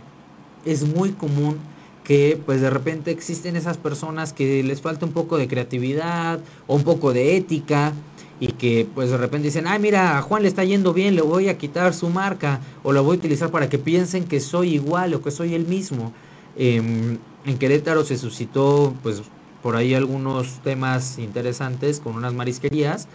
Es 0.64 0.82
muy 0.82 1.10
común 1.10 1.58
que 2.04 2.40
pues 2.44 2.60
de 2.60 2.70
repente 2.70 3.10
existen 3.10 3.56
esas 3.56 3.76
personas 3.76 4.32
que 4.32 4.62
les 4.62 4.80
falta 4.80 5.06
un 5.06 5.12
poco 5.12 5.38
de 5.38 5.48
creatividad 5.48 6.40
o 6.66 6.74
un 6.74 6.82
poco 6.82 7.12
de 7.12 7.36
ética 7.36 7.92
y 8.40 8.48
que 8.48 8.88
pues 8.92 9.10
de 9.10 9.16
repente 9.16 9.46
dicen, 9.46 9.68
ah, 9.68 9.78
mira, 9.78 10.18
a 10.18 10.22
Juan 10.22 10.42
le 10.42 10.48
está 10.48 10.64
yendo 10.64 10.92
bien, 10.92 11.14
le 11.14 11.22
voy 11.22 11.48
a 11.48 11.58
quitar 11.58 11.94
su 11.94 12.08
marca 12.08 12.60
o 12.82 12.92
la 12.92 13.00
voy 13.00 13.16
a 13.16 13.18
utilizar 13.18 13.50
para 13.50 13.68
que 13.68 13.78
piensen 13.78 14.24
que 14.24 14.40
soy 14.40 14.74
igual 14.74 15.14
o 15.14 15.22
que 15.22 15.30
soy 15.30 15.54
el 15.54 15.66
mismo. 15.66 16.12
Em, 16.56 17.18
en 17.44 17.58
Querétaro 17.58 18.04
se 18.04 18.18
suscitó 18.18 18.94
pues 19.02 19.22
por 19.62 19.76
ahí 19.76 19.94
algunos 19.94 20.60
temas 20.62 21.18
interesantes 21.18 22.00
con 22.00 22.16
unas 22.16 22.34
marisquerías 22.34 23.06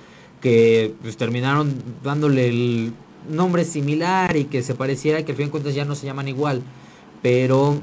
que 0.42 0.94
pues, 1.02 1.18
terminaron 1.18 1.74
dándole 2.04 2.48
el 2.48 2.94
nombre 3.30 3.66
similar 3.66 4.38
y 4.38 4.46
que 4.46 4.64
se 4.64 4.76
pareciera 4.76 5.24
que 5.26 5.34
al 5.34 5.38
fin 5.38 5.48
de 5.48 5.52
cuentas 5.52 5.76
ya 5.76 5.84
no 5.84 5.96
se 5.96 6.06
llaman 6.06 6.30
igual. 6.30 6.62
Pero 7.22 7.82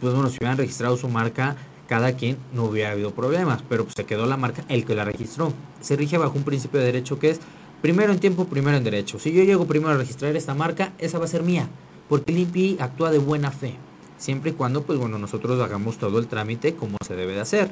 pues 0.00 0.14
bueno, 0.14 0.28
si 0.28 0.38
hubieran 0.38 0.58
registrado 0.58 0.96
su 0.96 1.08
marca, 1.08 1.56
cada 1.88 2.14
quien 2.14 2.38
no 2.52 2.64
hubiera 2.64 2.92
habido 2.92 3.12
problemas, 3.12 3.62
pero 3.68 3.84
pues 3.84 3.94
se 3.96 4.04
quedó 4.04 4.26
la 4.26 4.36
marca 4.36 4.64
el 4.68 4.84
que 4.84 4.94
la 4.94 5.04
registró. 5.04 5.52
Se 5.80 5.96
rige 5.96 6.18
bajo 6.18 6.36
un 6.36 6.44
principio 6.44 6.80
de 6.80 6.86
derecho 6.86 7.18
que 7.18 7.30
es 7.30 7.40
primero 7.82 8.12
en 8.12 8.18
tiempo, 8.18 8.46
primero 8.46 8.76
en 8.76 8.84
derecho. 8.84 9.18
Si 9.18 9.32
yo 9.32 9.44
llego 9.44 9.66
primero 9.66 9.92
a 9.92 9.96
registrar 9.96 10.34
esta 10.36 10.54
marca, 10.54 10.92
esa 10.98 11.18
va 11.18 11.26
a 11.26 11.28
ser 11.28 11.42
mía, 11.42 11.68
porque 12.08 12.32
el 12.32 12.38
INPI 12.38 12.78
actúa 12.80 13.10
de 13.10 13.18
buena 13.18 13.50
fe, 13.50 13.74
siempre 14.16 14.50
y 14.50 14.54
cuando 14.54 14.82
pues 14.82 14.98
bueno, 14.98 15.18
nosotros 15.18 15.60
hagamos 15.60 15.98
todo 15.98 16.18
el 16.18 16.26
trámite 16.26 16.74
como 16.74 16.96
se 17.06 17.14
debe 17.14 17.34
de 17.34 17.40
hacer. 17.40 17.70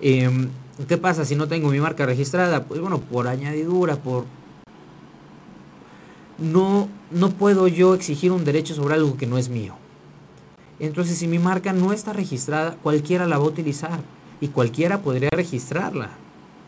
Em, 0.00 0.48
¿Qué 0.86 0.96
pasa 0.96 1.24
si 1.24 1.34
no 1.34 1.48
tengo 1.48 1.70
mi 1.70 1.80
marca 1.80 2.06
registrada? 2.06 2.64
Pues 2.64 2.80
bueno, 2.80 3.00
por 3.00 3.26
añadidura, 3.26 3.96
por... 3.96 4.26
No, 6.38 6.88
no 7.10 7.30
puedo 7.30 7.66
yo 7.66 7.94
exigir 7.94 8.30
un 8.30 8.44
derecho 8.44 8.74
sobre 8.74 8.94
algo 8.94 9.16
que 9.16 9.26
no 9.26 9.38
es 9.38 9.48
mío. 9.48 9.74
Entonces, 10.80 11.18
si 11.18 11.26
mi 11.26 11.38
marca 11.38 11.72
no 11.72 11.92
está 11.92 12.12
registrada, 12.12 12.76
cualquiera 12.82 13.26
la 13.26 13.38
va 13.38 13.44
a 13.44 13.48
utilizar 13.48 14.00
y 14.40 14.48
cualquiera 14.48 15.02
podría 15.02 15.30
registrarla. 15.30 16.10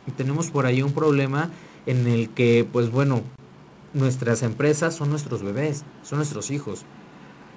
Y 0.07 0.11
tenemos 0.13 0.51
por 0.51 0.67
ahí 0.67 0.83
un 0.83 0.93
problema 0.93 1.51
en 1.87 2.07
el 2.07 2.31
que, 2.31 2.67
pues 2.71 2.91
bueno, 2.91 3.23
nuestras 3.95 4.43
empresas 4.43 4.95
son 4.95 5.11
nuestros 5.11 5.43
bebés, 5.43 5.85
son 6.03 6.19
nuestros 6.19 6.51
hijos. 6.51 6.85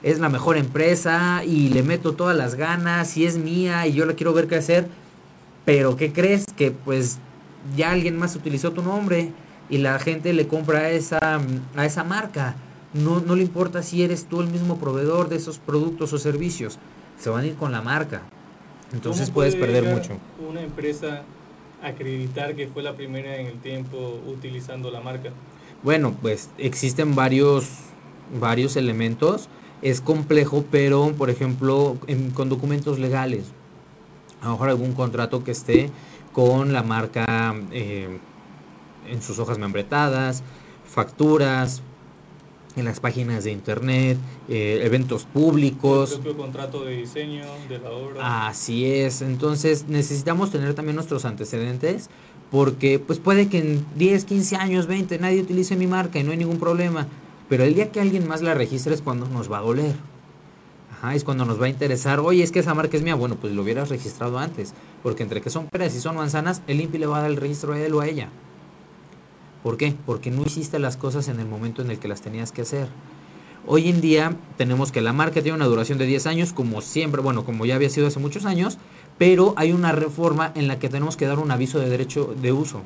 Es 0.03 0.19
la 0.19 0.29
mejor 0.29 0.57
empresa 0.57 1.43
y 1.45 1.69
le 1.69 1.81
meto 1.81 2.13
todas 2.13 2.35
las 2.35 2.55
ganas 2.55 3.15
y 3.17 3.25
es 3.25 3.37
mía 3.37 3.87
y 3.87 3.93
yo 3.93 4.05
la 4.05 4.13
quiero 4.13 4.33
ver 4.33 4.47
crecer. 4.47 4.87
Pero 5.65 5.95
¿qué 5.95 6.11
crees? 6.11 6.45
Que 6.55 6.71
pues 6.71 7.19
ya 7.75 7.91
alguien 7.91 8.17
más 8.17 8.35
utilizó 8.35 8.73
tu 8.73 8.83
nombre 8.83 9.31
y 9.69 9.77
la 9.77 9.97
gente 9.99 10.33
le 10.33 10.47
compra 10.47 10.79
a 10.79 10.89
esa, 10.89 11.41
a 11.75 11.85
esa 11.85 12.03
marca 12.03 12.55
no, 12.93 13.19
no 13.19 13.35
le 13.35 13.43
importa 13.43 13.83
si 13.83 14.03
eres 14.03 14.25
tú 14.25 14.41
el 14.41 14.47
mismo 14.47 14.77
proveedor 14.77 15.29
de 15.29 15.35
esos 15.35 15.59
productos 15.59 16.13
o 16.13 16.17
servicios, 16.17 16.79
se 17.17 17.29
van 17.29 17.43
a 17.43 17.47
ir 17.47 17.55
con 17.55 17.71
la 17.71 17.81
marca. 17.81 18.23
Entonces 18.93 19.31
puedes 19.31 19.55
perder 19.55 19.83
mucho. 19.85 20.17
Una 20.47 20.61
empresa 20.61 21.23
acreditar 21.81 22.55
que 22.55 22.67
fue 22.67 22.83
la 22.83 22.95
primera 22.95 23.37
en 23.37 23.47
el 23.47 23.59
tiempo 23.59 24.21
utilizando 24.27 24.91
la 24.91 25.01
marca. 25.01 25.31
Bueno, 25.81 26.15
pues 26.21 26.49
existen 26.57 27.15
varios, 27.15 27.67
varios 28.39 28.75
elementos. 28.75 29.49
Es 29.81 29.99
complejo, 29.99 30.63
pero 30.71 31.13
por 31.17 31.29
ejemplo, 31.29 31.97
con 32.35 32.49
documentos 32.49 32.99
legales, 32.99 33.45
a 34.41 34.45
lo 34.45 34.51
mejor 34.53 34.69
algún 34.69 34.93
contrato 34.93 35.43
que 35.43 35.51
esté 35.51 35.89
con 36.31 36.71
la 36.71 36.83
marca 36.83 37.53
eh, 37.71 38.19
en 39.09 39.21
sus 39.21 39.39
hojas 39.39 39.57
membretadas, 39.57 40.41
facturas, 40.85 41.81
en 42.75 42.85
las 42.85 42.99
páginas 42.99 43.43
de 43.43 43.51
internet, 43.51 44.17
eh, 44.49 44.81
eventos 44.83 45.25
públicos. 45.25 46.13
El 46.13 46.19
propio 46.19 46.37
contrato 46.37 46.83
de 46.85 46.97
diseño 46.97 47.43
de 47.69 47.79
la 47.79 47.91
obra. 47.91 48.47
Así 48.47 48.85
es, 48.85 49.21
entonces 49.21 49.85
necesitamos 49.87 50.51
tener 50.51 50.73
también 50.73 50.95
nuestros 50.95 51.25
antecedentes 51.25 52.09
porque 52.53 52.99
pues 52.99 53.17
puede 53.17 53.49
que 53.49 53.57
en 53.57 53.85
10, 53.95 54.25
15 54.25 54.57
años, 54.57 54.85
20 54.85 55.17
nadie 55.17 55.41
utilice 55.41 55.75
mi 55.75 55.87
marca 55.87 56.19
y 56.19 56.23
no 56.23 56.29
hay 56.31 56.37
ningún 56.37 56.59
problema, 56.59 57.07
pero 57.49 57.63
el 57.63 57.73
día 57.73 57.91
que 57.91 57.99
alguien 57.99 58.27
más 58.27 58.43
la 58.43 58.53
registre 58.53 58.93
es 58.93 59.01
cuando 59.01 59.27
nos 59.27 59.51
va 59.51 59.57
a 59.57 59.61
doler. 59.61 59.95
Ajá, 60.91 61.15
es 61.15 61.23
cuando 61.23 61.45
nos 61.45 61.59
va 61.59 61.65
a 61.65 61.69
interesar, 61.69 62.19
oye, 62.19 62.43
es 62.43 62.51
que 62.51 62.59
esa 62.59 62.75
marca 62.75 62.95
es 62.95 63.01
mía, 63.01 63.15
bueno, 63.15 63.37
pues 63.41 63.53
lo 63.53 63.63
hubieras 63.63 63.89
registrado 63.89 64.37
antes, 64.37 64.75
porque 65.01 65.23
entre 65.23 65.41
que 65.41 65.49
son 65.49 65.65
peras 65.65 65.95
y 65.95 65.99
son 65.99 66.15
manzanas, 66.15 66.61
el 66.67 66.79
INPI 66.79 66.99
le 66.99 67.07
va 67.07 67.17
a 67.17 67.21
dar 67.21 67.31
el 67.31 67.37
registro 67.37 67.73
a 67.73 67.79
él 67.79 67.91
o 67.95 68.01
a 68.01 68.07
ella. 68.07 68.29
¿Por 69.63 69.77
qué? 69.77 69.95
Porque 70.05 70.29
no 70.29 70.43
hiciste 70.43 70.77
las 70.77 70.97
cosas 70.97 71.29
en 71.29 71.39
el 71.39 71.47
momento 71.47 71.81
en 71.81 71.89
el 71.89 71.97
que 71.97 72.09
las 72.09 72.21
tenías 72.21 72.51
que 72.51 72.63
hacer. 72.63 72.89
Hoy 73.65 73.87
en 73.87 74.01
día 74.01 74.35
tenemos 74.57 74.91
que 74.91 74.99
la 74.99 75.13
marca 75.13 75.41
tiene 75.41 75.55
una 75.55 75.65
duración 75.65 75.97
de 75.97 76.05
10 76.05 76.27
años, 76.27 76.51
como 76.51 76.81
siempre, 76.81 77.21
bueno, 77.21 77.45
como 77.45 77.65
ya 77.65 77.75
había 77.75 77.89
sido 77.89 78.07
hace 78.07 78.19
muchos 78.19 78.45
años, 78.45 78.77
pero 79.17 79.53
hay 79.55 79.71
una 79.71 79.93
reforma 79.93 80.51
en 80.55 80.67
la 80.67 80.79
que 80.79 80.89
tenemos 80.89 81.15
que 81.15 81.27
dar 81.27 81.39
un 81.39 81.49
aviso 81.49 81.79
de 81.79 81.87
derecho 81.87 82.35
de 82.41 82.51
uso. 82.51 82.81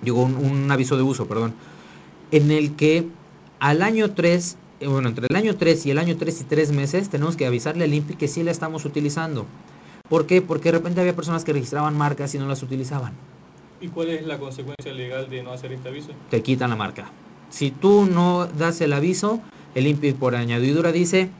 Digo, 0.00 0.22
un, 0.22 0.70
aviso 0.70 0.96
de 0.96 1.02
uso, 1.02 1.26
perdón. 1.26 1.52
En 2.30 2.50
el 2.50 2.74
que 2.74 3.08
al 3.60 3.82
año 3.82 4.12
3, 4.12 4.56
eh, 4.80 4.86
bueno, 4.86 5.10
entre 5.10 5.26
el 5.28 5.36
año 5.36 5.56
3 5.56 5.84
y 5.84 5.90
el 5.90 5.98
año 5.98 6.16
3 6.16 6.40
y 6.40 6.44
3 6.44 6.72
meses, 6.72 7.10
tenemos 7.10 7.36
que 7.36 7.44
avisarle 7.44 7.84
al 7.84 7.92
INPI 7.92 8.14
que 8.14 8.26
sí 8.26 8.42
la 8.42 8.52
estamos 8.52 8.86
utilizando. 8.86 9.44
¿Por 10.08 10.26
qué? 10.26 10.40
Porque 10.40 10.70
de 10.72 10.78
repente 10.78 11.00
había 11.00 11.14
personas 11.14 11.44
que 11.44 11.52
registraban 11.52 11.96
marcas 11.96 12.34
y 12.34 12.38
no 12.38 12.48
las 12.48 12.62
utilizaban. 12.62 13.12
¿Y 13.82 13.88
cuál 13.88 14.10
es 14.10 14.24
la 14.24 14.38
consecuencia 14.38 14.92
legal 14.92 15.28
de 15.28 15.42
no 15.42 15.50
hacer 15.50 15.72
este 15.72 15.88
aviso? 15.88 16.12
Te 16.30 16.40
quitan 16.40 16.70
la 16.70 16.76
marca. 16.76 17.10
Si 17.50 17.72
tú 17.72 18.06
no 18.06 18.46
das 18.46 18.80
el 18.80 18.92
aviso, 18.92 19.40
el 19.74 19.88
INPI 19.88 20.12
por 20.12 20.36
añadidura 20.36 20.92
dice, 20.92 21.30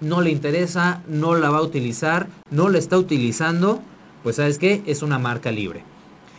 no 0.00 0.20
le 0.20 0.30
interesa, 0.30 1.04
no 1.06 1.36
la 1.36 1.48
va 1.48 1.58
a 1.58 1.62
utilizar, 1.62 2.26
no 2.50 2.68
la 2.68 2.78
está 2.78 2.98
utilizando, 2.98 3.80
pues 4.24 4.36
sabes 4.36 4.58
qué, 4.58 4.82
es 4.84 5.02
una 5.02 5.20
marca 5.20 5.52
libre. 5.52 5.84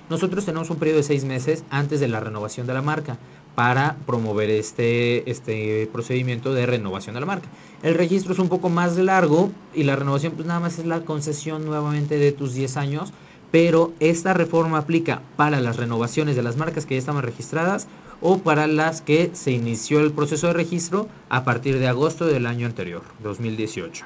Nosotros 0.10 0.44
tenemos 0.44 0.70
un 0.70 0.76
periodo 0.76 0.98
de 0.98 1.04
seis 1.04 1.24
meses 1.24 1.64
antes 1.70 2.02
de 2.02 2.10
la 2.10 2.20
renovación 2.20 2.68
de 2.68 2.74
la 2.74 2.82
marca 2.82 3.18
para 3.56 3.96
promover 4.06 4.50
este, 4.50 5.30
este 5.32 5.88
procedimiento 5.94 6.54
de 6.54 6.66
renovación 6.66 7.14
de 7.14 7.22
la 7.22 7.26
marca. 7.26 7.48
El 7.84 7.96
registro 7.96 8.34
es 8.34 8.40
un 8.40 8.50
poco 8.50 8.68
más 8.68 8.98
largo 8.98 9.50
y 9.74 9.84
la 9.84 9.96
renovación 9.96 10.34
pues 10.34 10.46
nada 10.46 10.60
más 10.60 10.78
es 10.78 10.86
la 10.86 11.06
concesión 11.06 11.64
nuevamente 11.64 12.18
de 12.18 12.34
tus 12.34 12.54
10 12.54 12.76
años 12.76 13.14
pero 13.54 13.94
esta 14.00 14.34
reforma 14.34 14.80
aplica 14.80 15.22
para 15.36 15.60
las 15.60 15.78
renovaciones 15.78 16.36
de 16.36 16.42
las 16.42 16.58
marcas 16.58 16.88
que 16.88 16.96
ya 16.96 17.00
estaban 17.00 17.22
registradas 17.22 17.88
o 18.20 18.40
para 18.40 18.66
las 18.66 19.04
que 19.04 19.30
se 19.34 19.52
inició 19.52 20.00
el 20.00 20.12
proceso 20.12 20.48
de 20.48 20.54
registro 20.54 21.08
a 21.30 21.44
partir 21.44 21.78
de 21.78 21.88
agosto 21.88 22.26
del 22.26 22.48
año 22.48 22.66
anterior, 22.66 23.04
2018. 23.22 24.06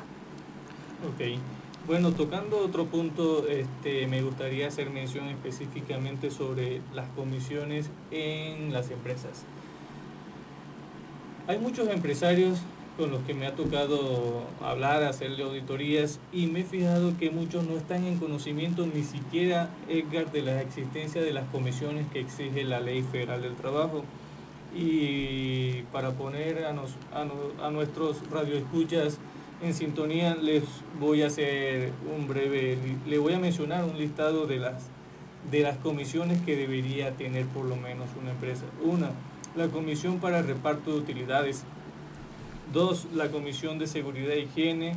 Ok. 1.08 1.40
Bueno, 1.88 2.12
tocando 2.12 2.58
otro 2.58 2.88
punto, 2.88 3.48
este, 3.48 4.06
me 4.08 4.22
gustaría 4.22 4.68
hacer 4.68 4.90
mención 4.90 5.30
específicamente 5.30 6.30
sobre 6.30 6.82
las 6.94 7.08
comisiones 7.12 7.90
en 8.12 8.74
las 8.74 8.92
empresas. 8.92 9.46
Hay 11.48 11.58
muchos 11.58 11.88
empresarios 11.88 12.60
con 12.98 13.12
los 13.12 13.22
que 13.22 13.34
me 13.36 13.46
ha 13.46 13.56
tocado 13.56 14.46
hablar, 14.62 15.04
hacerle 15.04 15.44
auditorías 15.44 16.20
y 16.34 16.48
me 16.48 16.62
he 16.62 16.64
fijado 16.64 17.16
que 17.18 17.30
muchos 17.30 17.66
no 17.66 17.78
están 17.78 18.04
en 18.06 18.18
conocimiento 18.18 18.88
ni 18.88 19.04
siquiera, 19.04 19.70
Edgar, 19.88 20.32
de 20.32 20.42
la 20.42 20.62
existencia 20.62 21.22
de 21.22 21.32
las 21.32 21.48
comisiones 21.50 22.08
que 22.12 22.20
exige 22.20 22.64
la 22.64 22.80
Ley 22.80 23.04
Federal 23.04 23.44
del 23.44 23.56
Trabajo. 23.56 24.04
Y 24.76 25.84
para 25.94 26.12
poner 26.12 26.66
a, 26.66 26.74
nos, 26.74 26.96
a, 27.14 27.70
nuestros 27.70 28.18
radioescuchas 28.30 29.20
en 29.62 29.74
sintonía, 29.74 30.36
les 30.36 30.64
voy 31.00 31.22
a 31.22 31.28
hacer 31.28 31.92
un 32.16 32.28
breve, 32.28 32.78
le 33.08 33.18
voy 33.20 33.34
a 33.34 33.40
mencionar 33.40 33.86
un 33.86 33.98
listado 33.98 34.48
de 34.48 34.58
las, 34.58 34.88
de 35.52 35.62
las 35.62 35.78
comisiones 35.78 36.42
que 36.42 36.56
debería 36.56 37.12
tener 37.12 37.46
por 37.46 37.66
lo 37.66 37.76
menos 37.76 38.10
una 38.20 38.32
empresa. 38.32 38.66
Una, 38.84 39.12
la 39.56 39.68
comisión 39.68 40.20
para 40.20 40.42
reparto 40.42 40.92
de 40.92 40.98
utilidades 40.98 41.64
2. 42.74 43.08
La 43.14 43.30
Comisión 43.30 43.80
de 43.80 43.88
Seguridad 43.88 44.32
e 44.32 44.42
Higiene. 44.42 44.96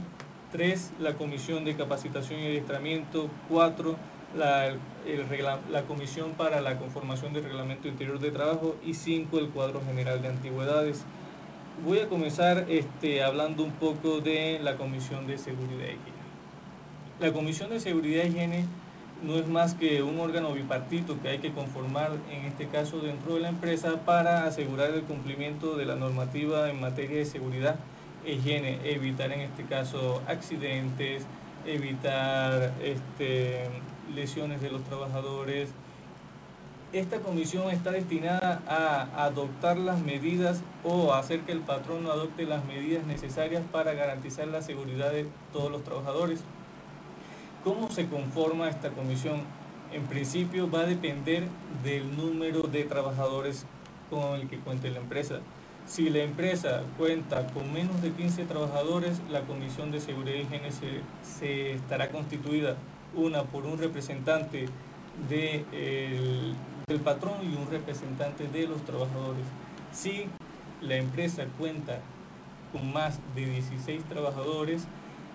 3. 0.52 0.92
La 1.00 1.14
Comisión 1.14 1.64
de 1.64 1.76
Capacitación 1.76 2.40
y 2.40 2.46
Adiestramiento. 2.46 3.28
4. 3.48 3.96
La, 4.36 4.74
la 5.70 5.82
Comisión 5.82 6.32
para 6.32 6.60
la 6.60 6.78
Conformación 6.78 7.32
del 7.32 7.44
Reglamento 7.44 7.88
Interior 7.88 8.18
de 8.18 8.30
Trabajo. 8.30 8.76
Y 8.84 8.94
5. 8.94 9.38
El 9.38 9.48
Cuadro 9.48 9.80
General 9.86 10.20
de 10.20 10.28
Antigüedades. 10.28 11.04
voy 11.84 11.98
a 12.00 12.08
comenzar 12.08 12.66
este, 12.68 13.22
hablando 13.22 13.62
un 13.62 13.72
poco 13.72 14.20
de 14.20 14.58
la 14.60 14.76
Comisión 14.76 15.26
de 15.26 15.38
Seguridad 15.38 15.84
y 15.84 15.92
Higiene. 15.92 16.20
La 17.20 17.32
Comisión 17.32 17.70
de 17.70 17.80
Seguridad 17.80 18.24
y 18.24 18.28
Higiene 18.28 18.64
no 19.22 19.36
es 19.36 19.46
más 19.46 19.74
que 19.74 20.02
un 20.02 20.18
órgano 20.18 20.52
bipartito 20.52 21.20
que 21.20 21.28
hay 21.28 21.38
que 21.38 21.52
conformar, 21.52 22.12
en 22.30 22.44
este 22.46 22.68
caso 22.68 23.00
dentro 23.00 23.34
de 23.34 23.40
la 23.40 23.48
empresa, 23.48 24.00
para 24.04 24.44
asegurar 24.44 24.90
el 24.90 25.02
cumplimiento 25.02 25.76
de 25.76 25.84
la 25.84 25.94
normativa 25.94 26.70
en 26.70 26.80
materia 26.80 27.18
de 27.18 27.24
seguridad 27.26 27.76
e 28.24 28.34
higiene, 28.34 28.80
evitar 28.84 29.32
en 29.32 29.40
este 29.40 29.64
caso 29.64 30.22
accidentes, 30.26 31.24
evitar 31.66 32.72
este, 32.82 33.68
lesiones 34.14 34.60
de 34.62 34.70
los 34.70 34.82
trabajadores. 34.84 35.70
Esta 36.92 37.18
comisión 37.20 37.70
está 37.70 37.92
destinada 37.92 38.62
a 38.66 39.24
adoptar 39.24 39.76
las 39.76 40.00
medidas 40.00 40.62
o 40.82 41.14
hacer 41.14 41.40
que 41.42 41.52
el 41.52 41.60
patrón 41.60 42.06
adopte 42.06 42.46
las 42.46 42.64
medidas 42.64 43.06
necesarias 43.06 43.62
para 43.70 43.92
garantizar 43.92 44.48
la 44.48 44.60
seguridad 44.60 45.12
de 45.12 45.26
todos 45.52 45.70
los 45.70 45.84
trabajadores. 45.84 46.40
¿Cómo 47.64 47.90
se 47.90 48.08
conforma 48.08 48.70
esta 48.70 48.88
comisión? 48.88 49.42
En 49.92 50.06
principio 50.06 50.70
va 50.70 50.80
a 50.80 50.86
depender 50.86 51.44
del 51.84 52.16
número 52.16 52.62
de 52.62 52.84
trabajadores 52.84 53.66
con 54.08 54.40
el 54.40 54.48
que 54.48 54.58
cuente 54.58 54.90
la 54.90 54.98
empresa. 54.98 55.40
Si 55.86 56.08
la 56.08 56.20
empresa 56.20 56.84
cuenta 56.96 57.48
con 57.48 57.70
menos 57.70 58.00
de 58.00 58.12
15 58.12 58.46
trabajadores, 58.46 59.20
la 59.30 59.42
Comisión 59.42 59.90
de 59.90 60.00
Seguridad 60.00 60.36
y 60.36 60.42
Higiene 60.42 60.70
se, 60.72 61.72
estará 61.72 62.08
constituida 62.10 62.76
una 63.14 63.42
por 63.42 63.66
un 63.66 63.76
representante 63.76 64.66
del 65.28 66.54
patrón 67.04 67.34
y 67.42 67.54
un 67.56 67.70
representante 67.70 68.48
de 68.48 68.68
los 68.68 68.82
trabajadores. 68.84 69.44
Si 69.92 70.26
la 70.80 70.96
empresa 70.96 71.44
cuenta 71.58 71.98
con 72.72 72.90
más 72.90 73.18
de 73.34 73.46
16 73.46 74.04
trabajadores, 74.04 74.86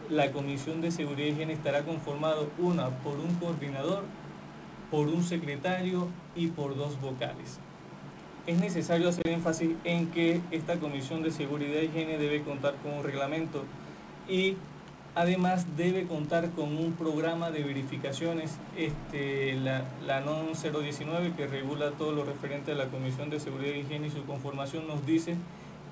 la 0.09 0.31
Comisión 0.31 0.81
de 0.81 0.91
Seguridad 0.91 1.27
y 1.27 1.31
Higiene 1.31 1.53
estará 1.53 1.83
conformada 1.83 2.37
una 2.57 2.89
por 2.89 3.19
un 3.19 3.35
coordinador, 3.35 4.03
por 4.91 5.07
un 5.07 5.23
secretario 5.23 6.07
y 6.35 6.47
por 6.47 6.75
dos 6.75 6.99
vocales. 7.01 7.59
Es 8.47 8.59
necesario 8.59 9.09
hacer 9.09 9.27
énfasis 9.27 9.71
en 9.83 10.07
que 10.07 10.41
esta 10.51 10.77
Comisión 10.79 11.23
de 11.23 11.31
Seguridad 11.31 11.81
y 11.81 11.85
Higiene 11.85 12.17
debe 12.17 12.43
contar 12.43 12.75
con 12.83 12.93
un 12.93 13.03
reglamento 13.03 13.63
y 14.29 14.55
además 15.15 15.65
debe 15.77 16.05
contar 16.05 16.51
con 16.51 16.77
un 16.77 16.93
programa 16.93 17.49
de 17.49 17.63
verificaciones. 17.63 18.57
Este, 18.77 19.53
la, 19.53 19.85
la 20.05 20.21
NON 20.21 20.47
019 20.53 21.33
que 21.35 21.47
regula 21.47 21.91
todo 21.91 22.11
lo 22.11 22.23
referente 22.23 22.73
a 22.73 22.75
la 22.75 22.87
Comisión 22.87 23.29
de 23.29 23.39
Seguridad 23.39 23.73
y 23.73 23.79
Higiene 23.79 24.07
y 24.07 24.11
su 24.11 24.25
conformación 24.25 24.87
nos 24.87 25.05
dice 25.05 25.35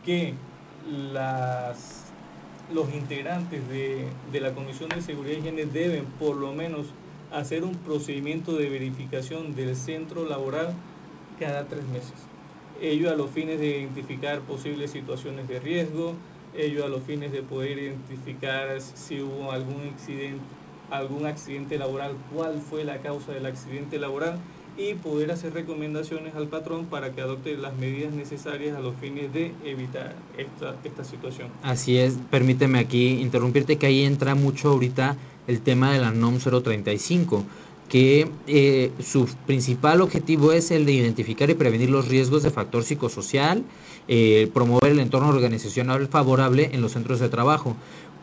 que 0.06 0.36
las 0.86 2.03
los 2.74 2.94
integrantes 2.94 3.62
de, 3.70 4.40
la 4.40 4.54
Comisión 4.54 4.90
de 4.90 5.02
Seguridad 5.02 5.36
y 5.36 5.40
Higiene 5.40 5.66
deben 5.66 6.06
por 6.20 6.36
lo 6.36 6.54
menos 6.54 6.88
hacer 7.32 7.64
un 7.64 7.76
procedimiento 7.76 8.54
de 8.54 8.70
verificación 8.70 9.56
del 9.56 9.76
centro 9.76 10.28
laboral 10.28 10.74
cada 11.40 11.66
tres 11.66 11.86
meses. 11.88 12.14
Ello 12.82 13.12
a 13.12 13.16
los 13.16 13.30
fines 13.30 13.60
de 13.60 13.80
identificar 13.80 14.42
posibles 14.42 14.92
situaciones 14.92 15.48
de 15.48 15.60
riesgo, 15.60 16.14
ello 16.56 16.86
a 16.86 16.90
los 16.90 17.04
fines 17.04 17.32
de 17.32 17.42
poder 17.42 17.78
identificar 17.80 18.80
si 18.82 19.22
hubo 19.22 19.52
algún 19.52 19.90
accidente, 19.94 20.44
algún 20.92 21.26
accidente 21.26 21.78
laboral, 21.78 22.16
cuál 22.34 22.60
fue 22.60 22.84
la 22.84 22.98
causa 22.98 23.32
del 23.32 23.46
accidente 23.46 23.98
laboral 23.98 24.40
y 24.78 24.96
poder 24.96 25.32
hacer 25.32 25.54
recomendaciones 25.54 26.36
al 26.36 26.48
patrón 26.48 26.86
para 26.86 27.14
que 27.14 27.22
adopte 27.22 27.56
las 27.58 27.76
medidas 27.78 28.14
necesarias 28.14 28.76
a 28.76 28.80
los 28.80 28.96
fines 28.96 29.32
de 29.34 29.52
evitar 29.64 30.16
esta, 30.38 30.76
esta 30.84 31.04
situación. 31.04 31.50
Así 31.62 31.98
es, 31.98 32.18
permíteme 32.32 32.80
aquí 32.80 33.20
interrumpirte 33.22 33.78
que 33.78 33.86
ahí 33.86 34.04
entra 34.04 34.36
mucho 34.36 34.70
ahorita 34.70 35.16
el 35.48 35.62
tema 35.62 35.92
de 35.92 36.00
la 36.00 36.12
NOM 36.12 36.38
035 36.40 37.44
que 37.90 38.28
eh, 38.48 38.92
su 39.04 39.28
principal 39.46 40.02
objetivo 40.02 40.52
es 40.52 40.72
el 40.72 40.86
de 40.88 40.94
identificar 40.94 41.50
y 41.52 41.54
prevenir 41.54 41.92
los 41.92 42.08
riesgos 42.08 42.42
de 42.42 42.50
factor 42.50 42.84
psicosocial, 42.84 43.64
eh, 44.08 44.50
promover 44.52 44.94
el 44.94 45.00
entorno 45.00 45.30
organizacional 45.30 46.08
favorable 46.08 46.72
en 46.74 46.82
los 46.82 46.94
centros 46.94 47.20
de 47.20 47.30
trabajo, 47.30 47.76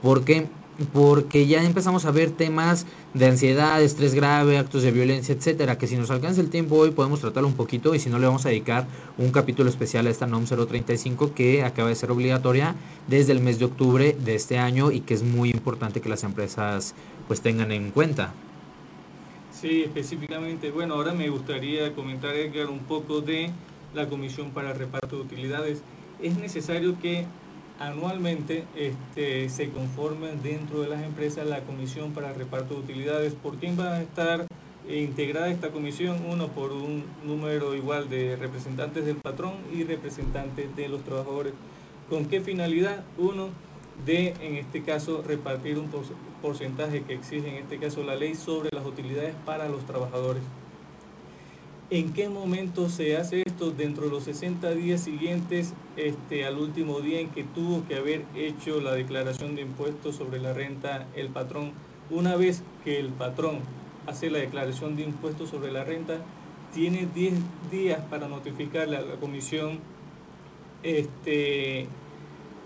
porque 0.02 0.48
porque 0.92 1.46
ya 1.46 1.62
empezamos 1.62 2.04
a 2.04 2.10
ver 2.10 2.30
temas 2.30 2.86
de 3.14 3.26
ansiedad, 3.26 3.82
estrés 3.82 4.14
grave, 4.14 4.58
actos 4.58 4.82
de 4.82 4.90
violencia, 4.90 5.34
etcétera, 5.34 5.78
que 5.78 5.86
si 5.86 5.96
nos 5.96 6.10
alcanza 6.10 6.40
el 6.40 6.50
tiempo 6.50 6.76
hoy 6.76 6.90
podemos 6.90 7.20
tratarlo 7.20 7.48
un 7.48 7.54
poquito 7.54 7.94
y 7.94 7.98
si 7.98 8.08
no 8.08 8.18
le 8.18 8.26
vamos 8.26 8.46
a 8.46 8.48
dedicar 8.48 8.86
un 9.18 9.30
capítulo 9.32 9.68
especial 9.68 10.06
a 10.06 10.10
esta 10.10 10.26
NOM 10.26 10.44
035 10.44 11.34
que 11.34 11.64
acaba 11.64 11.88
de 11.88 11.94
ser 11.94 12.10
obligatoria 12.10 12.74
desde 13.08 13.32
el 13.32 13.40
mes 13.40 13.58
de 13.58 13.66
octubre 13.66 14.16
de 14.18 14.34
este 14.34 14.58
año 14.58 14.90
y 14.90 15.00
que 15.00 15.14
es 15.14 15.22
muy 15.22 15.50
importante 15.50 16.00
que 16.00 16.08
las 16.08 16.24
empresas 16.24 16.94
pues 17.26 17.40
tengan 17.40 17.72
en 17.72 17.90
cuenta. 17.90 18.32
Sí, 19.52 19.82
específicamente, 19.82 20.70
bueno, 20.70 20.94
ahora 20.94 21.12
me 21.12 21.28
gustaría 21.28 21.92
comentar 21.94 22.34
Edgar 22.34 22.68
un 22.68 22.78
poco 22.78 23.20
de 23.20 23.50
la 23.94 24.08
Comisión 24.08 24.50
para 24.50 24.70
el 24.70 24.78
Reparto 24.78 25.16
de 25.16 25.22
Utilidades. 25.22 25.82
Es 26.22 26.38
necesario 26.38 26.98
que 27.00 27.26
anualmente 27.80 28.64
este, 28.76 29.48
se 29.48 29.70
conformen 29.70 30.42
dentro 30.42 30.82
de 30.82 30.88
las 30.88 31.02
empresas 31.02 31.46
la 31.46 31.62
comisión 31.62 32.12
para 32.12 32.28
el 32.28 32.36
reparto 32.36 32.74
de 32.74 32.80
utilidades. 32.80 33.34
¿Por 33.34 33.56
quién 33.56 33.80
va 33.80 33.94
a 33.94 34.02
estar 34.02 34.46
integrada 34.88 35.48
esta 35.48 35.70
comisión? 35.70 36.18
Uno, 36.28 36.48
por 36.48 36.72
un 36.72 37.04
número 37.24 37.74
igual 37.74 38.08
de 38.10 38.36
representantes 38.36 39.06
del 39.06 39.16
patrón 39.16 39.54
y 39.72 39.84
representantes 39.84 40.76
de 40.76 40.88
los 40.88 41.02
trabajadores. 41.02 41.54
¿Con 42.10 42.26
qué 42.26 42.40
finalidad? 42.42 43.02
Uno, 43.16 43.48
de, 44.04 44.34
en 44.40 44.56
este 44.56 44.82
caso, 44.82 45.22
repartir 45.26 45.78
un 45.78 45.90
porcentaje 46.42 47.02
que 47.02 47.14
exige, 47.14 47.48
en 47.48 47.56
este 47.56 47.78
caso, 47.78 48.04
la 48.04 48.14
ley 48.14 48.34
sobre 48.34 48.70
las 48.72 48.84
utilidades 48.84 49.34
para 49.46 49.68
los 49.68 49.86
trabajadores. 49.86 50.42
¿En 51.92 52.12
qué 52.12 52.28
momento 52.28 52.88
se 52.88 53.16
hace 53.16 53.42
esto? 53.44 53.72
Dentro 53.72 54.04
de 54.04 54.10
los 54.12 54.22
60 54.22 54.70
días 54.74 55.00
siguientes 55.00 55.74
este, 55.96 56.46
al 56.46 56.56
último 56.56 57.00
día 57.00 57.18
en 57.18 57.30
que 57.30 57.42
tuvo 57.42 57.84
que 57.88 57.96
haber 57.96 58.24
hecho 58.36 58.80
la 58.80 58.92
declaración 58.92 59.56
de 59.56 59.62
impuestos 59.62 60.14
sobre 60.14 60.38
la 60.38 60.52
renta 60.52 61.08
el 61.16 61.30
patrón. 61.30 61.72
Una 62.08 62.36
vez 62.36 62.62
que 62.84 63.00
el 63.00 63.08
patrón 63.08 63.58
hace 64.06 64.30
la 64.30 64.38
declaración 64.38 64.94
de 64.94 65.02
impuestos 65.02 65.50
sobre 65.50 65.72
la 65.72 65.82
renta, 65.82 66.18
tiene 66.72 67.08
10 67.12 67.34
días 67.72 68.00
para 68.08 68.28
notificarle 68.28 68.96
a 68.96 69.00
la 69.00 69.16
comisión, 69.16 69.80
este, 70.84 71.88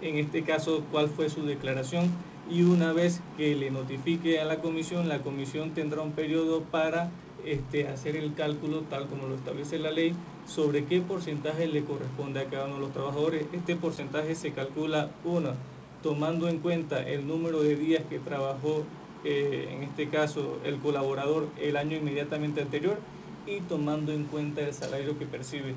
en 0.03 0.19
este 0.19 0.43
caso, 0.43 0.85
cuál 0.93 1.09
fue 1.09 1.31
su 1.31 1.47
declaración. 1.47 2.11
Y 2.51 2.61
una 2.61 2.93
vez 2.93 3.23
que 3.39 3.55
le 3.55 3.71
notifique 3.71 4.39
a 4.39 4.45
la 4.45 4.61
comisión, 4.61 5.09
la 5.09 5.23
comisión 5.23 5.71
tendrá 5.71 6.03
un 6.03 6.13
periodo 6.13 6.61
para 6.61 7.11
este, 7.45 7.89
hacer 7.89 8.17
el 8.17 8.35
cálculo 8.35 8.83
tal 8.91 9.07
como 9.07 9.27
lo 9.27 9.35
establece 9.35 9.79
la 9.79 9.91
ley 9.91 10.15
sobre 10.47 10.85
qué 10.85 11.01
porcentaje 11.01 11.67
le 11.67 11.85
corresponde 11.85 12.41
a 12.41 12.47
cada 12.47 12.67
uno 12.67 12.75
de 12.75 12.81
los 12.81 12.93
trabajadores. 12.93 13.47
Este 13.53 13.77
porcentaje 13.77 14.35
se 14.35 14.53
calcula, 14.53 15.11
una, 15.25 15.55
tomando 16.03 16.49
en 16.49 16.59
cuenta 16.59 17.03
el 17.03 17.27
número 17.27 17.63
de 17.63 17.77
días 17.77 18.03
que 18.09 18.19
trabajó, 18.19 18.85
eh, 19.25 19.69
en 19.71 19.83
este 19.83 20.09
caso, 20.09 20.59
el 20.65 20.79
colaborador 20.79 21.49
el 21.61 21.77
año 21.77 21.97
inmediatamente 21.97 22.61
anterior 22.61 22.99
y 23.47 23.61
tomando 23.61 24.13
en 24.13 24.25
cuenta 24.25 24.61
el 24.61 24.75
salario 24.75 25.19
que 25.19 25.27
percibe. 25.27 25.75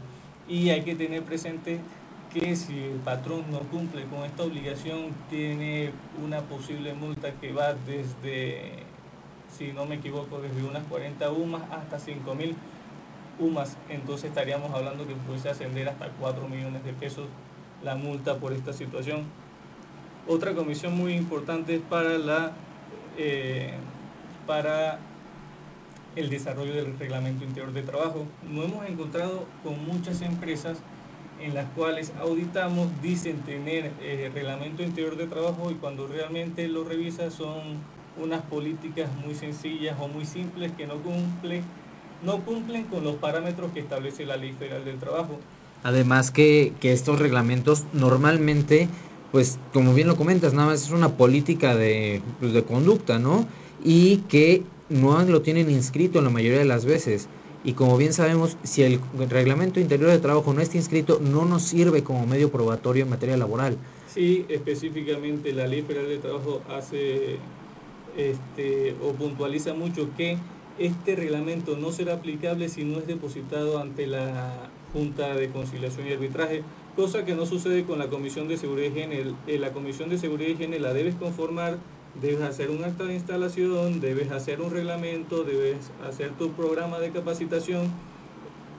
Y 0.49 0.69
hay 0.69 0.81
que 0.81 0.95
tener 0.95 1.23
presente 1.23 1.79
que 2.33 2.55
si 2.55 2.77
el 2.77 2.99
patrón 2.99 3.45
no 3.51 3.59
cumple 3.59 4.03
con 4.05 4.23
esta 4.23 4.43
obligación, 4.43 5.13
tiene 5.29 5.91
una 6.23 6.41
posible 6.41 6.93
multa 6.93 7.31
que 7.39 7.51
va 7.51 7.73
desde 7.73 8.86
si 9.57 9.73
no 9.73 9.85
me 9.85 9.95
equivoco, 9.95 10.39
desde 10.39 10.63
unas 10.63 10.83
40 10.83 11.31
UMAS 11.31 11.63
hasta 11.71 11.97
5.000 11.97 12.53
UMAS, 13.39 13.77
entonces 13.89 14.29
estaríamos 14.29 14.71
hablando 14.73 15.07
que 15.07 15.15
puede 15.15 15.49
ascender 15.49 15.89
hasta 15.89 16.09
4 16.09 16.47
millones 16.47 16.83
de 16.83 16.93
pesos 16.93 17.27
la 17.83 17.95
multa 17.95 18.37
por 18.37 18.53
esta 18.53 18.73
situación. 18.73 19.23
Otra 20.27 20.53
comisión 20.53 20.95
muy 20.95 21.13
importante 21.13 21.79
para, 21.79 22.17
la, 22.17 22.51
eh, 23.17 23.73
para 24.45 24.99
el 26.15 26.29
desarrollo 26.29 26.73
del 26.73 26.97
reglamento 26.97 27.45
interior 27.45 27.71
de 27.73 27.83
trabajo. 27.83 28.25
Nos 28.49 28.65
hemos 28.65 28.85
encontrado 28.87 29.45
con 29.63 29.85
muchas 29.85 30.21
empresas 30.21 30.79
en 31.39 31.53
las 31.53 31.65
cuales 31.69 32.11
auditamos, 32.19 32.87
dicen 33.01 33.41
tener 33.41 33.91
eh, 34.01 34.31
reglamento 34.33 34.81
interior 34.81 35.15
de 35.15 35.27
trabajo 35.27 35.69
y 35.69 35.75
cuando 35.75 36.07
realmente 36.07 36.67
lo 36.67 36.83
revisan 36.83 37.31
son 37.31 37.77
unas 38.21 38.41
políticas 38.43 39.09
muy 39.23 39.35
sencillas 39.35 39.97
o 39.99 40.07
muy 40.07 40.25
simples 40.25 40.71
que 40.77 40.87
no 40.87 40.95
cumplen, 40.95 41.63
no 42.23 42.39
cumplen 42.39 42.83
con 42.85 43.03
los 43.03 43.15
parámetros 43.15 43.71
que 43.73 43.79
establece 43.79 44.25
la 44.25 44.37
Ley 44.37 44.53
Federal 44.57 44.83
del 44.85 44.97
Trabajo. 44.97 45.39
Además 45.83 46.31
que, 46.31 46.73
que 46.79 46.91
estos 46.91 47.19
reglamentos 47.19 47.83
normalmente, 47.93 48.89
pues 49.31 49.59
como 49.73 49.93
bien 49.93 50.07
lo 50.07 50.15
comentas, 50.15 50.53
nada 50.53 50.69
más 50.69 50.83
es 50.83 50.91
una 50.91 51.09
política 51.09 51.75
de, 51.75 52.21
pues, 52.39 52.53
de 52.53 52.63
conducta, 52.63 53.19
¿no? 53.19 53.47
Y 53.83 54.17
que 54.29 54.63
no 54.89 55.21
lo 55.23 55.41
tienen 55.41 55.69
inscrito 55.69 56.21
la 56.21 56.29
mayoría 56.29 56.59
de 56.59 56.65
las 56.65 56.85
veces. 56.85 57.27
y 57.63 57.73
como 57.73 57.97
bien 57.97 58.13
sabemos, 58.13 58.57
si 58.63 58.83
el 58.83 58.99
reglamento 59.29 59.79
interior 59.79 60.09
de 60.09 60.19
trabajo 60.19 60.53
no 60.53 60.61
está 60.61 60.77
inscrito, 60.77 61.19
no 61.21 61.43
nos 61.45 61.63
sirve 61.63 62.03
como 62.03 62.25
medio 62.25 62.49
probatorio 62.49 63.03
en 63.03 63.09
materia 63.09 63.35
laboral. 63.35 63.77
Sí, 64.05 64.45
específicamente 64.47 65.51
la 65.53 65.67
Ley 65.67 65.81
Federal 65.81 66.07
de 66.07 66.17
Trabajo 66.17 66.61
hace 66.69 67.39
este, 68.17 68.95
o 69.01 69.13
puntualiza 69.13 69.73
mucho 69.73 70.09
que 70.17 70.37
este 70.79 71.15
reglamento 71.15 71.77
no 71.77 71.91
será 71.91 72.13
aplicable 72.15 72.69
si 72.69 72.83
no 72.83 72.99
es 72.99 73.07
depositado 73.07 73.79
ante 73.79 74.05
la 74.07 74.69
Junta 74.93 75.35
de 75.35 75.49
Conciliación 75.49 76.07
y 76.07 76.13
Arbitraje, 76.13 76.63
cosa 76.95 77.25
que 77.25 77.35
no 77.35 77.45
sucede 77.45 77.83
con 77.83 77.99
la 77.99 78.07
Comisión 78.07 78.47
de 78.47 78.57
Seguridad 78.57 78.87
y 78.87 78.91
Higiene. 78.91 79.23
Eh, 79.47 79.59
la 79.59 79.71
Comisión 79.71 80.09
de 80.09 80.17
Seguridad 80.17 80.49
y 80.49 80.53
Higiene 80.53 80.79
la 80.79 80.93
debes 80.93 81.15
conformar, 81.15 81.77
debes 82.21 82.41
hacer 82.41 82.69
un 82.69 82.83
acta 82.83 83.05
de 83.05 83.13
instalación, 83.13 83.99
debes 83.99 84.31
hacer 84.31 84.61
un 84.61 84.71
reglamento, 84.71 85.43
debes 85.43 85.77
hacer 86.07 86.31
tu 86.31 86.51
programa 86.51 86.99
de 86.99 87.11
capacitación, 87.11 87.91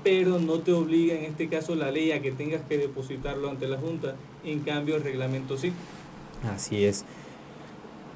pero 0.03 0.39
no 0.39 0.61
te 0.61 0.73
obliga 0.73 1.15
en 1.15 1.25
este 1.25 1.49
caso 1.49 1.75
la 1.75 1.91
ley 1.91 2.13
a 2.13 2.23
que 2.23 2.33
tengas 2.33 2.63
que 2.63 2.79
depositarlo 2.79 3.51
ante 3.51 3.69
la 3.69 3.77
Junta, 3.77 4.17
en 4.45 4.61
cambio 4.61 4.97
el 4.97 5.03
reglamento 5.03 5.57
sí. 5.57 5.73
Así 6.45 6.85
es. 6.85 7.05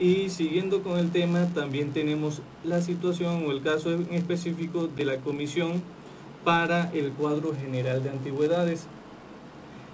Y 0.03 0.31
siguiendo 0.31 0.83
con 0.83 0.99
el 0.99 1.13
tema, 1.13 1.47
también 1.55 1.93
tenemos 1.93 2.43
la 2.65 2.81
situación 2.81 3.45
o 3.47 3.53
el 3.53 3.63
caso 3.63 3.93
en 3.93 4.13
específico 4.13 4.89
de 4.89 5.05
la 5.05 5.19
Comisión 5.19 5.81
para 6.43 6.91
el 6.91 7.13
cuadro 7.13 7.55
general 7.55 8.03
de 8.03 8.11
antigüedades. 8.11 8.89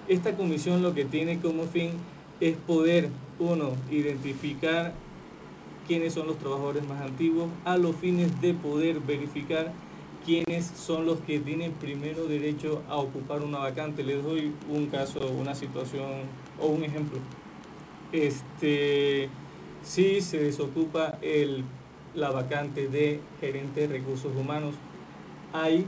Esta 0.08 0.34
comisión 0.34 0.80
lo 0.80 0.94
que 0.94 1.04
tiene 1.04 1.40
como 1.40 1.64
fin 1.64 1.90
es 2.40 2.56
poder, 2.56 3.10
uno, 3.38 3.72
identificar 3.90 4.94
quiénes 5.86 6.14
son 6.14 6.26
los 6.26 6.38
trabajadores 6.38 6.88
más 6.88 7.02
antiguos, 7.02 7.50
a 7.66 7.76
los 7.76 7.94
fines 7.94 8.40
de 8.40 8.54
poder 8.54 9.00
verificar 9.00 9.74
quiénes 10.24 10.64
son 10.64 11.04
los 11.04 11.20
que 11.20 11.38
tienen 11.38 11.72
primero 11.72 12.24
derecho 12.24 12.82
a 12.88 12.96
ocupar 12.96 13.42
una 13.42 13.58
vacante. 13.58 14.02
Les 14.04 14.24
doy 14.24 14.54
un 14.70 14.86
caso, 14.86 15.20
una 15.38 15.54
situación 15.54 16.22
o 16.58 16.68
un 16.68 16.82
ejemplo. 16.82 17.18
Este, 18.10 19.28
si 19.82 20.20
se 20.20 20.38
desocupa 20.38 21.18
el, 21.22 21.64
la 22.14 22.30
vacante 22.30 22.88
de 22.88 23.20
gerente 23.40 23.82
de 23.82 23.98
recursos 23.98 24.34
humanos, 24.36 24.74
hay 25.52 25.86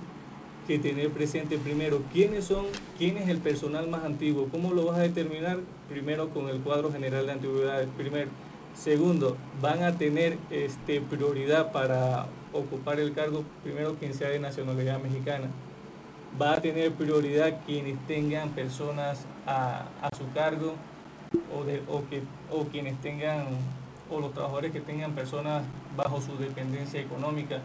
que 0.66 0.78
tener 0.78 1.10
presente 1.10 1.58
primero 1.58 2.00
quiénes 2.12 2.44
son, 2.44 2.66
quién 2.98 3.16
es 3.16 3.28
el 3.28 3.38
personal 3.38 3.88
más 3.88 4.04
antiguo, 4.04 4.48
cómo 4.50 4.72
lo 4.72 4.86
vas 4.86 4.98
a 4.98 5.02
determinar, 5.02 5.58
primero 5.88 6.30
con 6.30 6.48
el 6.48 6.60
cuadro 6.60 6.92
general 6.92 7.26
de 7.26 7.32
antigüedades, 7.32 7.88
primero. 7.96 8.30
Segundo, 8.74 9.36
van 9.60 9.82
a 9.82 9.98
tener 9.98 10.38
este, 10.50 11.00
prioridad 11.00 11.72
para 11.72 12.26
ocupar 12.52 13.00
el 13.00 13.12
cargo, 13.12 13.44
primero 13.64 13.96
quien 13.96 14.14
sea 14.14 14.28
de 14.28 14.38
nacionalidad 14.38 15.00
mexicana. 15.00 15.48
Va 16.40 16.54
a 16.54 16.60
tener 16.60 16.92
prioridad 16.92 17.60
quienes 17.66 17.98
tengan 18.06 18.50
personas 18.50 19.26
a, 19.46 19.88
a 20.00 20.16
su 20.16 20.30
cargo 20.32 20.74
o, 21.54 21.64
de, 21.64 21.82
o, 21.88 22.04
que, 22.08 22.22
o 22.50 22.64
quienes 22.66 23.00
tengan, 23.00 23.46
o 24.10 24.20
los 24.20 24.32
trabajadores 24.32 24.72
que 24.72 24.80
tengan 24.80 25.12
personas 25.12 25.62
bajo 25.96 26.20
su 26.20 26.36
dependencia 26.36 27.00
económica 27.00 27.60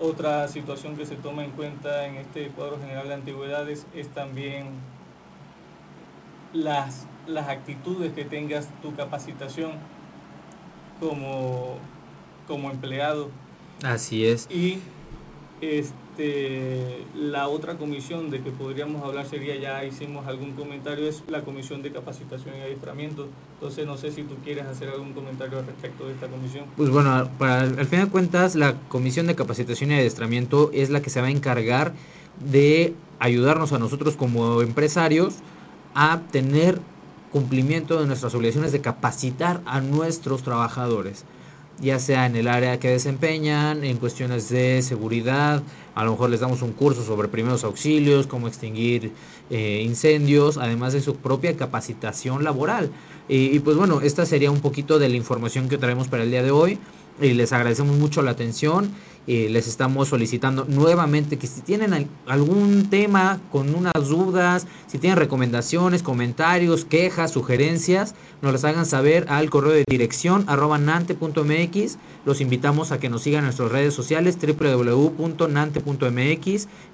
otra 0.00 0.48
situación 0.48 0.96
que 0.96 1.06
se 1.06 1.16
toma 1.16 1.44
en 1.44 1.50
cuenta 1.52 2.06
en 2.06 2.16
este 2.16 2.48
cuadro 2.48 2.78
general 2.78 3.08
de 3.08 3.14
antigüedades 3.14 3.86
es 3.94 4.08
también 4.08 4.66
las, 6.52 7.06
las 7.26 7.48
actitudes 7.48 8.12
que 8.12 8.24
tengas 8.24 8.68
tu 8.82 8.94
capacitación 8.94 9.72
como, 11.00 11.76
como 12.46 12.70
empleado. 12.70 13.30
Así 13.82 14.26
es. 14.26 14.48
Y 14.50 14.80
este, 15.70 17.04
la 17.14 17.48
otra 17.48 17.74
comisión 17.74 18.30
de 18.30 18.40
que 18.40 18.50
podríamos 18.50 19.02
hablar 19.04 19.26
sería, 19.26 19.56
ya 19.56 19.84
hicimos 19.84 20.26
algún 20.26 20.52
comentario, 20.52 21.08
es 21.08 21.22
la 21.28 21.42
comisión 21.42 21.82
de 21.82 21.92
capacitación 21.92 22.54
y 22.58 22.62
adiestramiento. 22.62 23.28
Entonces 23.54 23.86
no 23.86 23.96
sé 23.96 24.12
si 24.12 24.22
tú 24.22 24.34
quieres 24.44 24.66
hacer 24.66 24.88
algún 24.88 25.12
comentario 25.12 25.58
al 25.58 25.66
respecto 25.66 26.06
de 26.06 26.14
esta 26.14 26.28
comisión. 26.28 26.66
Pues 26.76 26.90
bueno, 26.90 27.28
para, 27.38 27.62
al 27.62 27.86
fin 27.86 28.00
de 28.00 28.06
cuentas 28.06 28.54
la 28.54 28.74
comisión 28.88 29.26
de 29.26 29.34
capacitación 29.34 29.90
y 29.90 29.94
adiestramiento 29.94 30.70
es 30.72 30.90
la 30.90 31.02
que 31.02 31.10
se 31.10 31.20
va 31.20 31.26
a 31.28 31.30
encargar 31.30 31.94
de 32.40 32.94
ayudarnos 33.18 33.72
a 33.72 33.78
nosotros 33.78 34.16
como 34.16 34.62
empresarios 34.62 35.36
a 35.94 36.20
tener 36.30 36.80
cumplimiento 37.32 38.00
de 38.00 38.06
nuestras 38.06 38.34
obligaciones 38.34 38.72
de 38.72 38.80
capacitar 38.80 39.60
a 39.66 39.80
nuestros 39.80 40.42
trabajadores 40.42 41.24
ya 41.80 41.98
sea 41.98 42.26
en 42.26 42.36
el 42.36 42.48
área 42.48 42.78
que 42.78 42.88
desempeñan, 42.88 43.84
en 43.84 43.96
cuestiones 43.96 44.48
de 44.48 44.82
seguridad, 44.82 45.62
a 45.94 46.04
lo 46.04 46.12
mejor 46.12 46.30
les 46.30 46.40
damos 46.40 46.62
un 46.62 46.72
curso 46.72 47.04
sobre 47.04 47.28
primeros 47.28 47.64
auxilios, 47.64 48.26
cómo 48.26 48.48
extinguir 48.48 49.12
eh, 49.50 49.82
incendios, 49.84 50.56
además 50.56 50.92
de 50.92 51.00
su 51.00 51.16
propia 51.16 51.56
capacitación 51.56 52.42
laboral. 52.44 52.90
Y, 53.28 53.56
y, 53.56 53.60
pues 53.60 53.76
bueno, 53.76 54.00
esta 54.00 54.26
sería 54.26 54.50
un 54.50 54.60
poquito 54.60 54.98
de 54.98 55.08
la 55.08 55.16
información 55.16 55.68
que 55.68 55.78
traemos 55.78 56.08
para 56.08 56.24
el 56.24 56.30
día 56.30 56.42
de 56.42 56.50
hoy. 56.50 56.78
Y 57.20 57.32
les 57.32 57.52
agradecemos 57.52 57.96
mucho 57.96 58.22
la 58.22 58.32
atención 58.32 58.90
eh, 59.26 59.48
les 59.50 59.66
estamos 59.68 60.08
solicitando 60.08 60.66
nuevamente 60.68 61.38
que 61.38 61.46
si 61.46 61.62
tienen 61.62 62.10
algún 62.26 62.90
tema 62.90 63.40
con 63.50 63.74
unas 63.74 64.08
dudas, 64.08 64.66
si 64.86 64.98
tienen 64.98 65.18
recomendaciones, 65.18 66.02
comentarios, 66.02 66.84
quejas, 66.84 67.30
sugerencias, 67.30 68.14
nos 68.42 68.52
las 68.52 68.64
hagan 68.64 68.84
saber 68.84 69.24
al 69.30 69.48
correo 69.48 69.72
de 69.72 69.84
dirección 69.88 70.44
arroba 70.46 70.76
nante.mx. 70.76 71.96
Los 72.26 72.42
invitamos 72.42 72.92
a 72.92 73.00
que 73.00 73.08
nos 73.08 73.22
sigan 73.22 73.38
en 73.40 73.46
nuestras 73.46 73.72
redes 73.72 73.94
sociales 73.94 74.36
www.nante.mx, 74.38 75.78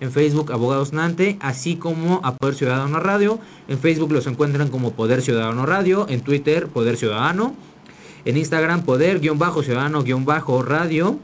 en 0.00 0.12
Facebook 0.12 0.52
Abogados 0.52 0.92
Nante, 0.92 1.36
así 1.40 1.74
como 1.76 2.20
a 2.22 2.36
Poder 2.36 2.54
Ciudadano 2.54 3.00
Radio. 3.00 3.40
En 3.66 3.80
Facebook 3.80 4.12
los 4.12 4.28
encuentran 4.28 4.68
como 4.68 4.92
Poder 4.92 5.22
Ciudadano 5.22 5.66
Radio, 5.66 6.06
en 6.08 6.20
Twitter 6.20 6.68
Poder 6.68 6.96
Ciudadano, 6.96 7.56
en 8.24 8.36
Instagram 8.36 8.82
Poder-Ciudadano-Radio 8.82 11.18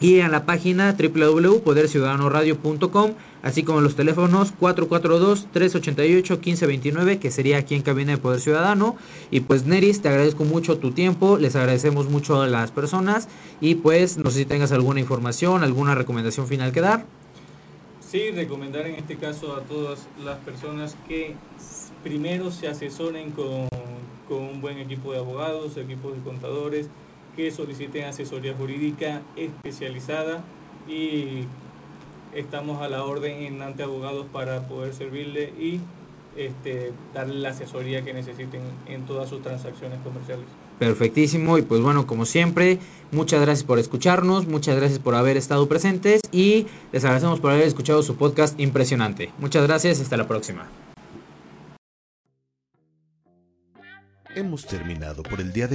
y 0.00 0.20
en 0.20 0.30
la 0.32 0.44
página 0.44 0.94
www.poderciudadanoradio.com, 0.98 3.12
así 3.42 3.62
como 3.62 3.80
los 3.80 3.96
teléfonos 3.96 4.52
442-388-1529, 4.60 7.18
que 7.18 7.30
sería 7.30 7.56
aquí 7.58 7.74
en 7.74 7.80
cabina 7.82 8.12
de 8.12 8.18
Poder 8.18 8.40
Ciudadano. 8.40 8.96
Y 9.30 9.40
pues 9.40 9.64
Neris, 9.66 10.00
te 10.02 10.08
agradezco 10.08 10.44
mucho 10.44 10.78
tu 10.78 10.90
tiempo, 10.90 11.38
les 11.38 11.56
agradecemos 11.56 12.10
mucho 12.10 12.42
a 12.42 12.48
las 12.48 12.70
personas 12.70 13.28
y 13.60 13.76
pues 13.76 14.18
no 14.18 14.30
sé 14.30 14.40
si 14.40 14.46
tengas 14.46 14.72
alguna 14.72 15.00
información, 15.00 15.62
alguna 15.62 15.94
recomendación 15.94 16.46
final 16.46 16.72
que 16.72 16.80
dar. 16.80 17.06
Sí, 18.00 18.30
recomendar 18.30 18.86
en 18.86 18.96
este 18.96 19.16
caso 19.16 19.56
a 19.56 19.60
todas 19.62 20.06
las 20.24 20.36
personas 20.38 20.96
que 21.08 21.34
primero 22.02 22.50
se 22.50 22.68
asesoren 22.68 23.30
con, 23.30 23.68
con 24.28 24.42
un 24.42 24.60
buen 24.60 24.78
equipo 24.78 25.12
de 25.12 25.18
abogados, 25.18 25.76
equipos 25.76 26.14
de 26.14 26.22
contadores, 26.22 26.88
que 27.36 27.50
soliciten 27.50 28.04
asesoría 28.04 28.54
jurídica 28.54 29.22
especializada 29.36 30.42
y 30.88 31.44
estamos 32.34 32.82
a 32.82 32.88
la 32.88 33.04
orden 33.04 33.42
en 33.42 33.58
Nante 33.58 33.82
Abogados 33.82 34.26
para 34.32 34.66
poder 34.66 34.94
servirle 34.94 35.52
y 35.58 35.80
este, 36.36 36.92
darle 37.12 37.36
la 37.36 37.50
asesoría 37.50 38.02
que 38.04 38.12
necesiten 38.12 38.62
en 38.86 39.06
todas 39.06 39.28
sus 39.28 39.42
transacciones 39.42 39.98
comerciales. 40.02 40.46
Perfectísimo 40.78 41.58
y 41.58 41.62
pues 41.62 41.80
bueno, 41.80 42.06
como 42.06 42.26
siempre, 42.26 42.80
muchas 43.12 43.40
gracias 43.40 43.64
por 43.64 43.78
escucharnos, 43.78 44.48
muchas 44.48 44.76
gracias 44.76 44.98
por 44.98 45.14
haber 45.14 45.36
estado 45.36 45.68
presentes 45.68 46.20
y 46.32 46.66
les 46.92 47.04
agradecemos 47.04 47.38
por 47.38 47.52
haber 47.52 47.66
escuchado 47.66 48.02
su 48.02 48.16
podcast 48.16 48.58
impresionante. 48.58 49.30
Muchas 49.38 49.66
gracias, 49.66 50.00
hasta 50.00 50.16
la 50.16 50.26
próxima. 50.26 50.66
Hemos 54.36 54.66
terminado 54.66 55.22
por 55.22 55.40
el 55.40 55.52
día 55.52 55.68
de 55.68 55.68
hoy 55.68 55.72